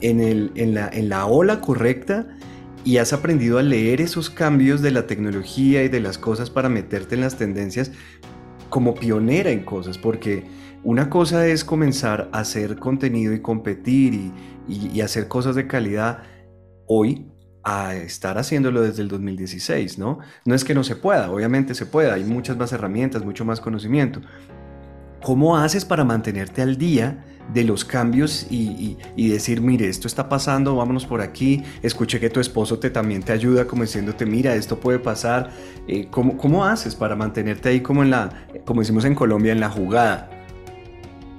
en, 0.00 0.20
el, 0.20 0.50
en, 0.54 0.74
la, 0.74 0.88
en 0.88 1.10
la 1.10 1.26
ola 1.26 1.60
correcta 1.60 2.26
y 2.84 2.96
has 2.96 3.12
aprendido 3.12 3.58
a 3.58 3.62
leer 3.62 4.00
esos 4.00 4.30
cambios 4.30 4.82
de 4.82 4.90
la 4.90 5.06
tecnología 5.06 5.84
y 5.84 5.88
de 5.88 6.00
las 6.00 6.18
cosas 6.18 6.50
para 6.50 6.68
meterte 6.68 7.14
en 7.14 7.20
las 7.20 7.36
tendencias 7.36 7.92
como 8.68 8.94
pionera 8.94 9.50
en 9.50 9.64
cosas, 9.64 9.98
porque 9.98 10.44
una 10.82 11.10
cosa 11.10 11.46
es 11.46 11.64
comenzar 11.64 12.28
a 12.32 12.40
hacer 12.40 12.76
contenido 12.76 13.32
y 13.32 13.40
competir 13.40 14.32
y, 14.68 15.00
hacer 15.00 15.28
cosas 15.28 15.54
de 15.54 15.66
calidad 15.66 16.22
hoy 16.86 17.28
a 17.62 17.94
estar 17.94 18.38
haciéndolo 18.38 18.82
desde 18.82 19.02
el 19.02 19.08
2016, 19.08 19.98
¿no? 19.98 20.18
No 20.44 20.54
es 20.54 20.64
que 20.64 20.74
no 20.74 20.82
se 20.82 20.96
pueda, 20.96 21.30
obviamente 21.30 21.74
se 21.74 21.86
puede, 21.86 22.10
hay 22.10 22.24
muchas 22.24 22.56
más 22.56 22.72
herramientas, 22.72 23.24
mucho 23.24 23.44
más 23.44 23.60
conocimiento. 23.60 24.20
¿Cómo 25.22 25.56
haces 25.56 25.84
para 25.84 26.02
mantenerte 26.02 26.62
al 26.62 26.76
día 26.76 27.24
de 27.52 27.64
los 27.64 27.84
cambios 27.84 28.46
y, 28.50 28.96
decir, 29.16 29.60
mire, 29.60 29.88
esto 29.88 30.06
está 30.06 30.28
pasando, 30.28 30.76
vámonos 30.76 31.06
por 31.06 31.20
aquí, 31.20 31.62
escuché 31.82 32.20
que 32.20 32.30
tu 32.30 32.40
esposo 32.40 32.78
te, 32.78 32.90
también 32.90 33.22
te 33.22 33.32
ayuda 33.32 33.66
como 33.66 33.82
diciéndote, 33.82 34.26
mira, 34.26 34.54
esto 34.54 34.78
puede 34.78 34.98
pasar, 34.98 35.50
eh, 35.86 36.08
¿cómo, 36.10 36.36
¿cómo, 36.36 36.64
haces 36.64 36.94
para 36.94 37.16
mantenerte 37.16 37.68
ahí 37.68 37.80
como 37.80 38.02
en 38.02 38.10
la, 38.10 38.30
como 38.64 38.80
decimos 38.80 39.04
en 39.04 39.14
Colombia, 39.14 39.52
en 39.52 39.60
la 39.60 39.70
jugada? 39.70 40.30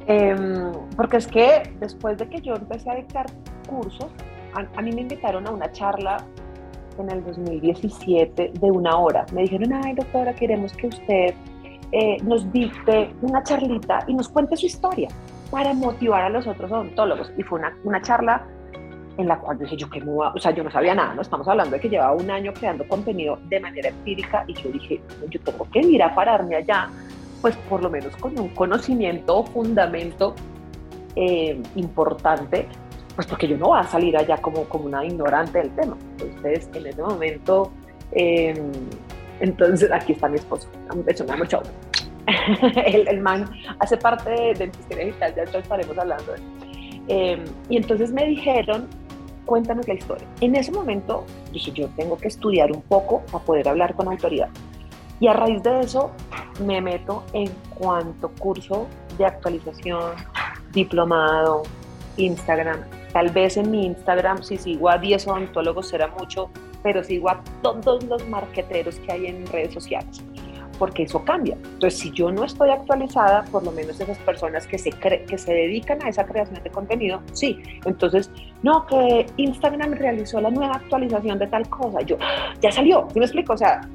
Em, 0.08 0.72
porque 0.98 1.18
es 1.18 1.28
que 1.28 1.74
después 1.80 2.18
de 2.18 2.28
que 2.28 2.42
yo 2.42 2.56
empecé 2.56 2.90
a 2.90 2.96
dictar 2.96 3.26
cursos, 3.68 4.08
a, 4.54 4.82
mí 4.82 4.92
me 4.92 5.02
invitaron 5.02 5.48
a 5.48 5.52
una 5.52 5.72
charla 5.72 6.18
en 7.00 7.10
el 7.10 7.24
2017 7.24 8.52
de 8.60 8.72
una 8.72 8.98
hora. 8.98 9.26
Me 9.34 9.44
dijeron, 9.44 9.74
ay 9.74 9.94
doctora, 9.94 10.34
queremos 10.36 10.74
que 10.74 10.88
usted 10.88 11.34
eh, 11.92 12.18
nos 12.24 12.52
dicte 12.52 13.10
una 13.22 13.42
charlita 13.42 14.04
y 14.08 14.14
nos 14.14 14.30
cuente 14.30 14.58
su 14.58 14.68
historia 14.68 15.10
para 15.54 15.72
motivar 15.76 16.24
a 16.24 16.30
los 16.30 16.48
otros 16.48 16.72
odontólogos. 16.72 17.32
Y 17.38 17.44
fue 17.44 17.60
una, 17.60 17.78
una 17.84 18.02
charla 18.02 18.44
en 19.20 19.28
la 19.28 19.38
cual 19.38 19.60
dije 19.60 19.78
yo 19.78 19.88
que 19.88 20.02
o 20.04 20.40
sea, 20.40 20.50
yo 20.50 20.64
no 20.64 20.72
sabía 20.72 20.96
nada, 20.96 21.14
no 21.14 21.22
estamos 21.22 21.48
hablando 21.48 21.76
de 21.76 21.80
que 21.80 21.90
llevaba 21.90 22.14
un 22.14 22.32
año 22.32 22.52
creando 22.54 22.88
contenido 22.88 23.38
de 23.50 23.60
manera 23.60 23.90
empírica 23.90 24.46
y 24.48 24.56
yo 24.56 24.72
dije, 24.72 25.00
yo 25.30 25.40
tengo 25.42 25.68
que 25.72 25.82
ir 25.82 26.02
a 26.02 26.16
pararme 26.16 26.56
allá, 26.56 26.90
pues 27.40 27.56
por 27.70 27.84
lo 27.84 27.92
menos 27.92 28.16
con 28.16 28.40
un 28.40 28.50
conocimiento 28.50 29.38
o 29.38 29.46
fundamento 29.46 30.34
eh, 31.16 31.62
importante, 31.76 32.68
pues 33.14 33.28
porque 33.28 33.48
yo 33.48 33.56
no 33.56 33.68
voy 33.68 33.80
a 33.80 33.84
salir 33.84 34.18
allá 34.18 34.38
como, 34.38 34.64
como 34.64 34.86
una 34.86 35.06
ignorante 35.06 35.60
del 35.60 35.70
tema. 35.76 35.96
Entonces, 36.18 36.68
en 36.74 36.88
ese 36.88 37.00
momento, 37.00 37.72
em, 38.14 38.72
entonces 39.40 39.92
aquí 39.92 40.14
está 40.14 40.28
mi 40.28 40.38
esposo, 40.38 40.68
eso 41.06 41.24
me 41.26 41.34
ha 41.34 41.38
mucho 41.38 41.62
el, 42.86 43.08
el, 43.08 43.20
man 43.22 43.50
hace 43.80 43.98
parte 43.98 44.30
de, 44.30 44.54
de 44.54 44.66
Historia 44.66 45.06
Digital, 45.06 45.36
ya 45.36 45.60
estaremos 45.60 45.98
hablando 45.98 46.34
eh, 47.08 47.44
y 47.70 47.78
entonces 47.78 48.12
me 48.12 48.26
dijeron, 48.26 48.88
cuéntanos 49.46 49.88
la 49.88 49.96
historia. 49.96 50.28
En 50.42 50.56
ese 50.56 50.72
momento 50.72 51.26
dije, 51.52 51.72
yo 51.72 51.90
tengo 51.90 52.18
que 52.18 52.28
estudiar 52.28 52.72
un 52.72 52.82
poco 52.82 53.22
para 53.32 53.44
poder 53.44 53.68
hablar 53.68 53.96
con 53.96 54.08
autoridad. 54.08 54.50
Y 55.20 55.28
a 55.28 55.34
raíz 55.34 55.62
de 55.64 55.82
eso 55.82 56.12
me 56.66 56.82
meto 56.82 57.24
en 57.34 57.50
cuanto 57.78 58.30
curso 58.40 58.88
de 59.18 59.26
actualización, 59.26 60.14
diplomado, 60.72 61.64
Instagram. 62.18 62.82
Tal 63.12 63.30
vez 63.30 63.58
en 63.58 63.70
mi 63.70 63.86
Instagram, 63.86 64.44
si 64.44 64.58
sigo 64.58 64.90
a 64.90 64.98
10 64.98 65.28
odontólogos 65.28 65.90
será 65.90 66.08
mucho, 66.08 66.50
pero 66.82 67.04
sigo 67.04 67.30
a 67.30 67.42
todos 67.62 68.04
los 68.06 68.28
marqueteros 68.28 68.96
que 69.00 69.12
hay 69.12 69.28
en 69.28 69.46
redes 69.48 69.74
sociales 69.74 70.24
porque 70.84 71.04
eso 71.04 71.24
cambia. 71.24 71.56
Entonces, 71.56 71.98
si 71.98 72.12
yo 72.12 72.30
no 72.30 72.44
estoy 72.44 72.70
actualizada, 72.70 73.44
por 73.44 73.64
lo 73.64 73.72
menos 73.72 73.98
esas 74.02 74.18
personas 74.18 74.68
que 74.68 74.78
se, 74.78 74.90
que 74.90 75.38
se 75.38 75.54
dedican 75.54 76.04
a 76.04 76.10
esa 76.10 76.26
creación 76.26 76.62
de 76.62 76.70
contenido, 76.70 77.22
sí. 77.32 77.58
Entonces, 77.86 78.30
no, 78.64 78.86
que 78.86 79.26
Instagram 79.38 79.94
realizó 79.94 80.42
la 80.42 80.50
nueva 80.50 80.74
actualización 80.74 81.40
de 81.40 81.48
tal 81.48 81.70
cosa. 81.70 82.02
Yo, 82.02 82.18
ya 82.60 82.70
salió, 82.70 83.08
¿sí 83.14 83.20
me 83.20 83.24
explico? 83.24 83.54
O 83.54 83.58
sea, 83.58 83.88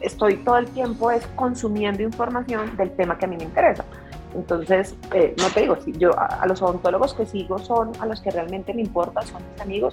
estoy 0.00 0.36
todo 0.36 0.56
el 0.56 0.66
tiempo 0.68 1.10
es 1.10 1.26
consumiendo 1.36 2.02
información 2.02 2.74
del 2.78 2.90
tema 2.92 3.18
que 3.18 3.26
a 3.26 3.28
mí 3.28 3.36
me 3.36 3.44
interesa. 3.44 3.84
Entonces, 4.34 4.96
eh, 5.12 5.34
no 5.36 5.46
te 5.48 5.60
digo, 5.60 5.76
yo 5.98 6.18
a, 6.18 6.46
los 6.46 6.62
odontólogos 6.62 7.12
que 7.12 7.26
sigo 7.26 7.58
son 7.58 7.92
a 8.00 8.06
los 8.06 8.22
que 8.22 8.30
realmente 8.30 8.72
me 8.72 8.80
importa, 8.80 9.20
son 9.26 9.42
mis 9.52 9.60
amigos, 9.60 9.92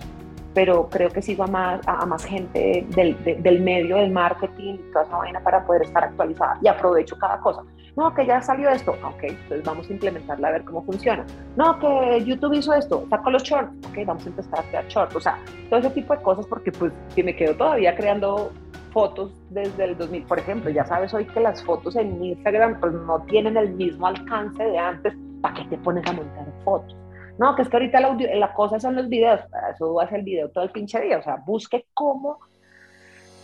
pero 0.57 0.89
creo 0.89 1.11
que 1.11 1.21
sigo 1.21 1.43
a 1.43 1.47
más, 1.47 1.87
a, 1.87 2.03
más 2.07 2.25
gente 2.25 2.83
del, 2.95 3.15
del, 3.43 3.61
medio, 3.61 3.97
del 3.97 4.09
marketing, 4.09 4.77
toda 4.91 5.05
esa 5.05 5.17
vaina 5.17 5.39
para 5.39 5.63
poder 5.63 5.83
estar 5.83 6.03
actualizada 6.03 6.57
y 6.63 6.67
aprovecho 6.67 7.15
cada 7.19 7.39
cosa. 7.41 7.61
No, 7.95 8.11
que 8.15 8.25
ya 8.25 8.41
salió 8.41 8.67
esto, 8.71 8.93
ok, 9.03 9.21
entonces 9.21 9.63
vamos 9.63 9.87
a 9.87 9.93
implementarla 9.93 10.47
a 10.47 10.51
ver 10.53 10.63
cómo 10.63 10.83
funciona. 10.83 11.23
No, 11.57 11.77
que 11.77 12.23
YouTube 12.25 12.53
hizo 12.53 12.73
esto, 12.73 13.05
saco 13.07 13.29
los 13.29 13.43
shorts, 13.43 13.71
ok, 13.87 13.99
vamos 14.03 14.25
a 14.25 14.29
empezar 14.29 14.59
a 14.59 14.63
crear 14.63 14.87
shorts, 14.87 15.15
o 15.15 15.19
sea, 15.19 15.37
todo 15.69 15.79
ese 15.79 15.91
tipo 15.91 16.15
de 16.15 16.23
cosas 16.23 16.47
porque 16.47 16.71
pues 16.71 16.91
si 17.09 17.21
me 17.21 17.35
quedo 17.35 17.55
todavía 17.55 17.95
creando 17.95 18.51
fotos 18.93 19.39
desde 19.51 19.83
el 19.83 19.95
2000, 19.95 20.23
por 20.23 20.39
ejemplo, 20.39 20.71
ya 20.71 20.85
sabes 20.85 21.13
hoy 21.13 21.25
que 21.25 21.39
las 21.39 21.63
fotos 21.63 21.95
en 21.95 22.23
Instagram 22.23 22.79
pues 22.79 22.93
no 22.93 23.21
tienen 23.27 23.57
el 23.57 23.75
mismo 23.75 24.07
alcance 24.07 24.63
de 24.63 24.79
antes, 24.79 25.13
¿para 25.39 25.53
qué 25.53 25.65
te 25.65 25.77
pones 25.77 26.03
a 26.07 26.13
montar 26.13 26.47
fotos? 26.65 26.95
No, 27.37 27.55
que 27.55 27.61
es 27.61 27.69
que 27.69 27.77
ahorita 27.77 27.99
la, 27.99 28.17
la 28.35 28.53
cosa 28.53 28.79
son 28.79 28.95
los 28.95 29.07
videos, 29.09 29.41
eso 29.73 29.99
hace 30.01 30.15
el 30.15 30.23
video 30.23 30.49
todo 30.49 30.63
el 30.63 30.71
pinche 30.71 30.99
día, 30.99 31.19
o 31.19 31.21
sea, 31.21 31.37
busque 31.45 31.85
cómo, 31.93 32.39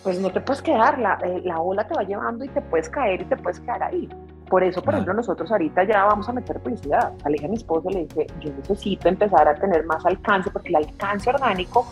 pues 0.04 0.20
no 0.20 0.32
te 0.32 0.41
puedes 0.41 0.62
quedar, 0.62 1.00
la, 1.00 1.20
eh, 1.24 1.41
la 1.44 1.60
ola 1.60 1.88
te 1.88 1.94
va 1.94 2.04
llevando 2.04 2.44
y 2.44 2.50
te 2.50 2.62
puedes 2.62 2.89
caer 2.89 3.22
y 3.22 3.26
te 3.26 3.38
puedes 3.38 3.60
quedar 3.60 3.84
ahí. 3.84 4.10
Por 4.50 4.64
eso, 4.64 4.82
por 4.82 4.94
ejemplo, 4.94 5.14
nosotros 5.14 5.52
ahorita 5.52 5.84
ya 5.86 6.04
vamos 6.04 6.28
a 6.28 6.34
meter 6.34 6.60
publicidad. 6.60 7.14
Le 7.26 7.34
dije 7.34 7.46
a 7.46 7.50
mi 7.50 7.56
esposo, 7.56 7.89
le 7.89 8.06
dije, 8.06 8.28
yo 8.39 8.52
necesito 8.52 9.08
empezar 9.08 9.48
a 9.48 9.56
tener 9.56 9.86
más 9.86 10.06
alcance 10.06 10.52
porque 10.52 10.70
el 10.70 10.76
alcance 10.76 11.30
orgánico 11.30 11.88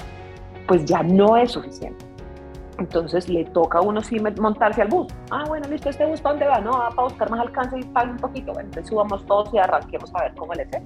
pues 0.68 0.86
ya 0.86 1.02
no 1.02 1.38
es 1.38 1.52
suficiente. 1.52 2.06
Entonces 2.78 3.30
le 3.30 3.45
toca 3.45 3.80
a 3.80 3.82
uno 3.82 4.02
sí 4.02 4.20
montarse 4.20 4.82
al 4.82 4.89
bus. 4.89 5.08
Ah, 5.30 5.45
bueno, 5.47 5.68
listo, 5.70 5.89
este 5.89 6.06
bus 6.06 6.22
para 6.22 6.34
dónde 6.34 6.47
va, 6.47 6.60
no, 6.60 6.72
va 6.72 6.89
para 6.89 7.04
buscar 7.04 7.30
más 7.30 7.39
alcance 7.39 7.80
y 7.80 7.84
pague 7.84 8.12
un 8.12 8.18
poquito. 8.18 8.54
Bueno, 8.54 8.70
entonces 8.70 8.89
subamos 8.89 9.26
todos 9.26 9.54
y 9.54 9.58
arranquemos 9.58 10.14
a 10.16 10.24
ver 10.24 10.36
cómo 10.36 10.54
le 10.54 10.64
hace 10.64 10.84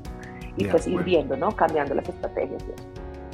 y 0.58 0.66
pues 0.66 0.88
ir 0.88 1.04
viendo, 1.04 1.36
¿no? 1.36 1.52
Cambiando 1.56 1.96
las 1.96 2.08
estrategias 2.08 2.64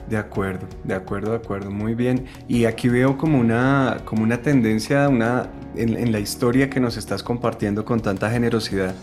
De 0.08 0.18
acuerdo, 0.18 0.68
de 0.84 0.96
acuerdo, 0.96 1.32
de 1.32 1.38
acuerdo, 1.38 1.72
muy 1.72 1.96
bien. 1.96 2.26
Y 2.48 2.66
aquí 2.66 2.90
veo 2.90 3.18
como 3.18 3.40
una, 3.40 4.00
como 4.06 4.24
una 4.24 4.42
tendencia 4.42 5.08
una, 5.10 5.50
en, 5.76 6.12
la 6.12 6.20
historia 6.20 6.70
que 6.70 6.80
nos 6.80 6.98
estás 6.98 7.24
compartiendo 7.24 7.86
con 7.86 8.00
tanta 8.02 8.30
generosidad 8.30 8.96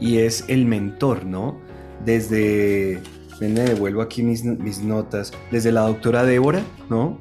y 0.00 0.18
es 0.18 0.44
el 0.48 0.66
mentor, 0.66 1.24
¿no? 1.24 1.58
Desde, 2.04 3.00
me 3.40 3.48
devuelvo 3.48 4.02
aquí 4.02 4.22
mis, 4.22 4.44
mis 4.44 4.82
notas, 4.82 5.32
desde 5.50 5.72
la 5.72 5.82
doctora 5.82 6.24
Débora, 6.24 6.62
¿no? 6.90 7.18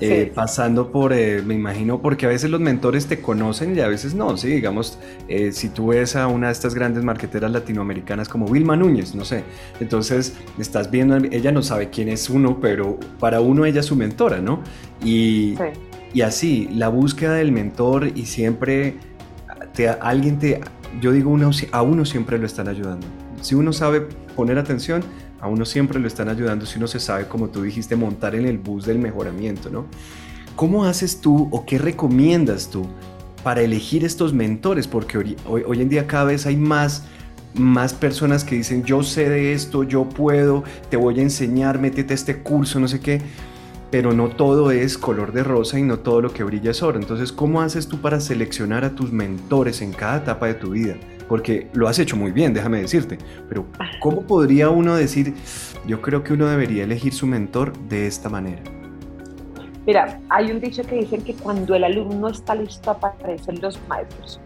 Eh, 0.00 0.30
pasando 0.32 0.92
por, 0.92 1.12
eh, 1.12 1.42
me 1.44 1.54
imagino, 1.54 2.00
porque 2.00 2.26
a 2.26 2.28
veces 2.28 2.50
los 2.50 2.60
mentores 2.60 3.06
te 3.06 3.20
conocen 3.20 3.76
y 3.76 3.80
a 3.80 3.88
veces 3.88 4.14
no, 4.14 4.36
sí, 4.36 4.46
digamos, 4.46 4.96
eh, 5.26 5.50
si 5.50 5.70
tú 5.70 5.88
ves 5.88 6.14
a 6.14 6.28
una 6.28 6.46
de 6.46 6.52
estas 6.52 6.72
grandes 6.74 7.02
marqueteras 7.02 7.50
latinoamericanas 7.50 8.28
como 8.28 8.46
Vilma 8.46 8.76
Núñez, 8.76 9.16
no 9.16 9.24
sé, 9.24 9.42
entonces 9.80 10.36
estás 10.56 10.92
viendo, 10.92 11.16
ella 11.16 11.50
no 11.50 11.64
sabe 11.64 11.90
quién 11.90 12.08
es 12.08 12.30
uno, 12.30 12.60
pero 12.60 12.96
para 13.18 13.40
uno 13.40 13.64
ella 13.64 13.80
es 13.80 13.86
su 13.86 13.96
mentora, 13.96 14.40
¿no? 14.40 14.62
Y, 15.04 15.56
y 16.14 16.20
así, 16.22 16.68
la 16.72 16.88
búsqueda 16.88 17.34
del 17.34 17.50
mentor 17.50 18.06
y 18.14 18.26
siempre 18.26 18.94
te, 19.74 19.88
alguien 19.88 20.38
te, 20.38 20.60
yo 21.00 21.10
digo, 21.10 21.30
uno, 21.30 21.50
a 21.72 21.82
uno 21.82 22.04
siempre 22.04 22.38
lo 22.38 22.46
están 22.46 22.68
ayudando. 22.68 23.06
Si 23.40 23.56
uno 23.56 23.72
sabe 23.72 24.02
poner 24.36 24.58
atención, 24.58 25.02
a 25.40 25.48
uno 25.48 25.64
siempre 25.64 25.98
lo 26.00 26.08
están 26.08 26.28
ayudando 26.28 26.66
si 26.66 26.78
uno 26.78 26.86
se 26.86 27.00
sabe, 27.00 27.28
como 27.28 27.48
tú 27.48 27.62
dijiste, 27.62 27.96
montar 27.96 28.34
en 28.34 28.46
el 28.46 28.58
bus 28.58 28.86
del 28.86 28.98
mejoramiento, 28.98 29.70
¿no? 29.70 29.86
¿cómo 30.58 30.84
haces 30.84 31.20
tú 31.20 31.48
o 31.52 31.64
qué 31.64 31.78
recomiendas 31.78 32.68
tú 32.68 32.84
para 33.44 33.62
elegir 33.62 34.04
estos 34.04 34.32
mentores? 34.32 34.88
Porque 34.88 35.16
hoy, 35.16 35.80
en 35.80 35.88
día 35.88 36.08
cada 36.08 36.24
vez 36.24 36.46
hay 36.46 36.56
más 36.56 37.04
más 37.54 37.94
personas 37.94 38.44
que 38.44 38.56
dicen 38.56 38.84
yo 38.84 39.02
sé 39.02 39.28
de 39.28 39.52
esto, 39.52 39.84
yo 39.84 40.08
puedo, 40.08 40.64
te 40.90 40.96
voy 40.96 41.20
a 41.20 41.22
enseñar, 41.22 41.78
métete 41.78 42.12
a 42.12 42.16
este 42.16 42.42
curso, 42.42 42.80
no 42.80 42.88
sé 42.88 42.98
qué, 42.98 43.22
pero 43.90 44.12
no 44.12 44.30
todo 44.30 44.72
es 44.72 44.98
color 44.98 45.32
de 45.32 45.44
rosa 45.44 45.78
y 45.78 45.82
no 45.82 46.00
todo 46.00 46.20
lo 46.20 46.32
que 46.32 46.42
brilla 46.42 46.72
es 46.72 46.82
oro. 46.82 46.98
Entonces, 46.98 47.30
¿cómo 47.30 47.62
haces 47.62 47.86
tú 47.86 48.00
para 48.00 48.20
seleccionar 48.20 48.84
a 48.84 48.96
tus 48.96 49.12
mentores 49.12 49.80
en 49.80 49.92
cada 49.92 50.18
etapa 50.18 50.46
de 50.46 50.54
tu 50.54 50.70
vida? 50.70 50.96
Porque 51.28 51.68
lo 51.74 51.88
has 51.88 51.98
hecho 51.98 52.16
muy 52.16 52.32
bien, 52.32 52.54
déjame 52.54 52.80
decirte, 52.80 53.18
pero 53.48 53.66
¿cómo 54.00 54.22
podría 54.22 54.70
uno 54.70 54.96
decir, 54.96 55.34
yo 55.86 56.00
creo 56.00 56.24
que 56.24 56.32
uno 56.32 56.46
debería 56.46 56.84
elegir 56.84 57.12
su 57.12 57.26
mentor 57.26 57.76
de 57.88 58.06
esta 58.06 58.28
manera? 58.28 58.62
Mira, 59.86 60.20
hay 60.28 60.50
un 60.50 60.60
dicho 60.60 60.82
que 60.82 60.96
dicen 60.96 61.22
que 61.22 61.34
cuando 61.34 61.74
el 61.74 61.84
alumno 61.84 62.28
está 62.28 62.54
listo 62.54 62.90
aparecen 62.90 63.60
los 63.60 63.78
maestros 63.88 64.40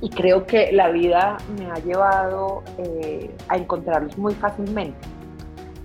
y 0.00 0.10
creo 0.10 0.44
que 0.46 0.72
la 0.72 0.90
vida 0.90 1.36
me 1.58 1.66
ha 1.70 1.74
llevado 1.76 2.62
eh, 2.78 3.34
a 3.48 3.56
encontrarlos 3.56 4.18
muy 4.18 4.34
fácilmente. 4.34 4.98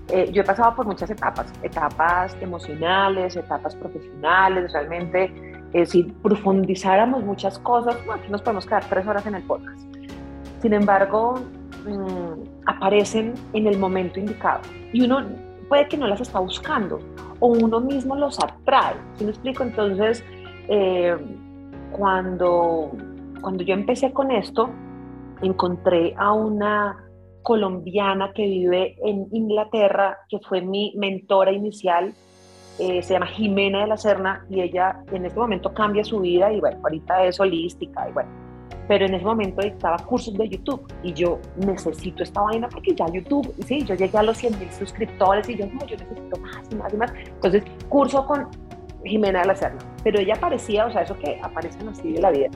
Eh, 0.10 0.30
yo 0.32 0.42
he 0.42 0.46
pasado 0.46 0.76
por 0.76 0.86
muchas 0.86 1.10
etapas, 1.10 1.54
etapas 1.62 2.36
emocionales, 2.42 3.36
etapas 3.36 3.76
profesionales, 3.76 4.74
realmente 4.74 5.32
eh, 5.74 5.86
si 5.86 6.04
profundizáramos 6.04 7.24
muchas 7.24 7.60
cosas, 7.60 7.96
aquí 8.12 8.32
nos 8.32 8.42
podemos 8.42 8.66
quedar 8.66 8.86
tres 8.86 9.06
horas 9.06 9.26
en 9.28 9.36
el 9.36 9.44
podcast. 9.44 9.97
Sin 10.62 10.74
embargo, 10.74 11.40
mm, 11.86 12.66
aparecen 12.66 13.34
en 13.54 13.68
el 13.68 13.78
momento 13.78 14.20
indicado 14.20 14.62
y 14.92 15.02
uno 15.02 15.24
puede 15.70 15.88
que 15.88 15.98
no 15.98 16.08
las 16.08 16.22
está 16.22 16.40
buscando 16.40 17.00
o 17.40 17.48
uno 17.48 17.80
mismo 17.80 18.16
los 18.16 18.40
atrae. 18.40 18.96
¿Sí 19.16 19.24
me 19.24 19.32
explico? 19.32 19.64
Entonces, 19.64 20.24
cuando 21.92 22.92
cuando 23.42 23.64
yo 23.64 23.74
empecé 23.74 24.12
con 24.12 24.32
esto, 24.32 24.70
encontré 25.42 26.14
a 26.18 26.34
una 26.34 26.98
colombiana 27.44 28.34
que 28.34 28.44
vive 28.44 28.96
en 29.04 29.28
Inglaterra, 29.32 30.18
que 30.30 30.40
fue 30.40 30.62
mi 30.62 30.94
mentora 30.98 31.52
inicial, 31.52 32.14
eh, 32.80 33.02
se 33.02 33.14
llama 33.14 33.28
Jimena 33.28 33.82
de 33.82 33.88
la 33.88 33.98
Serna, 33.98 34.46
y 34.50 34.62
ella 34.62 35.02
en 35.12 35.26
este 35.26 35.40
momento 35.40 35.74
cambia 35.74 36.04
su 36.04 36.20
vida, 36.20 36.52
y 36.52 36.60
bueno, 36.60 36.80
ahorita 36.84 37.24
es 37.24 37.40
holística, 37.40 38.10
y 38.10 38.14
bueno, 38.14 38.30
pero 38.88 39.06
en 39.06 39.14
ese 39.14 39.26
momento 39.26 39.62
dictaba 39.62 39.98
cursos 39.98 40.34
de 40.36 40.50
YouTube, 40.50 40.82
y 41.04 41.14
yo 41.14 41.40
necesito 41.58 42.24
esta 42.24 42.42
vaina 42.42 42.70
porque 42.70 42.96
ya 42.96 43.06
YouTube, 43.08 43.54
sí, 43.66 43.84
yo 43.84 43.96
llegué 43.96 44.18
a 44.18 44.24
los 44.24 44.38
100 44.38 44.60
mil 44.60 44.72
suscriptores, 44.72 45.48
y 45.50 45.58
yo, 45.58 45.66
no, 45.66 45.86
yo 45.86 45.98
necesito 45.98 46.38
más 46.40 46.62
y 46.72 46.76
más 46.76 46.94
y 46.94 46.98
más, 46.98 47.14
entonces 47.26 47.64
curso 47.90 48.26
con 48.26 48.48
Jimena 49.04 49.42
de 49.42 49.48
la 49.48 49.56
Serna, 49.56 49.80
pero 50.04 50.20
ella 50.20 50.36
aparecía, 50.36 50.86
o 50.86 50.92
sea, 50.92 51.02
eso 51.02 51.18
que 51.18 51.40
aparecen 51.42 51.88
así 51.90 52.14
de 52.14 52.22
la 52.22 52.32
vida, 52.32 52.50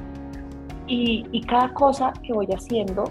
y, 0.88 1.42
cada 1.48 1.74
cosa 1.74 2.12
que 2.22 2.34
voy 2.34 2.48
haciendo 2.48 3.06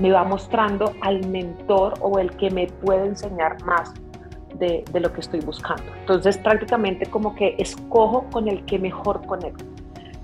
me 0.00 0.12
va 0.12 0.24
mostrando 0.24 0.92
al 1.00 1.26
mentor 1.28 1.94
o 2.00 2.18
el 2.18 2.30
que 2.36 2.50
me 2.50 2.66
puede 2.66 3.06
enseñar 3.06 3.62
más 3.64 3.92
de, 4.58 4.84
lo 4.94 5.12
que 5.12 5.20
estoy 5.20 5.40
buscando. 5.40 5.84
Entonces 6.00 6.38
prácticamente 6.38 7.06
como 7.06 7.34
que 7.34 7.56
escojo 7.58 8.24
con 8.30 8.48
el 8.48 8.64
que 8.64 8.78
mejor 8.78 9.26
conecto. 9.26 9.64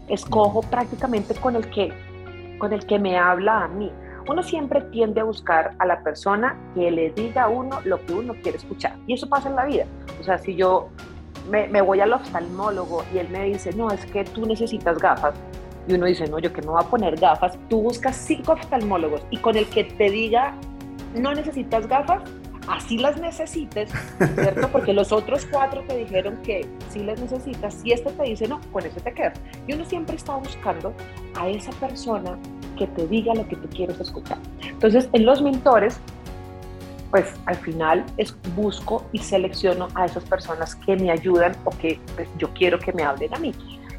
Escojo 0.09 0.61
prácticamente 0.63 1.35
con 1.35 1.57
el 1.57 1.69
que, 1.71 1.93
con 2.63 2.73
el 2.73 2.87
que 2.87 2.97
me 2.97 3.19
habla 3.19 3.65
a 3.65 3.67
mí. 3.67 3.91
Uno 4.29 4.41
siempre 4.45 4.83
tiende 4.93 5.21
a 5.21 5.25
buscar 5.25 5.75
a 5.81 5.85
la 5.85 6.01
persona 6.05 6.57
que 6.77 6.93
le 6.93 7.11
diga 7.11 7.43
a 7.43 7.49
uno 7.49 7.81
lo 7.85 8.01
que 8.07 8.13
uno 8.13 8.35
quiere 8.41 8.57
escuchar. 8.57 8.95
Y 9.09 9.15
eso 9.15 9.29
pasa 9.29 9.49
en 9.49 9.57
la 9.57 9.65
vida. 9.65 9.85
O 10.21 10.23
sea, 10.23 10.39
si 10.39 10.55
yo 10.55 10.89
me, 11.51 11.67
me 11.67 11.83
voy 11.83 11.99
al 11.99 12.13
oftalmólogo 12.13 13.03
y 13.13 13.19
él 13.19 13.29
me 13.31 13.47
dice, 13.47 13.73
no, 13.73 13.91
es 13.91 14.07
que 14.07 14.23
tú 14.23 14.47
necesitas 14.47 14.97
gafas, 14.99 15.35
y 15.89 15.95
uno 15.95 16.07
dice, 16.07 16.29
no, 16.29 16.39
yo 16.39 16.53
que 16.53 16.63
me 16.63 16.69
voy 16.69 16.81
a 16.81 16.87
poner 16.87 17.19
gafas, 17.19 17.59
tú 17.69 17.83
buscas 17.83 18.15
cinco 18.15 18.53
oftalmólogos 18.53 19.23
y 19.33 19.39
con 19.39 19.57
el 19.57 19.67
que 19.67 19.83
te 19.83 20.09
diga, 20.09 20.55
no 21.17 21.35
necesitas 21.35 21.89
gafas, 21.89 22.23
así 22.69 22.99
las 22.99 23.21
necesites, 23.21 23.91
¿cierto? 24.35 24.69
Porque 24.69 24.93
los 24.93 25.13
otros 25.13 25.47
cuatro 25.51 25.83
te 25.87 25.97
dijeron 25.97 26.39
que 26.43 26.67
sí 26.91 27.01
las 27.01 27.21
necesitas, 27.21 27.75
si 27.75 27.93
este 27.93 28.11
te 28.13 28.23
dice, 28.25 28.49
no, 28.49 28.61
con 28.73 28.85
eso 28.85 29.01
te 29.01 29.13
quedas. 29.13 29.39
Y 29.67 29.75
uno 29.75 29.85
siempre 29.85 30.17
está 30.17 30.37
buscando 30.37 30.93
a 31.35 31.49
esa 31.49 31.73
persona 31.73 32.39
que 32.79 32.87
te 32.87 33.07
diga 33.07 33.35
lo 33.35 33.47
que 33.47 33.57
tú 33.57 33.69
quieres 33.69 33.99
escuchar. 34.01 34.39
Entonces, 34.63 35.09
en 35.13 35.27
los 35.27 35.43
mentores, 35.43 35.99
pues 37.11 37.35
al 37.45 37.57
final 37.57 38.05
es 38.17 38.35
busco 38.57 39.05
y 39.13 39.19
selecciono 39.19 39.89
a 39.95 40.07
esas 40.07 40.25
personas 40.25 40.75
que 40.77 40.97
me 40.97 41.11
ayudan 41.11 41.55
o 41.65 41.71
que 41.71 42.01
pues, 42.17 42.27
yo 42.39 42.49
quiero 42.55 42.79
que 42.79 42.93
me 42.93 43.03
hablen 43.03 43.35
a 43.35 43.39
mí. 43.39 43.53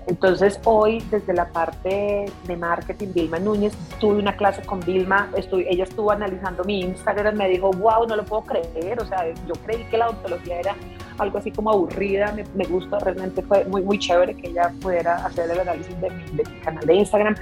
Entonces 0.07 0.59
hoy 0.65 1.01
desde 1.09 1.33
la 1.33 1.47
parte 1.49 2.25
de 2.45 2.57
marketing, 2.57 3.07
Vilma 3.13 3.39
Núñez, 3.39 3.73
tuve 3.99 4.19
una 4.19 4.35
clase 4.35 4.61
con 4.63 4.79
Vilma, 4.81 5.29
estoy, 5.35 5.65
ella 5.69 5.85
estuvo 5.85 6.11
analizando 6.11 6.63
mi 6.63 6.81
Instagram, 6.81 7.35
me 7.35 7.47
dijo, 7.49 7.71
wow, 7.71 8.07
no 8.07 8.15
lo 8.15 8.25
puedo 8.25 8.43
creer, 8.43 9.01
o 9.01 9.05
sea, 9.05 9.25
yo 9.47 9.53
creí 9.65 9.83
que 9.85 9.97
la 9.97 10.09
odontología 10.09 10.59
era 10.59 10.75
algo 11.17 11.37
así 11.37 11.51
como 11.51 11.71
aburrida, 11.71 12.33
me, 12.33 12.43
me 12.55 12.65
gusta, 12.65 12.99
realmente 12.99 13.41
fue 13.43 13.63
muy, 13.65 13.81
muy 13.81 13.97
chévere 13.99 14.35
que 14.35 14.49
ella 14.49 14.71
pudiera 14.81 15.25
hacer 15.25 15.49
el 15.49 15.59
análisis 15.59 15.99
de 16.01 16.09
mi, 16.09 16.43
canal 16.63 16.85
de 16.85 16.95
Instagram, 16.95 17.35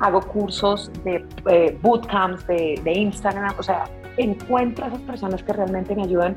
hago 0.00 0.20
cursos 0.22 0.90
de 1.04 1.24
eh, 1.50 1.78
bootcamps 1.82 2.46
de, 2.46 2.80
de 2.82 2.92
Instagram, 2.92 3.54
o 3.58 3.62
sea, 3.62 3.84
encuentro 4.16 4.86
a 4.86 4.88
esas 4.88 5.00
personas 5.02 5.42
que 5.42 5.52
realmente 5.52 5.94
me 5.94 6.04
ayudan 6.04 6.36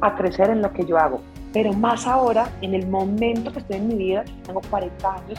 a 0.00 0.16
crecer 0.16 0.50
en 0.50 0.62
lo 0.62 0.72
que 0.72 0.84
yo 0.84 0.98
hago 0.98 1.20
pero 1.52 1.72
más 1.72 2.06
ahora, 2.06 2.48
en 2.60 2.74
el 2.74 2.86
momento 2.86 3.52
que 3.52 3.58
estoy 3.58 3.76
en 3.76 3.88
mi 3.88 3.94
vida, 3.94 4.24
tengo 4.44 4.60
40 4.70 5.14
años, 5.14 5.38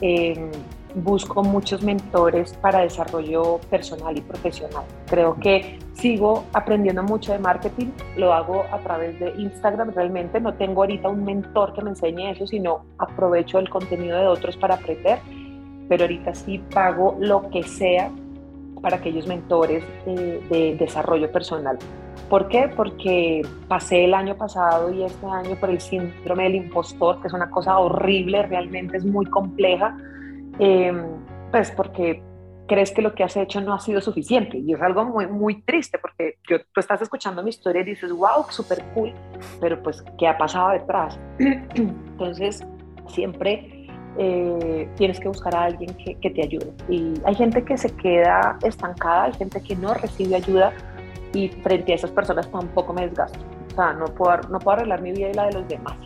em, 0.00 0.50
busco 0.94 1.42
muchos 1.42 1.82
mentores 1.82 2.52
para 2.54 2.80
desarrollo 2.80 3.60
personal 3.70 4.16
y 4.16 4.20
profesional. 4.20 4.84
Creo 5.06 5.36
que 5.36 5.78
sigo 5.94 6.44
aprendiendo 6.52 7.02
mucho 7.02 7.32
de 7.32 7.38
marketing, 7.38 7.88
lo 8.16 8.32
hago 8.32 8.64
a 8.72 8.78
través 8.78 9.18
de 9.20 9.30
Instagram, 9.38 9.92
realmente 9.94 10.40
no 10.40 10.54
tengo 10.54 10.82
ahorita 10.82 11.08
un 11.08 11.24
mentor 11.24 11.74
que 11.74 11.82
me 11.82 11.90
enseñe 11.90 12.30
eso, 12.30 12.46
sino 12.46 12.84
aprovecho 12.98 13.58
el 13.58 13.68
contenido 13.68 14.18
de 14.18 14.26
otros 14.26 14.56
para 14.56 14.74
aprender, 14.74 15.20
pero 15.88 16.04
ahorita 16.04 16.34
sí 16.34 16.58
pago 16.72 17.16
lo 17.20 17.48
que 17.50 17.62
sea 17.62 18.10
para 18.80 18.96
aquellos 18.96 19.26
mentores 19.26 19.84
de 20.06 20.76
desarrollo 20.78 21.30
personal. 21.30 21.78
¿Por 22.30 22.46
qué? 22.46 22.70
Porque 22.76 23.42
pasé 23.66 24.04
el 24.04 24.14
año 24.14 24.36
pasado 24.36 24.92
y 24.92 25.02
este 25.02 25.26
año 25.26 25.56
por 25.56 25.68
el 25.68 25.80
síndrome 25.80 26.44
del 26.44 26.54
impostor, 26.54 27.20
que 27.20 27.26
es 27.26 27.32
una 27.32 27.50
cosa 27.50 27.76
horrible, 27.78 28.44
realmente 28.44 28.98
es 28.98 29.04
muy 29.04 29.26
compleja, 29.26 29.96
em, 30.60 31.04
pues 31.50 31.72
porque 31.72 32.22
crees 32.68 32.92
que 32.92 33.02
lo 33.02 33.16
que 33.16 33.24
has 33.24 33.36
hecho 33.36 33.60
no 33.60 33.74
ha 33.74 33.80
sido 33.80 34.00
suficiente 34.00 34.58
y 34.58 34.72
es 34.72 34.80
algo 34.80 35.04
muy, 35.04 35.26
muy 35.26 35.60
triste 35.62 35.98
porque 35.98 36.36
yo, 36.48 36.58
tú 36.72 36.78
estás 36.78 37.02
escuchando 37.02 37.42
mi 37.42 37.50
historia 37.50 37.82
y 37.82 37.86
dices, 37.86 38.12
wow, 38.12 38.44
súper 38.48 38.80
cool, 38.94 39.12
pero 39.60 39.82
pues, 39.82 40.04
¿qué 40.16 40.28
ha 40.28 40.38
pasado 40.38 40.70
detrás? 40.70 41.18
Entonces, 41.40 42.64
siempre 43.08 43.79
eh, 44.18 44.88
tienes 44.96 45.20
que 45.20 45.28
buscar 45.28 45.54
a 45.54 45.64
alguien 45.64 45.94
que, 45.94 46.14
que, 46.16 46.30
te 46.30 46.42
ayude. 46.42 46.72
Y 46.88 47.14
hay 47.24 47.34
gente 47.34 47.62
que 47.64 47.76
se 47.76 47.90
queda 47.96 48.58
estancada, 48.62 49.24
hay 49.24 49.32
gente 49.34 49.60
que 49.60 49.76
no 49.76 49.94
recibe 49.94 50.36
ayuda 50.36 50.72
y 51.32 51.48
frente 51.48 51.92
a 51.92 51.94
esas 51.94 52.10
personas 52.10 52.50
tampoco 52.50 52.92
me 52.92 53.06
desgasto. 53.08 53.38
O 53.72 53.74
sea, 53.74 53.92
no 53.92 54.06
puedo, 54.06 54.36
no 54.48 54.58
puedo 54.58 54.78
arreglar 54.78 55.00
mi 55.00 55.12
vida 55.12 55.30
y 55.30 55.34
la 55.34 55.46
de 55.46 55.52
los 55.52 55.68
demás. 55.68 55.96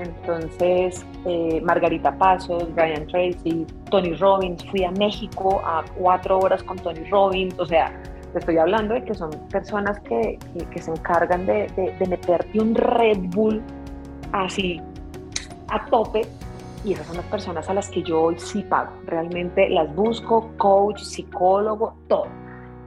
Entonces, 0.00 1.06
eh, 1.24 1.60
Margarita 1.62 2.16
Pasos, 2.18 2.74
Brian 2.74 3.06
Tracy, 3.06 3.64
Tony 3.90 4.14
Robbins, 4.14 4.64
fui 4.70 4.82
a 4.82 4.90
México 4.90 5.62
a 5.64 5.84
cuatro 5.96 6.40
horas 6.40 6.62
con 6.64 6.76
Tony 6.78 7.04
Robbins, 7.10 7.56
o 7.60 7.66
sea, 7.66 7.92
te 8.32 8.40
estoy 8.40 8.58
hablando 8.58 8.94
de 8.94 9.04
que 9.04 9.14
son 9.14 9.30
personas 9.52 10.00
que, 10.00 10.38
que, 10.72 10.82
se 10.82 10.90
encargan 10.90 11.46
de, 11.46 11.68
de, 11.76 11.94
de, 11.96 12.06
meterte 12.08 12.60
un 12.60 12.74
Red 12.74 13.18
Bull 13.28 13.62
así 14.32 14.82
a 15.68 15.86
tope 15.86 16.22
y 16.84 16.92
esas 16.92 17.06
son 17.06 17.16
las 17.16 17.26
personas 17.26 17.68
a 17.68 17.74
las 17.74 17.88
que 17.88 18.02
yo 18.02 18.22
hoy 18.22 18.38
sí 18.38 18.62
pago. 18.62 18.92
Realmente 19.06 19.68
las 19.70 19.94
busco, 19.94 20.50
coach, 20.58 21.00
psicólogo, 21.00 21.94
todo 22.08 22.26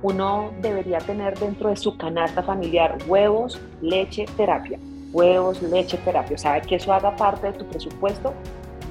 uno 0.02 0.52
debería 0.62 1.00
tener 1.00 1.38
dentro 1.40 1.70
de 1.70 1.76
su 1.76 1.98
canasta 1.98 2.44
familiar 2.44 2.98
huevos, 3.08 3.60
leche, 3.82 4.26
terapia. 4.38 4.80
Huevos, 5.12 5.62
leche, 5.64 5.98
terapia. 5.98 6.36
O 6.36 6.38
sea, 6.38 6.62
que 6.62 6.76
eso 6.76 6.94
haga 6.94 7.16
parte 7.16 7.48
de 7.48 7.54
tu 7.54 7.66
presupuesto 7.66 8.34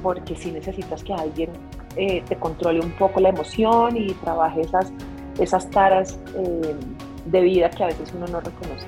porque 0.03 0.35
si 0.35 0.51
necesitas 0.51 1.03
que 1.05 1.13
alguien 1.13 1.51
eh, 1.97 2.23
te 2.29 2.37
controle 2.37 2.81
un 2.81 2.91
poco 2.93 3.21
la 3.21 3.29
emoción 3.29 3.97
y 3.97 4.13
trabaje 4.15 4.63
esas, 4.63 4.93
esas 5.39 5.71
taras 5.71 6.19
eh, 6.35 6.75
de 7.27 7.41
vida 7.41 7.71
que 7.71 7.85
a 7.85 7.87
veces 7.87 8.13
uno 8.17 8.27
no 8.27 8.41
reconoce. 8.41 8.87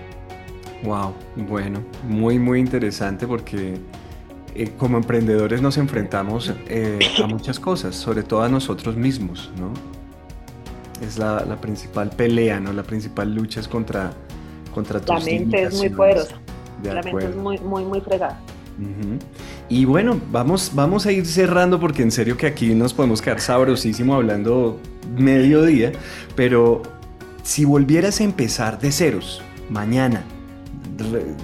Wow, 0.85 1.13
bueno, 1.49 1.83
muy, 2.05 2.39
muy 2.39 2.61
interesante 2.61 3.27
porque 3.27 3.79
eh, 4.55 4.71
como 4.77 4.97
emprendedores 4.97 5.63
nos 5.63 5.77
enfrentamos 5.79 6.51
a 6.51 7.27
muchas 7.27 7.61
cosas, 7.61 7.95
sobre 7.95 8.23
todo 8.23 8.43
a 8.43 8.49
nosotros 8.49 8.97
mismos, 8.97 9.51
¿no? 9.59 9.73
es 11.01 11.19
la, 11.19 11.45
la, 11.45 11.61
principal 11.61 12.11
pelea, 12.11 12.61
¿no? 12.61 12.73
La 12.73 12.83
principal 12.83 13.35
lucha 13.35 13.61
es 13.61 13.69
contra, 13.69 14.13
contra 14.75 15.01
tus 15.01 15.09
La 15.09 15.21
mente 15.21 15.63
es 15.63 15.75
muy 15.75 15.89
poderosa. 15.91 16.37
la 16.83 17.03
mente 17.03 17.27
es 17.27 17.37
muy, 17.37 17.59
muy, 17.59 17.85
muy 17.85 18.01
fregada. 18.01 18.41
Y 19.69 19.85
bueno, 19.85 20.21
vamos, 20.31 20.71
vamos 20.75 21.05
a 21.07 21.13
ir 21.13 21.27
cerrando 21.27 21.81
porque 21.81 22.03
en 22.03 22.13
serio 22.13 22.37
que 22.37 22.47
aquí 22.47 22.75
nos 22.75 22.95
podemos 22.95 23.21
quedar 23.21 23.41
sabrosísimo 23.41 24.15
hablando 24.15 24.79
mediodía, 25.17 25.93
pero 26.37 26.83
si 27.43 27.65
volvieras 27.65 28.21
a 28.21 28.25
empezar 28.25 28.79
de 28.79 28.93
ceros 28.93 29.43
mañana, 29.69 30.23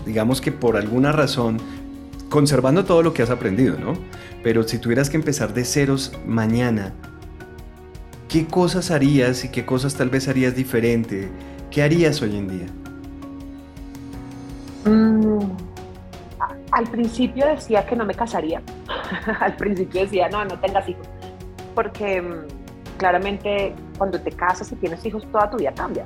digamos 0.07 0.41
que 0.41 0.53
por 0.53 0.77
alguna 0.77 1.11
razón, 1.11 1.59
conservando 2.35 2.85
todo 2.85 3.03
lo 3.03 3.15
que 3.15 3.23
has 3.23 3.31
aprendido, 3.31 3.79
¿no? 3.79 3.95
Pero 4.43 4.65
si 4.65 4.79
tuvieras 4.79 5.09
que 5.09 5.17
empezar 5.17 5.55
de 5.55 5.65
ceros 5.65 6.13
mañana, 6.27 6.93
¿qué 8.29 8.45
cosas 8.47 8.91
harías 8.91 9.45
y 9.45 9.51
qué 9.51 9.65
cosas 9.65 9.95
tal 9.95 10.11
vez 10.11 10.27
harías 10.27 10.57
diferente? 10.57 11.31
¿Qué 11.71 11.81
harías 11.83 12.21
hoy 12.23 12.37
en 12.37 12.49
día? 12.49 12.67
Mm 14.85 15.65
al 16.75 16.89
principio 16.89 17.47
decía 17.47 17.87
que 17.87 17.95
no 17.95 18.05
me 18.05 18.15
casaría. 18.15 18.61
al 19.41 19.55
principio 19.55 20.01
decía, 20.03 20.29
no, 20.29 20.45
no 20.45 20.59
tengas 20.59 20.89
hijos. 20.89 21.07
Porque 21.73 22.21
mm, 22.21 22.99
claramente 22.99 23.75
cuando 23.97 24.21
te 24.21 24.33
casas 24.33 24.73
y 24.73 24.77
tienes 24.77 25.05
hijos, 25.07 25.25
toda 25.31 25.49
tu 25.51 25.59
vida 25.59 25.73
cambia. 25.73 26.05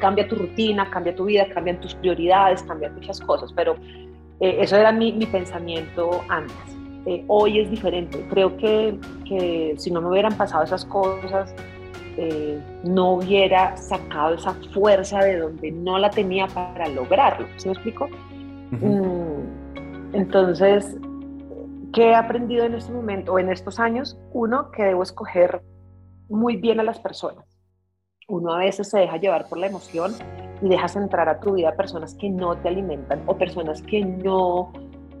cambia 0.00 0.28
tu 0.28 0.36
rutina, 0.36 0.90
cambia 0.90 1.16
tu 1.16 1.24
vida, 1.24 1.46
cambian 1.54 1.80
tus 1.80 1.94
prioridades, 1.94 2.62
cambian 2.62 2.94
muchas 2.94 3.20
cosas. 3.20 3.54
Pero 3.54 3.76
eh, 4.40 4.56
eso 4.60 4.76
era 4.76 4.92
mi, 4.92 5.12
pensamiento 5.26 6.22
antes. 6.28 6.56
Eh, 7.06 7.24
hoy 7.28 7.60
es 7.60 7.70
diferente. 7.70 8.26
Creo 8.30 8.56
que, 8.56 8.98
que, 9.26 9.74
si 9.76 9.90
no 9.90 10.00
me 10.00 10.08
hubieran 10.08 10.36
pasado 10.36 10.64
esas 10.64 10.84
cosas, 10.84 11.54
eh, 12.16 12.60
no 12.84 13.14
hubiera 13.14 13.76
sacado 13.76 14.34
esa 14.34 14.54
fuerza 14.72 15.20
de 15.20 15.38
donde 15.38 15.70
no 15.70 15.98
la 15.98 16.10
tenía 16.10 16.46
para 16.46 16.88
lograrlo. 16.88 17.46
¿Se 17.56 17.68
me 17.68 17.74
explico? 17.74 18.08
Mm, 18.70 20.14
entonces, 20.14 20.96
¿qué 21.92 22.10
he 22.10 22.14
aprendido 22.14 22.64
en 22.64 22.74
este 22.74 22.92
momento 22.92 23.34
o 23.34 23.38
en 23.38 23.50
estos 23.50 23.78
años? 23.78 24.18
Uno, 24.32 24.70
que 24.70 24.84
debo 24.84 25.02
escoger 25.02 25.62
muy 26.28 26.56
bien 26.56 26.80
a 26.80 26.82
las 26.82 26.98
personas. 27.00 27.44
Uno 28.28 28.54
a 28.54 28.58
veces 28.58 28.88
se 28.88 29.00
deja 29.00 29.18
llevar 29.18 29.48
por 29.48 29.58
la 29.58 29.66
emoción 29.66 30.14
y 30.64 30.68
dejas 30.68 30.96
entrar 30.96 31.28
a 31.28 31.38
tu 31.40 31.52
vida 31.52 31.76
personas 31.76 32.14
que 32.14 32.30
no 32.30 32.56
te 32.56 32.68
alimentan 32.68 33.22
o 33.26 33.36
personas 33.36 33.82
que 33.82 34.02
no 34.02 34.72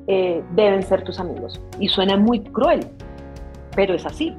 eh, 0.06 0.42
deben 0.52 0.82
ser 0.82 1.04
tus 1.04 1.20
amigos. 1.20 1.60
Y 1.78 1.88
suena 1.88 2.16
muy 2.16 2.40
cruel, 2.40 2.80
pero 3.76 3.94
es 3.94 4.06
así 4.06 4.34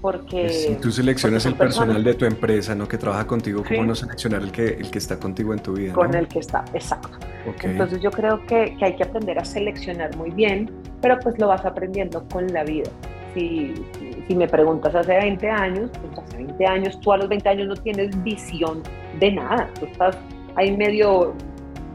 porque... 0.00 0.48
Si 0.48 0.74
tú 0.76 0.90
seleccionas 0.90 1.46
el 1.46 1.54
personal 1.54 2.04
de 2.04 2.14
tu 2.14 2.24
empresa, 2.24 2.74
¿no? 2.74 2.86
Que 2.86 2.98
trabaja 2.98 3.26
contigo, 3.26 3.62
¿cómo 3.66 3.84
no 3.84 3.94
seleccionar 3.94 4.42
el 4.42 4.52
que, 4.52 4.66
el 4.68 4.90
que 4.90 4.98
está 4.98 5.18
contigo 5.18 5.54
en 5.54 5.60
tu 5.60 5.72
vida? 5.72 5.92
Con 5.94 6.14
el 6.14 6.28
que 6.28 6.40
está, 6.40 6.64
exacto. 6.74 7.18
Entonces 7.62 8.02
yo 8.02 8.10
creo 8.10 8.44
que, 8.46 8.76
que, 8.78 8.84
hay 8.84 8.96
que 8.96 9.04
aprender 9.04 9.38
a 9.38 9.44
seleccionar 9.44 10.14
muy 10.16 10.30
bien, 10.30 10.70
pero 11.00 11.18
pues 11.20 11.38
lo 11.38 11.48
vas 11.48 11.64
aprendiendo 11.64 12.26
con 12.28 12.46
la 12.52 12.64
vida. 12.64 12.90
Si, 13.34 13.74
si 13.98 14.09
me 14.34 14.48
preguntas 14.48 14.94
hace 14.94 15.16
20 15.16 15.48
años, 15.48 15.90
pues 16.00 16.18
hace 16.18 16.36
20 16.38 16.66
años, 16.66 17.00
tú 17.00 17.12
a 17.12 17.16
los 17.16 17.28
20 17.28 17.48
años 17.48 17.68
no 17.68 17.74
tienes 17.74 18.22
visión 18.22 18.82
de 19.18 19.32
nada, 19.32 19.68
tú 19.78 19.86
estás 19.86 20.16
ahí 20.56 20.76
medio 20.76 21.34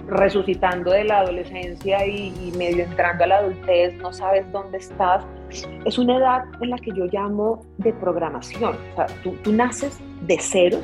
resucitando 0.07 0.91
de 0.91 1.03
la 1.03 1.19
adolescencia 1.19 2.05
y, 2.05 2.53
medio 2.57 2.83
entrando 2.83 3.23
a 3.23 3.27
la 3.27 3.37
adultez, 3.37 3.95
no 3.97 4.13
sabes 4.13 4.49
dónde 4.51 4.77
estás. 4.77 5.25
Es 5.85 5.97
una 5.97 6.17
edad 6.17 6.43
en 6.61 6.69
la 6.69 6.77
que 6.77 6.91
yo 6.91 7.05
llamo 7.11 7.65
de 7.77 7.91
programación. 7.93 8.75
O 8.93 8.95
sea, 8.95 9.07
tú, 9.23 9.35
tú 9.43 9.51
naces 9.51 9.99
de 10.21 10.37
ceros 10.39 10.83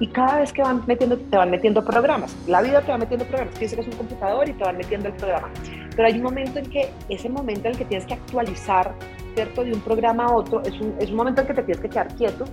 y 0.00 0.08
cada 0.08 0.40
vez 0.40 0.52
que 0.52 0.62
van 0.62 0.82
metiendo, 0.86 1.16
te 1.16 1.36
van 1.36 1.50
metiendo 1.50 1.84
programas. 1.84 2.36
La 2.48 2.62
vida 2.62 2.80
te 2.80 2.90
va 2.90 2.98
metiendo 2.98 3.24
programas. 3.26 3.56
Piensa 3.56 3.76
que 3.76 3.82
es 3.82 3.88
un 3.88 3.96
computador 3.96 4.48
y 4.48 4.52
te 4.52 4.64
van 4.64 4.76
metiendo 4.76 5.08
el 5.08 5.14
programa. 5.14 5.48
Pero 5.94 6.08
hay 6.08 6.14
un 6.14 6.22
momento 6.22 6.58
en 6.58 6.66
que, 6.66 6.90
ese 7.08 7.28
momento 7.28 7.68
en 7.68 7.72
el 7.72 7.78
que 7.78 7.84
tienes 7.84 8.06
que 8.06 8.14
actualizar, 8.14 8.92
¿cierto? 9.34 9.64
De 9.64 9.72
un 9.72 9.80
programa 9.80 10.26
a 10.26 10.34
otro, 10.34 10.62
es 10.62 10.80
un, 10.80 10.94
es 10.98 11.10
un 11.10 11.16
momento 11.16 11.40
en 11.40 11.46
que 11.46 11.54
te 11.54 11.62
tienes 11.62 11.82
que 11.82 11.88
quedar 11.88 12.08
quieto 12.14 12.44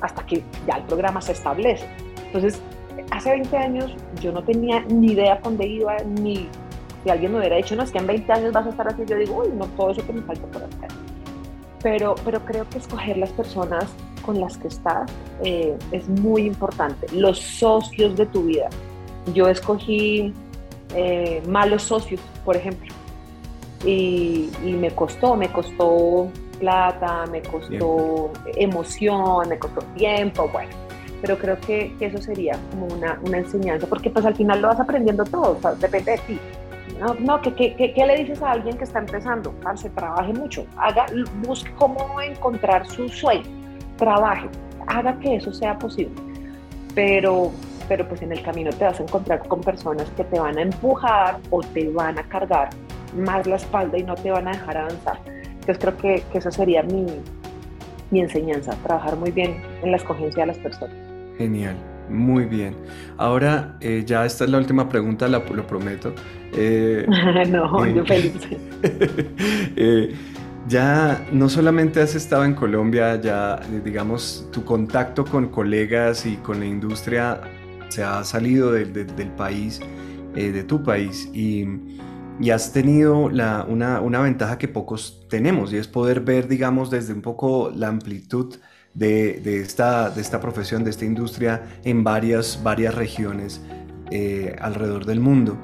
hasta 0.00 0.24
que 0.26 0.42
ya 0.66 0.76
el 0.76 0.84
programa 0.84 1.20
se 1.20 1.32
establece. 1.32 1.86
Entonces, 2.26 2.60
hace 3.10 3.30
20 3.30 3.56
años 3.56 3.94
yo 4.20 4.32
no 4.32 4.42
tenía 4.42 4.80
ni 4.88 5.12
idea 5.12 5.38
dónde 5.42 5.66
iba, 5.66 5.96
ni 5.98 6.48
si 7.04 7.10
alguien 7.10 7.32
me 7.32 7.38
hubiera 7.38 7.56
dicho, 7.56 7.74
no, 7.76 7.82
es 7.82 7.90
que 7.90 7.98
en 7.98 8.06
20 8.06 8.32
años 8.32 8.52
vas 8.52 8.66
a 8.66 8.70
estar 8.70 8.88
así, 8.88 9.02
yo 9.06 9.16
digo, 9.16 9.42
uy, 9.42 9.48
no, 9.54 9.66
todo 9.66 9.90
eso 9.90 10.06
que 10.06 10.12
me 10.12 10.22
falta 10.22 10.46
por 10.46 10.62
hacer. 10.64 10.88
Pero, 11.82 12.14
pero 12.24 12.44
creo 12.44 12.68
que 12.68 12.78
escoger 12.78 13.16
las 13.16 13.30
personas 13.30 13.86
con 14.24 14.40
las 14.40 14.56
que 14.56 14.68
estás 14.68 15.10
eh, 15.42 15.76
es 15.90 16.08
muy 16.08 16.42
importante. 16.42 17.06
Los 17.12 17.40
socios 17.40 18.16
de 18.16 18.26
tu 18.26 18.44
vida. 18.44 18.68
Yo 19.34 19.48
escogí 19.48 20.32
eh, 20.94 21.42
malos 21.48 21.82
socios, 21.82 22.20
por 22.44 22.56
ejemplo, 22.56 22.92
y, 23.84 24.50
me 24.62 24.90
costó, 24.90 25.36
me 25.36 25.48
costó 25.48 26.28
plata, 26.58 27.24
me 27.30 27.42
costó 27.42 28.30
emoción, 28.56 29.48
me 29.48 29.58
costó 29.58 29.80
tiempo, 29.94 30.48
bueno 30.52 30.82
pero 31.22 31.38
creo 31.38 31.58
que, 31.60 31.94
que 31.98 32.06
eso 32.06 32.18
sería 32.18 32.58
como 32.72 32.86
una, 32.86 33.18
una, 33.24 33.38
enseñanza, 33.38 33.86
porque 33.86 34.10
pues 34.10 34.26
al 34.26 34.34
final 34.34 34.60
lo 34.60 34.68
vas 34.68 34.80
aprendiendo 34.80 35.24
todo, 35.24 35.56
o 35.56 35.60
sea, 35.60 35.72
depende 35.74 36.12
de 36.12 36.18
ti. 36.18 36.38
No, 36.98 37.14
no 37.14 37.40
¿qué, 37.40 37.54
qué, 37.54 37.94
qué, 37.94 38.06
le 38.06 38.16
dices 38.16 38.42
a 38.42 38.50
alguien 38.50 38.76
que 38.76 38.84
está 38.84 38.98
empezando? 38.98 39.54
se 39.76 39.88
trabaje 39.90 40.32
mucho, 40.32 40.66
haga, 40.76 41.06
busque 41.46 41.72
cómo 41.76 42.20
encontrar 42.20 42.88
su 42.88 43.08
sueño, 43.08 43.44
trabaje, 43.96 44.48
haga 44.88 45.18
que 45.20 45.36
eso 45.36 45.52
sea 45.52 45.78
posible. 45.78 46.14
Pero, 46.94 47.52
pero 47.88 48.06
pues 48.08 48.20
en 48.22 48.32
el 48.32 48.42
camino 48.42 48.70
te 48.70 48.84
vas 48.84 48.98
a 48.98 49.04
encontrar 49.04 49.46
con 49.46 49.60
personas 49.60 50.10
que 50.16 50.24
te 50.24 50.38
van 50.38 50.58
a 50.58 50.62
empujar 50.62 51.38
o 51.50 51.60
te 51.60 51.88
van 51.88 52.18
a 52.18 52.22
cargar 52.24 52.70
más 53.16 53.46
la 53.46 53.56
espalda 53.56 53.98
y 53.98 54.02
no 54.02 54.14
te 54.14 54.30
van 54.30 54.48
a 54.48 54.52
dejar 54.52 54.76
avanzar. 54.76 55.18
Entonces 55.26 55.78
creo 55.78 55.96
que, 55.96 56.24
que 56.32 56.38
eso 56.38 56.50
sería 56.50 56.82
mi, 56.82 57.06
mi 58.12 58.20
enseñanza, 58.20 58.76
trabajar 58.82 59.16
muy 59.16 59.30
bien 59.30 59.56
en 59.82 59.90
la 59.90 59.96
escogencia 59.96 60.42
de 60.42 60.48
las 60.48 60.58
personas. 60.58 60.94
Genial, 61.38 61.76
muy 62.08 62.44
bien. 62.44 62.76
Ahora, 63.16 63.76
eh, 63.80 64.04
ya 64.06 64.24
esta 64.26 64.44
es 64.44 64.50
la 64.50 64.58
última 64.58 64.88
pregunta, 64.88 65.26
lo 65.28 65.44
prometo. 65.66 66.14
Eh, 66.52 67.06
no, 67.48 67.86
yo 67.86 68.04
feliz. 68.04 68.34
Eh, 69.76 70.12
ya 70.68 71.24
no 71.32 71.48
solamente 71.48 72.00
has 72.00 72.14
estado 72.14 72.44
en 72.44 72.54
Colombia, 72.54 73.20
ya 73.20 73.60
digamos 73.84 74.48
tu 74.52 74.64
contacto 74.64 75.24
con 75.24 75.48
colegas 75.48 76.26
y 76.26 76.36
con 76.36 76.60
la 76.60 76.66
industria 76.66 77.40
se 77.88 78.02
ha 78.02 78.22
salido 78.24 78.72
del 78.72 79.30
país, 79.36 79.80
de 80.34 80.64
tu 80.64 80.82
país, 80.82 81.30
y, 81.32 81.64
y 82.40 82.50
has 82.50 82.72
tenido 82.72 83.28
la, 83.30 83.64
una, 83.68 84.00
una, 84.00 84.20
ventaja 84.20 84.58
que 84.58 84.68
pocos 84.68 85.26
tenemos, 85.28 85.72
y 85.72 85.76
es 85.76 85.88
poder 85.88 86.20
ver, 86.20 86.48
digamos, 86.48 86.90
desde 86.90 87.12
un 87.12 87.22
poco 87.22 87.70
la 87.74 87.88
amplitud 87.88 88.56
de, 88.94 89.60
esta, 89.60 90.10
de 90.10 90.20
esta 90.20 90.40
profesión, 90.40 90.84
de 90.84 90.90
esta 90.90 91.04
industria 91.04 91.62
en 91.84 92.04
varias, 92.04 92.60
varias 92.62 92.94
regiones 92.94 93.60
eh, 94.10 94.56
alrededor 94.60 95.06
del 95.06 95.20
mundo. 95.20 95.56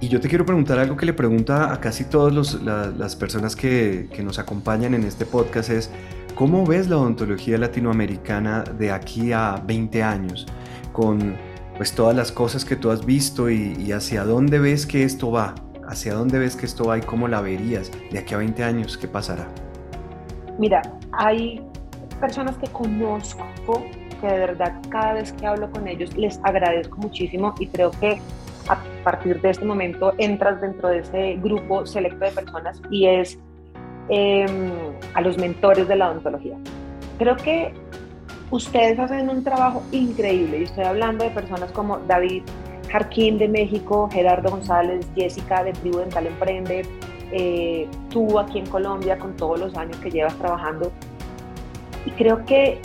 Y 0.00 0.08
yo 0.08 0.20
te 0.20 0.28
quiero 0.28 0.44
preguntar 0.44 0.80
algo 0.80 0.96
que 0.96 1.06
le 1.06 1.12
pregunta 1.12 1.72
a 1.72 1.80
casi 1.80 2.04
todas 2.04 2.54
las 2.60 3.14
personas 3.14 3.54
que, 3.54 4.08
que, 4.12 4.22
nos 4.24 4.40
acompañan 4.40 4.94
en 4.94 5.04
este 5.04 5.26
podcast 5.26 5.70
es, 5.70 5.90
¿cómo 6.34 6.66
ves 6.66 6.88
la 6.88 6.96
odontología 6.96 7.56
latinoamericana 7.56 8.64
de 8.64 8.90
aquí 8.90 9.32
a 9.32 9.62
20 9.64 10.02
años? 10.02 10.46
Con 10.92 11.36
pues 11.76 11.92
todas 11.92 12.16
las 12.16 12.32
cosas 12.32 12.64
que 12.64 12.74
tú 12.74 12.90
has 12.90 13.06
visto 13.06 13.48
y 13.48 13.92
hacia 13.92 14.24
dónde 14.24 14.58
ves 14.58 14.86
que 14.86 15.04
esto 15.04 15.30
va, 15.30 15.54
hacia 15.92 16.14
dónde 16.14 16.38
ves 16.38 16.56
que 16.56 16.66
esto 16.66 16.84
va 16.84 16.98
y 16.98 17.02
cómo 17.02 17.28
la 17.28 17.40
verías 17.40 17.90
de 18.10 18.18
aquí 18.18 18.34
a 18.34 18.38
20 18.38 18.64
años, 18.64 18.96
¿qué 18.96 19.06
pasará? 19.06 19.46
Mira, 20.58 20.82
hay 21.12 21.62
personas 22.18 22.56
que 22.56 22.66
conozco, 22.68 23.44
que 24.20 24.26
de 24.26 24.38
verdad 24.38 24.80
cada 24.88 25.14
vez 25.14 25.32
que 25.32 25.46
hablo 25.46 25.70
con 25.70 25.86
ellos 25.86 26.16
les 26.16 26.40
agradezco 26.44 26.96
muchísimo 26.96 27.54
y 27.58 27.66
creo 27.66 27.90
que 27.90 28.20
a 28.68 28.78
partir 29.04 29.40
de 29.40 29.50
este 29.50 29.64
momento 29.64 30.14
entras 30.18 30.60
dentro 30.60 30.88
de 30.88 31.00
ese 31.00 31.34
grupo 31.42 31.84
selecto 31.84 32.24
de 32.24 32.30
personas 32.30 32.80
y 32.90 33.06
es 33.06 33.38
em, 34.08 34.70
a 35.14 35.20
los 35.20 35.36
mentores 35.36 35.88
de 35.88 35.96
la 35.96 36.10
odontología. 36.10 36.56
Creo 37.18 37.36
que 37.36 37.74
ustedes 38.50 38.98
hacen 38.98 39.28
un 39.28 39.44
trabajo 39.44 39.82
increíble 39.92 40.60
y 40.60 40.62
estoy 40.64 40.84
hablando 40.84 41.24
de 41.24 41.30
personas 41.30 41.70
como 41.72 41.98
David 42.06 42.44
Jarquín 42.92 43.38
de 43.38 43.48
México, 43.48 44.08
Gerardo 44.12 44.50
González, 44.50 45.08
Jessica 45.16 45.64
de 45.64 45.72
Tribu 45.72 45.98
Dental 45.98 46.26
Emprende, 46.26 46.82
eh, 47.32 47.88
tú 48.10 48.38
aquí 48.38 48.58
en 48.58 48.66
Colombia 48.66 49.18
con 49.18 49.34
todos 49.34 49.58
los 49.58 49.74
años 49.74 49.96
que 49.96 50.10
llevas 50.10 50.36
trabajando 50.36 50.92
y 52.04 52.10
creo 52.10 52.44
que 52.44 52.78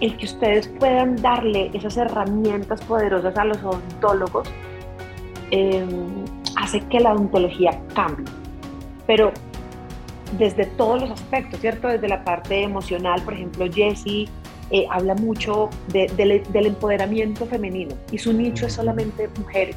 el 0.00 0.16
que 0.16 0.24
ustedes 0.24 0.66
puedan 0.66 1.14
darle 1.22 1.70
esas 1.72 1.96
herramientas 1.96 2.80
poderosas 2.82 3.36
a 3.38 3.44
los 3.44 3.58
odontólogos 3.58 4.48
em, 5.52 6.24
hace 6.56 6.80
que 6.88 6.98
la 6.98 7.12
odontología 7.12 7.80
cambie. 7.94 8.26
Pero 9.06 9.30
desde 10.36 10.66
todos 10.66 11.02
los 11.02 11.10
aspectos, 11.12 11.60
¿cierto? 11.60 11.86
Desde 11.86 12.08
la 12.08 12.24
parte 12.24 12.62
emocional, 12.62 13.22
por 13.22 13.34
ejemplo, 13.34 13.66
Jessie 13.72 14.28
eh, 14.72 14.86
habla 14.90 15.14
mucho 15.14 15.68
del 15.88 16.66
empoderamiento 16.66 17.44
femenino 17.46 17.94
y 18.10 18.18
su 18.18 18.32
nicho 18.32 18.66
es 18.66 18.72
solamente 18.72 19.28
mujeres. 19.38 19.76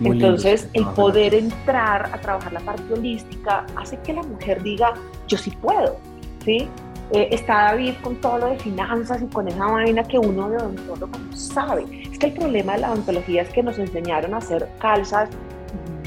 Entonces, 0.00 0.68
el 0.72 0.84
poder 0.86 1.34
entrar 1.34 2.10
a 2.12 2.20
trabajar 2.20 2.52
la 2.52 2.60
parte 2.60 2.92
holística 2.92 3.66
hace 3.76 3.98
que 4.00 4.14
la 4.14 4.22
mujer 4.22 4.62
diga, 4.62 4.94
yo 5.28 5.38
sí 5.38 5.50
puedo, 5.60 5.96
¿sí? 6.44 6.66
Eh, 7.12 7.28
está 7.30 7.64
David 7.64 7.92
con 8.02 8.16
todo 8.16 8.38
lo 8.38 8.46
de 8.46 8.58
finanzas 8.58 9.20
y 9.22 9.26
con 9.26 9.46
esa 9.46 9.66
vaina 9.66 10.02
que 10.02 10.18
uno 10.18 10.48
de 10.48 10.56
odontólogo 10.56 11.18
no 11.18 11.36
sabe. 11.36 11.84
Es 12.10 12.18
que 12.18 12.26
el 12.26 12.32
problema 12.32 12.72
de 12.72 12.80
la 12.80 12.92
odontología 12.92 13.42
es 13.42 13.50
que 13.50 13.62
nos 13.62 13.78
enseñaron 13.78 14.32
a 14.32 14.38
hacer 14.38 14.66
calzas, 14.78 15.28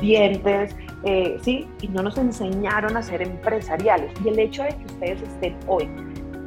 dientes, 0.01 0.75
eh, 1.03 1.37
¿sí? 1.43 1.67
Y 1.81 1.87
no 1.89 2.01
nos 2.01 2.17
enseñaron 2.17 2.97
a 2.97 3.03
ser 3.03 3.21
empresariales. 3.21 4.11
Y 4.25 4.29
el 4.29 4.39
hecho 4.39 4.63
de 4.63 4.69
que 4.69 4.85
ustedes 4.85 5.21
estén 5.21 5.55
hoy 5.67 5.87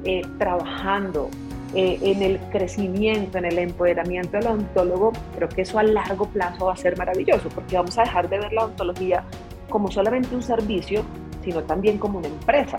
eh, 0.04 0.22
trabajando 0.38 1.30
en 1.74 2.22
el 2.22 2.38
crecimiento, 2.50 3.38
en 3.38 3.44
el 3.44 3.58
empoderamiento 3.58 4.38
del 4.38 4.46
odontólogo, 4.46 5.12
creo 5.36 5.48
que 5.48 5.62
eso 5.62 5.78
a 5.78 5.82
largo 5.82 6.26
plazo 6.26 6.66
va 6.66 6.72
a 6.72 6.76
ser 6.76 6.96
maravilloso, 6.96 7.48
porque 7.50 7.76
vamos 7.76 7.98
a 7.98 8.02
dejar 8.02 8.28
de 8.28 8.38
ver 8.38 8.52
la 8.52 8.64
odontología 8.64 9.24
como 9.68 9.90
solamente 9.90 10.34
un 10.34 10.42
servicio, 10.42 11.04
sino 11.44 11.62
también 11.62 11.98
como 11.98 12.18
una 12.18 12.28
empresa 12.28 12.78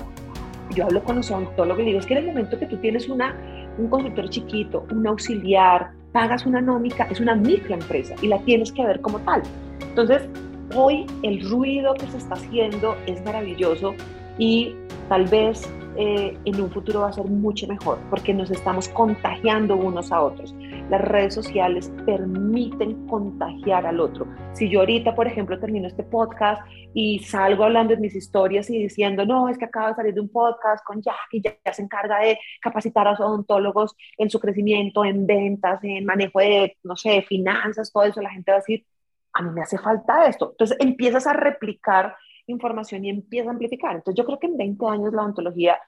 yo 0.76 0.86
hablo 0.86 1.04
con 1.04 1.18
los 1.18 1.32
odontólogos 1.32 1.82
y 1.82 1.86
digo, 1.86 2.00
es 2.00 2.06
que 2.06 2.14
en 2.14 2.20
el 2.20 2.26
momento 2.28 2.60
que 2.60 2.66
tú 2.66 2.78
tienes 2.78 3.10
una, 3.10 3.36
un 3.78 3.88
consultor 3.88 4.30
chiquito, 4.30 4.86
un 4.92 5.06
auxiliar, 5.08 5.92
pagas 6.12 6.46
una 6.46 6.62
nómica, 6.62 7.06
es 7.06 7.20
una 7.20 7.36
microempresa 7.36 8.16
y 8.22 8.28
la 8.28 8.40
tienes 8.40 8.72
que 8.72 8.86
ver 8.86 9.02
como 9.02 9.20
tal. 9.20 9.42
Entonces, 9.82 10.28
hoy 10.76 11.06
el 11.24 11.48
ruido 11.50 11.94
que 11.96 12.08
se 12.08 12.18
está 12.18 12.36
haciendo 12.36 12.96
es 13.08 13.24
maravilloso 13.24 13.96
y 14.40 14.76
tal 15.10 15.26
vez 15.26 15.70
eh, 16.02 16.38
en 16.46 16.62
un 16.62 16.72
futuro 16.72 17.02
va 17.02 17.10
a 17.10 17.14
ser 17.14 17.26
mucho 17.26 17.68
mejor 17.68 18.00
porque 18.10 18.34
nos 18.34 18.50
estamos 18.52 18.88
contagiando 18.88 19.76
unos 19.76 20.14
a 20.14 20.22
otros. 20.22 20.56
Las 20.90 21.02
redes 21.02 21.34
sociales 21.34 21.92
permiten 22.06 23.06
contagiar 23.08 23.86
al 23.86 24.00
otro. 24.00 24.26
Si 24.54 24.70
yo 24.70 24.80
ahorita, 24.80 25.14
por 25.14 25.28
ejemplo, 25.28 25.60
termino 25.60 25.88
este 25.88 26.04
podcast 26.04 26.62
y 26.94 27.20
salgo 27.20 27.66
hablando 27.66 27.96
de 27.96 28.00
mis 28.00 28.16
historias 28.16 28.70
y 28.70 28.84
diciendo, 28.84 29.26
no, 29.26 29.50
es 29.50 29.58
que 29.58 29.66
acabo 29.66 29.90
de 29.90 29.96
salir 29.96 30.14
de 30.14 30.22
un 30.22 30.30
podcast 30.30 30.86
con 30.86 31.02
Jack 31.02 31.16
y 31.34 31.42
ya, 31.42 31.58
se 31.74 31.82
encarga 31.82 32.20
de 32.20 32.40
capacitar 32.62 33.06
a 33.06 33.12
los 33.12 33.20
odontólogos 33.20 33.94
en 34.18 34.30
su 34.30 34.40
crecimiento, 34.40 35.04
en 35.04 35.28
ventas, 35.28 35.84
en 35.84 36.06
manejo 36.06 36.40
de, 36.40 36.78
no 36.84 36.96
sé, 36.96 37.24
finanzas, 37.24 37.92
todo 37.92 38.04
eso, 38.04 38.22
la 38.22 38.32
gente 38.32 38.52
va 38.52 38.58
a 38.58 38.62
decir, 38.62 38.86
a 39.34 39.42
mí 39.42 39.52
me 39.52 39.64
hace 39.64 39.78
falta 39.78 40.28
esto. 40.28 40.52
Entonces 40.52 40.78
empiezas 40.80 41.28
a 41.28 41.34
replicar 41.34 42.16
información 42.52 43.06
y 43.06 43.10
empieza 43.10 43.50
a 43.50 43.54
amplificar. 43.54 43.96
Entonces 43.96 44.18
yo 44.18 44.26
creo 44.26 44.40
que 44.40 44.48
en 44.48 44.58
20 44.58 44.86
años 44.88 45.14
la 45.14 45.24
odontología 45.24 45.80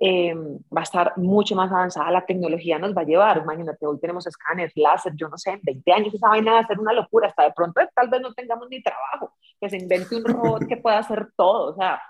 eh, 0.00 0.34
va 0.34 0.80
a 0.80 0.84
estar 0.84 1.12
mucho 1.16 1.56
más 1.56 1.70
avanzada, 1.72 2.10
la 2.10 2.24
tecnología 2.24 2.78
nos 2.78 2.96
va 2.96 3.00
a 3.00 3.04
llevar, 3.04 3.38
imagínate, 3.38 3.84
hoy 3.84 3.98
tenemos 3.98 4.26
escáneres, 4.28 4.72
láser, 4.76 5.12
yo 5.16 5.28
no 5.28 5.36
sé, 5.36 5.50
en 5.50 5.60
20 5.62 5.92
años 5.92 6.14
esa 6.14 6.28
vaina 6.28 6.52
va 6.52 6.60
a 6.60 6.66
ser 6.66 6.78
una 6.78 6.92
locura, 6.92 7.26
hasta 7.26 7.42
de 7.44 7.52
pronto 7.52 7.80
tal 7.94 8.08
vez 8.08 8.20
no 8.20 8.32
tengamos 8.32 8.68
ni 8.70 8.80
trabajo, 8.80 9.34
que 9.60 9.68
se 9.68 9.76
invente 9.76 10.14
un 10.14 10.24
robot 10.24 10.68
que 10.68 10.76
pueda 10.76 10.98
hacer 10.98 11.32
todo, 11.36 11.72
o 11.72 11.74
sea, 11.74 12.00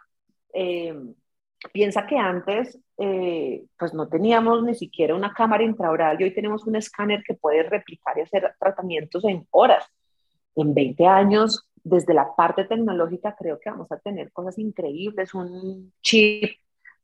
eh, 0.53 0.95
piensa 1.73 2.07
que 2.07 2.17
antes 2.17 2.79
eh, 2.99 3.65
pues 3.79 3.95
no 3.95 4.09
teníamos 4.09 4.63
ni 4.65 4.75
siquiera 4.75 5.15
una 5.15 5.33
cámara 5.33 5.63
intraoral 5.63 6.21
y 6.21 6.25
hoy 6.25 6.35
tenemos 6.35 6.67
un 6.67 6.77
escáner 6.77 7.23
que 7.27 7.35
puede 7.35 7.63
replicar 7.63 8.19
y 8.19 8.23
hacer 8.23 8.55
tratamientos 8.59 9.25
en 9.25 9.47
horas. 9.51 9.85
En 10.57 10.75
20 10.75 11.07
años 11.07 11.68
desde 11.85 12.15
la 12.15 12.35
parte 12.37 12.65
tecnológica 12.65 13.35
creo 13.39 13.59
que 13.61 13.71
vamos 13.71 13.91
a 13.93 13.99
tener 13.99 14.33
cosas 14.33 14.59
increíbles, 14.59 15.35
un 15.35 15.93
chip, 16.03 16.59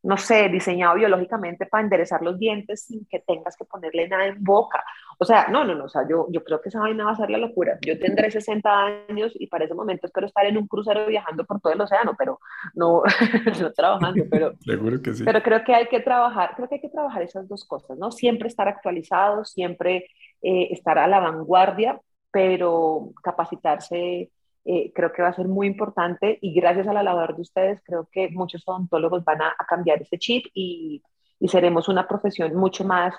no 0.04 0.18
sé, 0.18 0.50
diseñado 0.50 0.96
biológicamente 0.96 1.64
para 1.64 1.82
enderezar 1.82 2.20
los 2.22 2.38
dientes 2.38 2.84
sin 2.84 3.06
que 3.06 3.20
tengas 3.20 3.56
que 3.56 3.64
ponerle 3.64 4.06
nada 4.06 4.26
en 4.26 4.44
boca. 4.44 4.84
O 5.18 5.24
sea, 5.24 5.48
no, 5.48 5.64
no, 5.64 5.74
no, 5.74 5.84
o 5.84 5.88
sea, 5.88 6.02
yo, 6.06 6.26
yo 6.30 6.44
creo 6.44 6.60
que 6.60 6.68
esa 6.68 6.80
vaina 6.80 7.06
va 7.06 7.12
a 7.12 7.16
ser 7.16 7.30
la 7.30 7.38
locura. 7.38 7.78
Yo 7.80 7.98
tendré 7.98 8.30
60 8.30 8.84
años 9.08 9.32
y 9.34 9.46
para 9.46 9.64
ese 9.64 9.74
momento 9.74 10.06
espero 10.06 10.26
estar 10.26 10.44
en 10.44 10.58
un 10.58 10.66
crucero 10.66 11.06
viajando 11.06 11.44
por 11.46 11.58
todo 11.60 11.72
el 11.72 11.80
océano, 11.80 12.14
pero 12.18 12.38
no, 12.74 13.02
no 13.60 13.72
trabajando, 13.72 14.24
pero, 14.30 14.52
Seguro 14.60 15.00
que 15.00 15.14
sí. 15.14 15.24
pero 15.24 15.42
creo 15.42 15.64
que 15.64 15.74
hay 15.74 15.86
que 15.86 16.00
trabajar, 16.00 16.52
creo 16.54 16.68
que 16.68 16.74
hay 16.74 16.80
que 16.82 16.90
trabajar 16.90 17.22
esas 17.22 17.48
dos 17.48 17.64
cosas, 17.64 17.96
¿no? 17.96 18.10
Siempre 18.10 18.48
estar 18.48 18.68
actualizado, 18.68 19.46
siempre 19.46 20.06
eh, 20.42 20.68
estar 20.70 20.98
a 20.98 21.06
la 21.06 21.20
vanguardia, 21.20 21.98
pero 22.30 23.12
capacitarse 23.22 24.30
eh, 24.64 24.92
creo 24.94 25.12
que 25.12 25.22
va 25.22 25.28
a 25.28 25.34
ser 25.34 25.46
muy 25.48 25.66
importante 25.66 26.38
y 26.40 26.54
gracias 26.54 26.86
a 26.88 26.92
la 26.92 27.02
labor 27.02 27.36
de 27.36 27.42
ustedes 27.42 27.82
creo 27.84 28.08
que 28.10 28.30
muchos 28.30 28.62
odontólogos 28.66 29.24
van 29.24 29.42
a, 29.42 29.54
cambiar 29.68 30.00
ese 30.00 30.18
chip 30.18 30.46
y, 30.54 31.02
y, 31.38 31.48
seremos 31.48 31.88
una 31.88 32.08
profesión 32.08 32.54
mucho 32.54 32.84
más, 32.84 33.14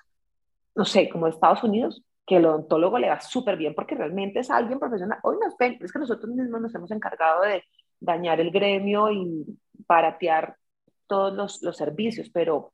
no 0.76 0.86
sé, 0.86 1.10
como 1.10 1.28
Estados 1.28 1.64
Unidos, 1.64 2.04
que 2.26 2.38
el 2.38 2.46
odontólogo 2.46 2.98
le 2.98 3.10
va 3.10 3.22
súper 3.22 3.58
bien 3.58 3.76
porque 3.76 3.96
realmente 3.96 4.40
es 4.40 4.50
alguien 4.50 4.80
profesional. 4.80 5.20
Hoy 5.24 5.38
nos 5.44 5.56
ven, 5.58 5.78
es 5.82 5.92
que 5.92 6.00
nosotros 6.00 6.34
mismos 6.34 6.62
nos 6.62 6.74
hemos 6.74 6.92
encargado 6.92 7.44
de 7.44 7.64
dañar 8.00 8.40
el 8.40 8.52
gremio 8.52 9.12
y 9.12 9.46
baratear 9.88 10.56
todos 11.08 11.34
los, 11.34 11.62
los 11.62 11.78
servicios, 11.78 12.30
pero, 12.30 12.72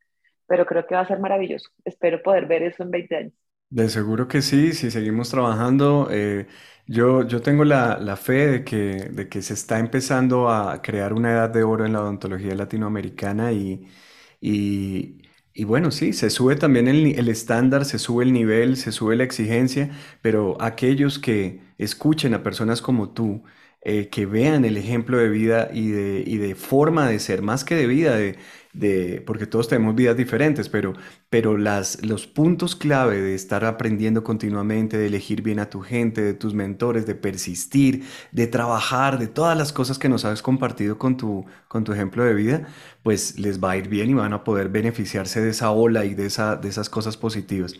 pero 0.47 0.65
creo 0.65 0.85
que 0.87 0.95
va 0.95 1.01
a 1.01 1.07
ser 1.07 1.19
maravilloso. 1.19 1.69
Espero 1.83 2.21
poder 2.23 2.45
ver 2.45 2.63
eso 2.63 2.83
en 2.83 2.91
20 2.91 3.15
años. 3.17 3.33
De 3.71 3.89
seguro 3.89 4.27
que 4.29 4.43
sí, 4.43 4.73
si 4.73 4.91
seguimos 4.91 5.29
trabajando. 5.31 6.09
Eh, 6.11 6.47
yo, 6.87 7.25
yo 7.27 7.41
tengo 7.41 7.63
la, 7.63 7.97
la 7.99 8.17
fe 8.17 8.47
de 8.47 8.63
que, 8.65 8.77
de 9.11 9.29
que 9.29 9.41
se 9.41 9.53
está 9.53 9.79
empezando 9.79 10.49
a 10.51 10.81
crear 10.81 11.13
una 11.13 11.31
edad 11.31 11.49
de 11.49 11.63
oro 11.63 11.85
en 11.85 11.93
la 11.93 12.01
odontología 12.01 12.53
latinoamericana 12.55 13.53
y, 13.53 13.87
y, 14.41 15.21
y 15.53 15.63
bueno, 15.65 15.91
sí, 15.91 16.11
se 16.13 16.29
sube 16.29 16.57
también 16.57 16.87
el, 16.89 17.17
el 17.17 17.29
estándar, 17.29 17.85
se 17.85 17.99
sube 17.99 18.25
el 18.25 18.33
nivel, 18.33 18.77
se 18.77 18.91
sube 18.93 19.15
la 19.15 19.23
exigencia, 19.23 19.91
pero 20.21 20.57
aquellos 20.61 21.19
que 21.19 21.61
escuchen 21.77 22.33
a 22.33 22.43
personas 22.43 22.81
como 22.81 23.11
tú, 23.13 23.43
eh, 23.83 24.09
que 24.09 24.25
vean 24.25 24.63
el 24.65 24.77
ejemplo 24.77 25.17
de 25.17 25.29
vida 25.29 25.69
y 25.73 25.89
de, 25.89 26.23
y 26.25 26.37
de 26.37 26.55
forma 26.55 27.07
de 27.07 27.19
ser, 27.19 27.41
más 27.41 27.63
que 27.63 27.75
de 27.75 27.87
vida, 27.87 28.15
de, 28.15 28.37
de, 28.73 29.23
porque 29.25 29.47
todos 29.47 29.67
tenemos 29.67 29.95
vidas 29.95 30.15
diferentes, 30.15 30.69
pero, 30.69 30.93
pero 31.29 31.57
las, 31.57 32.03
los 32.05 32.27
puntos 32.27 32.75
clave 32.75 33.19
de 33.21 33.35
estar 33.35 33.65
aprendiendo 33.65 34.23
continuamente, 34.23 34.97
de 34.97 35.07
elegir 35.07 35.41
bien 35.41 35.59
a 35.59 35.69
tu 35.69 35.81
gente, 35.81 36.21
de 36.21 36.33
tus 36.33 36.53
mentores, 36.53 37.05
de 37.05 37.15
persistir, 37.15 38.03
de 38.31 38.47
trabajar, 38.47 39.17
de 39.19 39.27
todas 39.27 39.57
las 39.57 39.73
cosas 39.73 39.97
que 39.97 40.09
nos 40.09 40.25
has 40.25 40.41
compartido 40.41 40.97
con 40.97 41.17
tu, 41.17 41.45
con 41.67 41.83
tu 41.83 41.91
ejemplo 41.91 42.23
de 42.23 42.33
vida, 42.33 42.67
pues 43.03 43.39
les 43.39 43.61
va 43.63 43.71
a 43.71 43.77
ir 43.77 43.89
bien 43.89 44.09
y 44.09 44.13
van 44.13 44.33
a 44.33 44.43
poder 44.43 44.69
beneficiarse 44.69 45.41
de 45.41 45.49
esa 45.49 45.71
ola 45.71 46.05
y 46.05 46.13
de, 46.13 46.27
esa, 46.27 46.55
de 46.55 46.69
esas 46.69 46.89
cosas 46.89 47.17
positivas. 47.17 47.73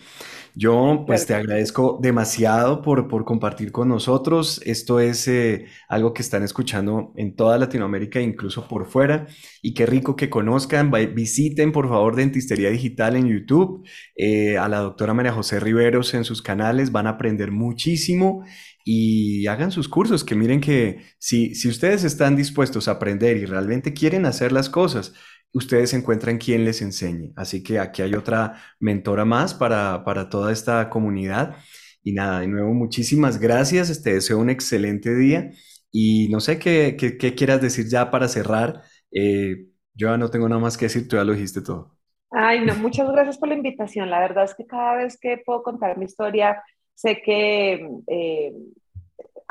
Yo 0.56 1.04
pues 1.08 1.26
te 1.26 1.34
agradezco 1.34 2.00
demasiado 2.02 2.82
por, 2.82 3.08
por 3.08 3.24
compartir 3.24 3.72
con 3.72 3.88
nosotros. 3.88 4.62
Esto 4.66 5.00
es 5.00 5.28
eh, 5.28 5.68
algo 5.88 6.14
que 6.14 6.22
están 6.22 6.44
escuchando 6.44 7.14
en 7.16 7.36
toda 7.36 7.58
Latinoamérica, 7.58 8.20
incluso 8.20 8.68
por 8.68 8.86
fuera. 8.86 9.28
Y 9.62 9.74
qué 9.74 9.86
rico 9.86 10.16
que 10.16 10.30
conozcan. 10.30 10.92
visiten 11.16 11.72
por 11.72 11.88
favor 11.88 12.16
Dentistería 12.16 12.70
Digital 12.70 13.16
en 13.16 13.28
YouTube, 13.28 13.88
eh, 14.16 14.58
a 14.58 14.68
la 14.68 14.80
doctora 14.80 15.14
María 15.14 15.32
José 15.32 15.60
Riveros 15.60 16.14
en 16.14 16.26
sus 16.26 16.42
canales. 16.42 16.92
Van 16.92 17.08
a 17.08 17.12
aprender 17.12 17.52
muchísimo 17.52 18.44
y 18.84 19.48
hagan 19.48 19.72
sus 19.72 19.88
cursos, 19.88 20.24
que 20.24 20.36
miren 20.36 20.60
que 20.60 21.02
si, 21.20 21.56
si 21.56 21.70
ustedes 21.70 22.04
están 22.04 22.36
dispuestos 22.36 22.88
a 22.88 22.92
aprender 22.92 23.38
y 23.38 23.46
realmente 23.46 23.94
quieren 23.94 24.26
hacer 24.26 24.52
las 24.52 24.70
cosas, 24.70 25.14
ustedes 25.54 25.94
encuentran 25.94 26.38
quien 26.38 26.66
les 26.66 26.82
enseñe. 26.82 27.34
Así 27.36 27.64
que 27.64 27.80
aquí 27.80 28.02
hay 28.02 28.14
otra 28.16 28.56
mentora 28.80 29.26
más 29.26 29.54
para, 29.54 30.04
para 30.04 30.30
toda 30.30 30.52
esta 30.52 30.90
comunidad. 30.90 31.56
Y 32.04 32.14
nada, 32.14 32.40
de 32.42 32.48
nuevo, 32.48 32.74
muchísimas 32.74 33.40
gracias. 33.40 34.02
Te 34.02 34.14
deseo 34.14 34.40
un 34.40 34.50
excelente 34.50 35.14
día. 35.16 35.52
Y 35.92 36.30
no 36.30 36.40
sé 36.40 36.58
qué, 36.58 36.96
qué, 36.98 37.36
quieras 37.36 37.62
decir 37.62 37.88
ya 37.90 38.10
para 38.12 38.28
cerrar. 38.28 38.82
Eh, 39.12 39.68
yo 39.94 40.08
ya 40.10 40.18
no 40.18 40.30
tengo 40.30 40.48
nada 40.48 40.62
más 40.62 40.78
que 40.78 40.86
decir, 40.86 41.08
tú 41.08 41.18
ya 41.18 41.24
lo 41.24 41.34
dijiste 41.34 41.62
todo. 41.62 41.98
Ay, 42.32 42.64
no, 42.66 42.76
muchas 42.76 43.12
gracias 43.12 43.38
por 43.38 43.50
la 43.50 43.56
invitación. 43.56 44.10
La 44.10 44.20
verdad 44.20 44.46
es 44.46 44.56
que 44.56 44.66
cada 44.66 44.96
vez 44.96 45.18
que 45.20 45.38
puedo 45.46 45.64
contar 45.64 45.98
mi 45.98 46.06
historia, 46.06 46.64
sé 46.96 47.22
que 47.22 47.88
eh, 48.08 48.54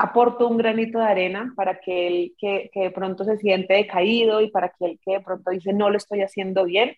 aporto 0.01 0.49
un 0.49 0.57
granito 0.57 0.99
de 0.99 1.05
arena 1.05 1.53
para 1.55 1.79
que 1.79 2.07
el 2.07 2.35
que, 2.39 2.71
que, 2.73 2.81
de 2.81 2.91
pronto 2.91 3.23
se 3.25 3.37
siente 3.37 3.75
decaído 3.75 4.41
y 4.41 4.51
para 4.51 4.71
que 4.71 4.87
el 4.87 5.01
que 5.05 5.13
de 5.13 5.21
pronto 5.21 5.51
dice 5.51 5.75
no 5.75 5.91
lo 5.91 5.99
estoy 5.99 6.23
haciendo 6.23 6.65
bien, 6.65 6.97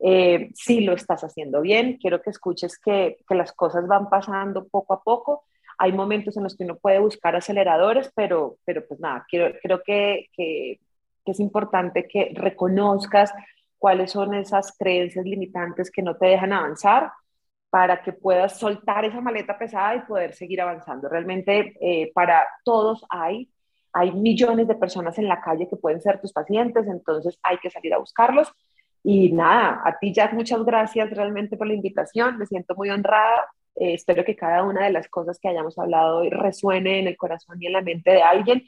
eh, 0.00 0.50
lo 0.80 0.92
estás 0.92 1.24
haciendo 1.24 1.62
bien. 1.62 1.96
Quiero 1.96 2.20
que 2.20 2.30
escuches 2.30 2.78
que, 2.78 3.16
que, 3.26 3.34
las 3.34 3.52
cosas 3.52 3.86
van 3.86 4.10
pasando 4.10 4.68
poco 4.68 4.92
a 4.92 5.02
poco. 5.02 5.44
Hay 5.78 5.92
momentos 5.92 6.36
en 6.36 6.42
los 6.42 6.56
que 6.56 6.64
uno 6.64 6.76
puede 6.76 6.98
buscar 6.98 7.34
aceleradores, 7.34 8.12
pero, 8.14 8.58
pero 8.64 8.86
pues 8.86 9.00
nada, 9.00 9.24
quiero, 9.28 9.54
creo 9.62 9.82
que, 9.82 10.28
que, 10.36 10.78
que 11.24 11.32
es 11.32 11.40
importante 11.40 12.06
que 12.06 12.32
reconozcas 12.34 13.32
cuáles 13.78 14.12
son 14.12 14.34
esas 14.34 14.76
creencias 14.76 15.24
limitantes 15.24 15.90
que 15.90 16.02
no 16.02 16.16
te 16.16 16.26
dejan 16.26 16.52
avanzar 16.52 17.12
para 17.72 18.02
que 18.02 18.12
puedas 18.12 18.58
soltar 18.58 19.06
esa 19.06 19.22
maleta 19.22 19.56
pesada 19.56 19.96
y 19.96 20.00
poder 20.00 20.34
seguir 20.34 20.60
avanzando. 20.60 21.08
Realmente 21.08 21.72
eh, 21.80 22.12
para 22.14 22.46
todos 22.64 23.02
hay, 23.08 23.48
hay 23.94 24.12
millones 24.12 24.68
de 24.68 24.74
personas 24.74 25.18
en 25.18 25.26
la 25.26 25.40
calle 25.40 25.68
que 25.70 25.76
pueden 25.76 26.02
ser 26.02 26.20
tus 26.20 26.34
pacientes, 26.34 26.86
entonces 26.86 27.38
hay 27.42 27.56
que 27.62 27.70
salir 27.70 27.94
a 27.94 27.98
buscarlos. 27.98 28.52
Y 29.02 29.32
nada, 29.32 29.80
a 29.86 29.98
ti 29.98 30.12
Jack, 30.12 30.34
muchas 30.34 30.62
gracias 30.64 31.10
realmente 31.10 31.56
por 31.56 31.66
la 31.66 31.74
invitación, 31.74 32.36
me 32.38 32.46
siento 32.46 32.74
muy 32.76 32.90
honrada 32.90 33.46
Eh, 33.74 33.94
espero 33.94 34.22
que 34.24 34.36
cada 34.36 34.64
una 34.64 34.84
de 34.84 34.92
las 34.92 35.08
cosas 35.08 35.38
que 35.40 35.48
hayamos 35.48 35.78
hablado 35.78 36.18
hoy 36.18 36.28
resuene 36.30 36.98
en 37.00 37.06
el 37.08 37.16
corazón 37.16 37.56
y 37.58 37.66
en 37.66 37.72
la 37.72 37.80
mente 37.80 38.10
de 38.10 38.22
alguien. 38.22 38.62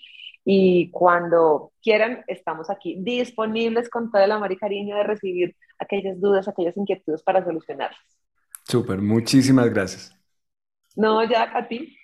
Y 0.47 0.91
cuando 0.91 1.73
quieran, 1.83 2.25
estamos 2.27 2.71
aquí 2.71 2.97
disponibles 3.01 3.89
con 3.91 4.11
todo 4.11 4.23
el 4.25 4.33
amor 4.33 4.51
y 4.53 4.57
cariño 4.57 4.97
de 4.97 5.03
recibir 5.05 5.57
aquellas 5.79 6.19
dudas, 6.21 6.49
aquellas 6.49 6.77
inquietudes 6.77 7.23
para 7.23 7.45
solucionarlas. 7.45 8.01
Súper, 8.65 9.01
muchísimas 9.01 9.71
gracias. 9.71 10.15
No, 10.97 11.23
ya 11.29 11.51
a 11.57 11.69
ti. 11.69 11.97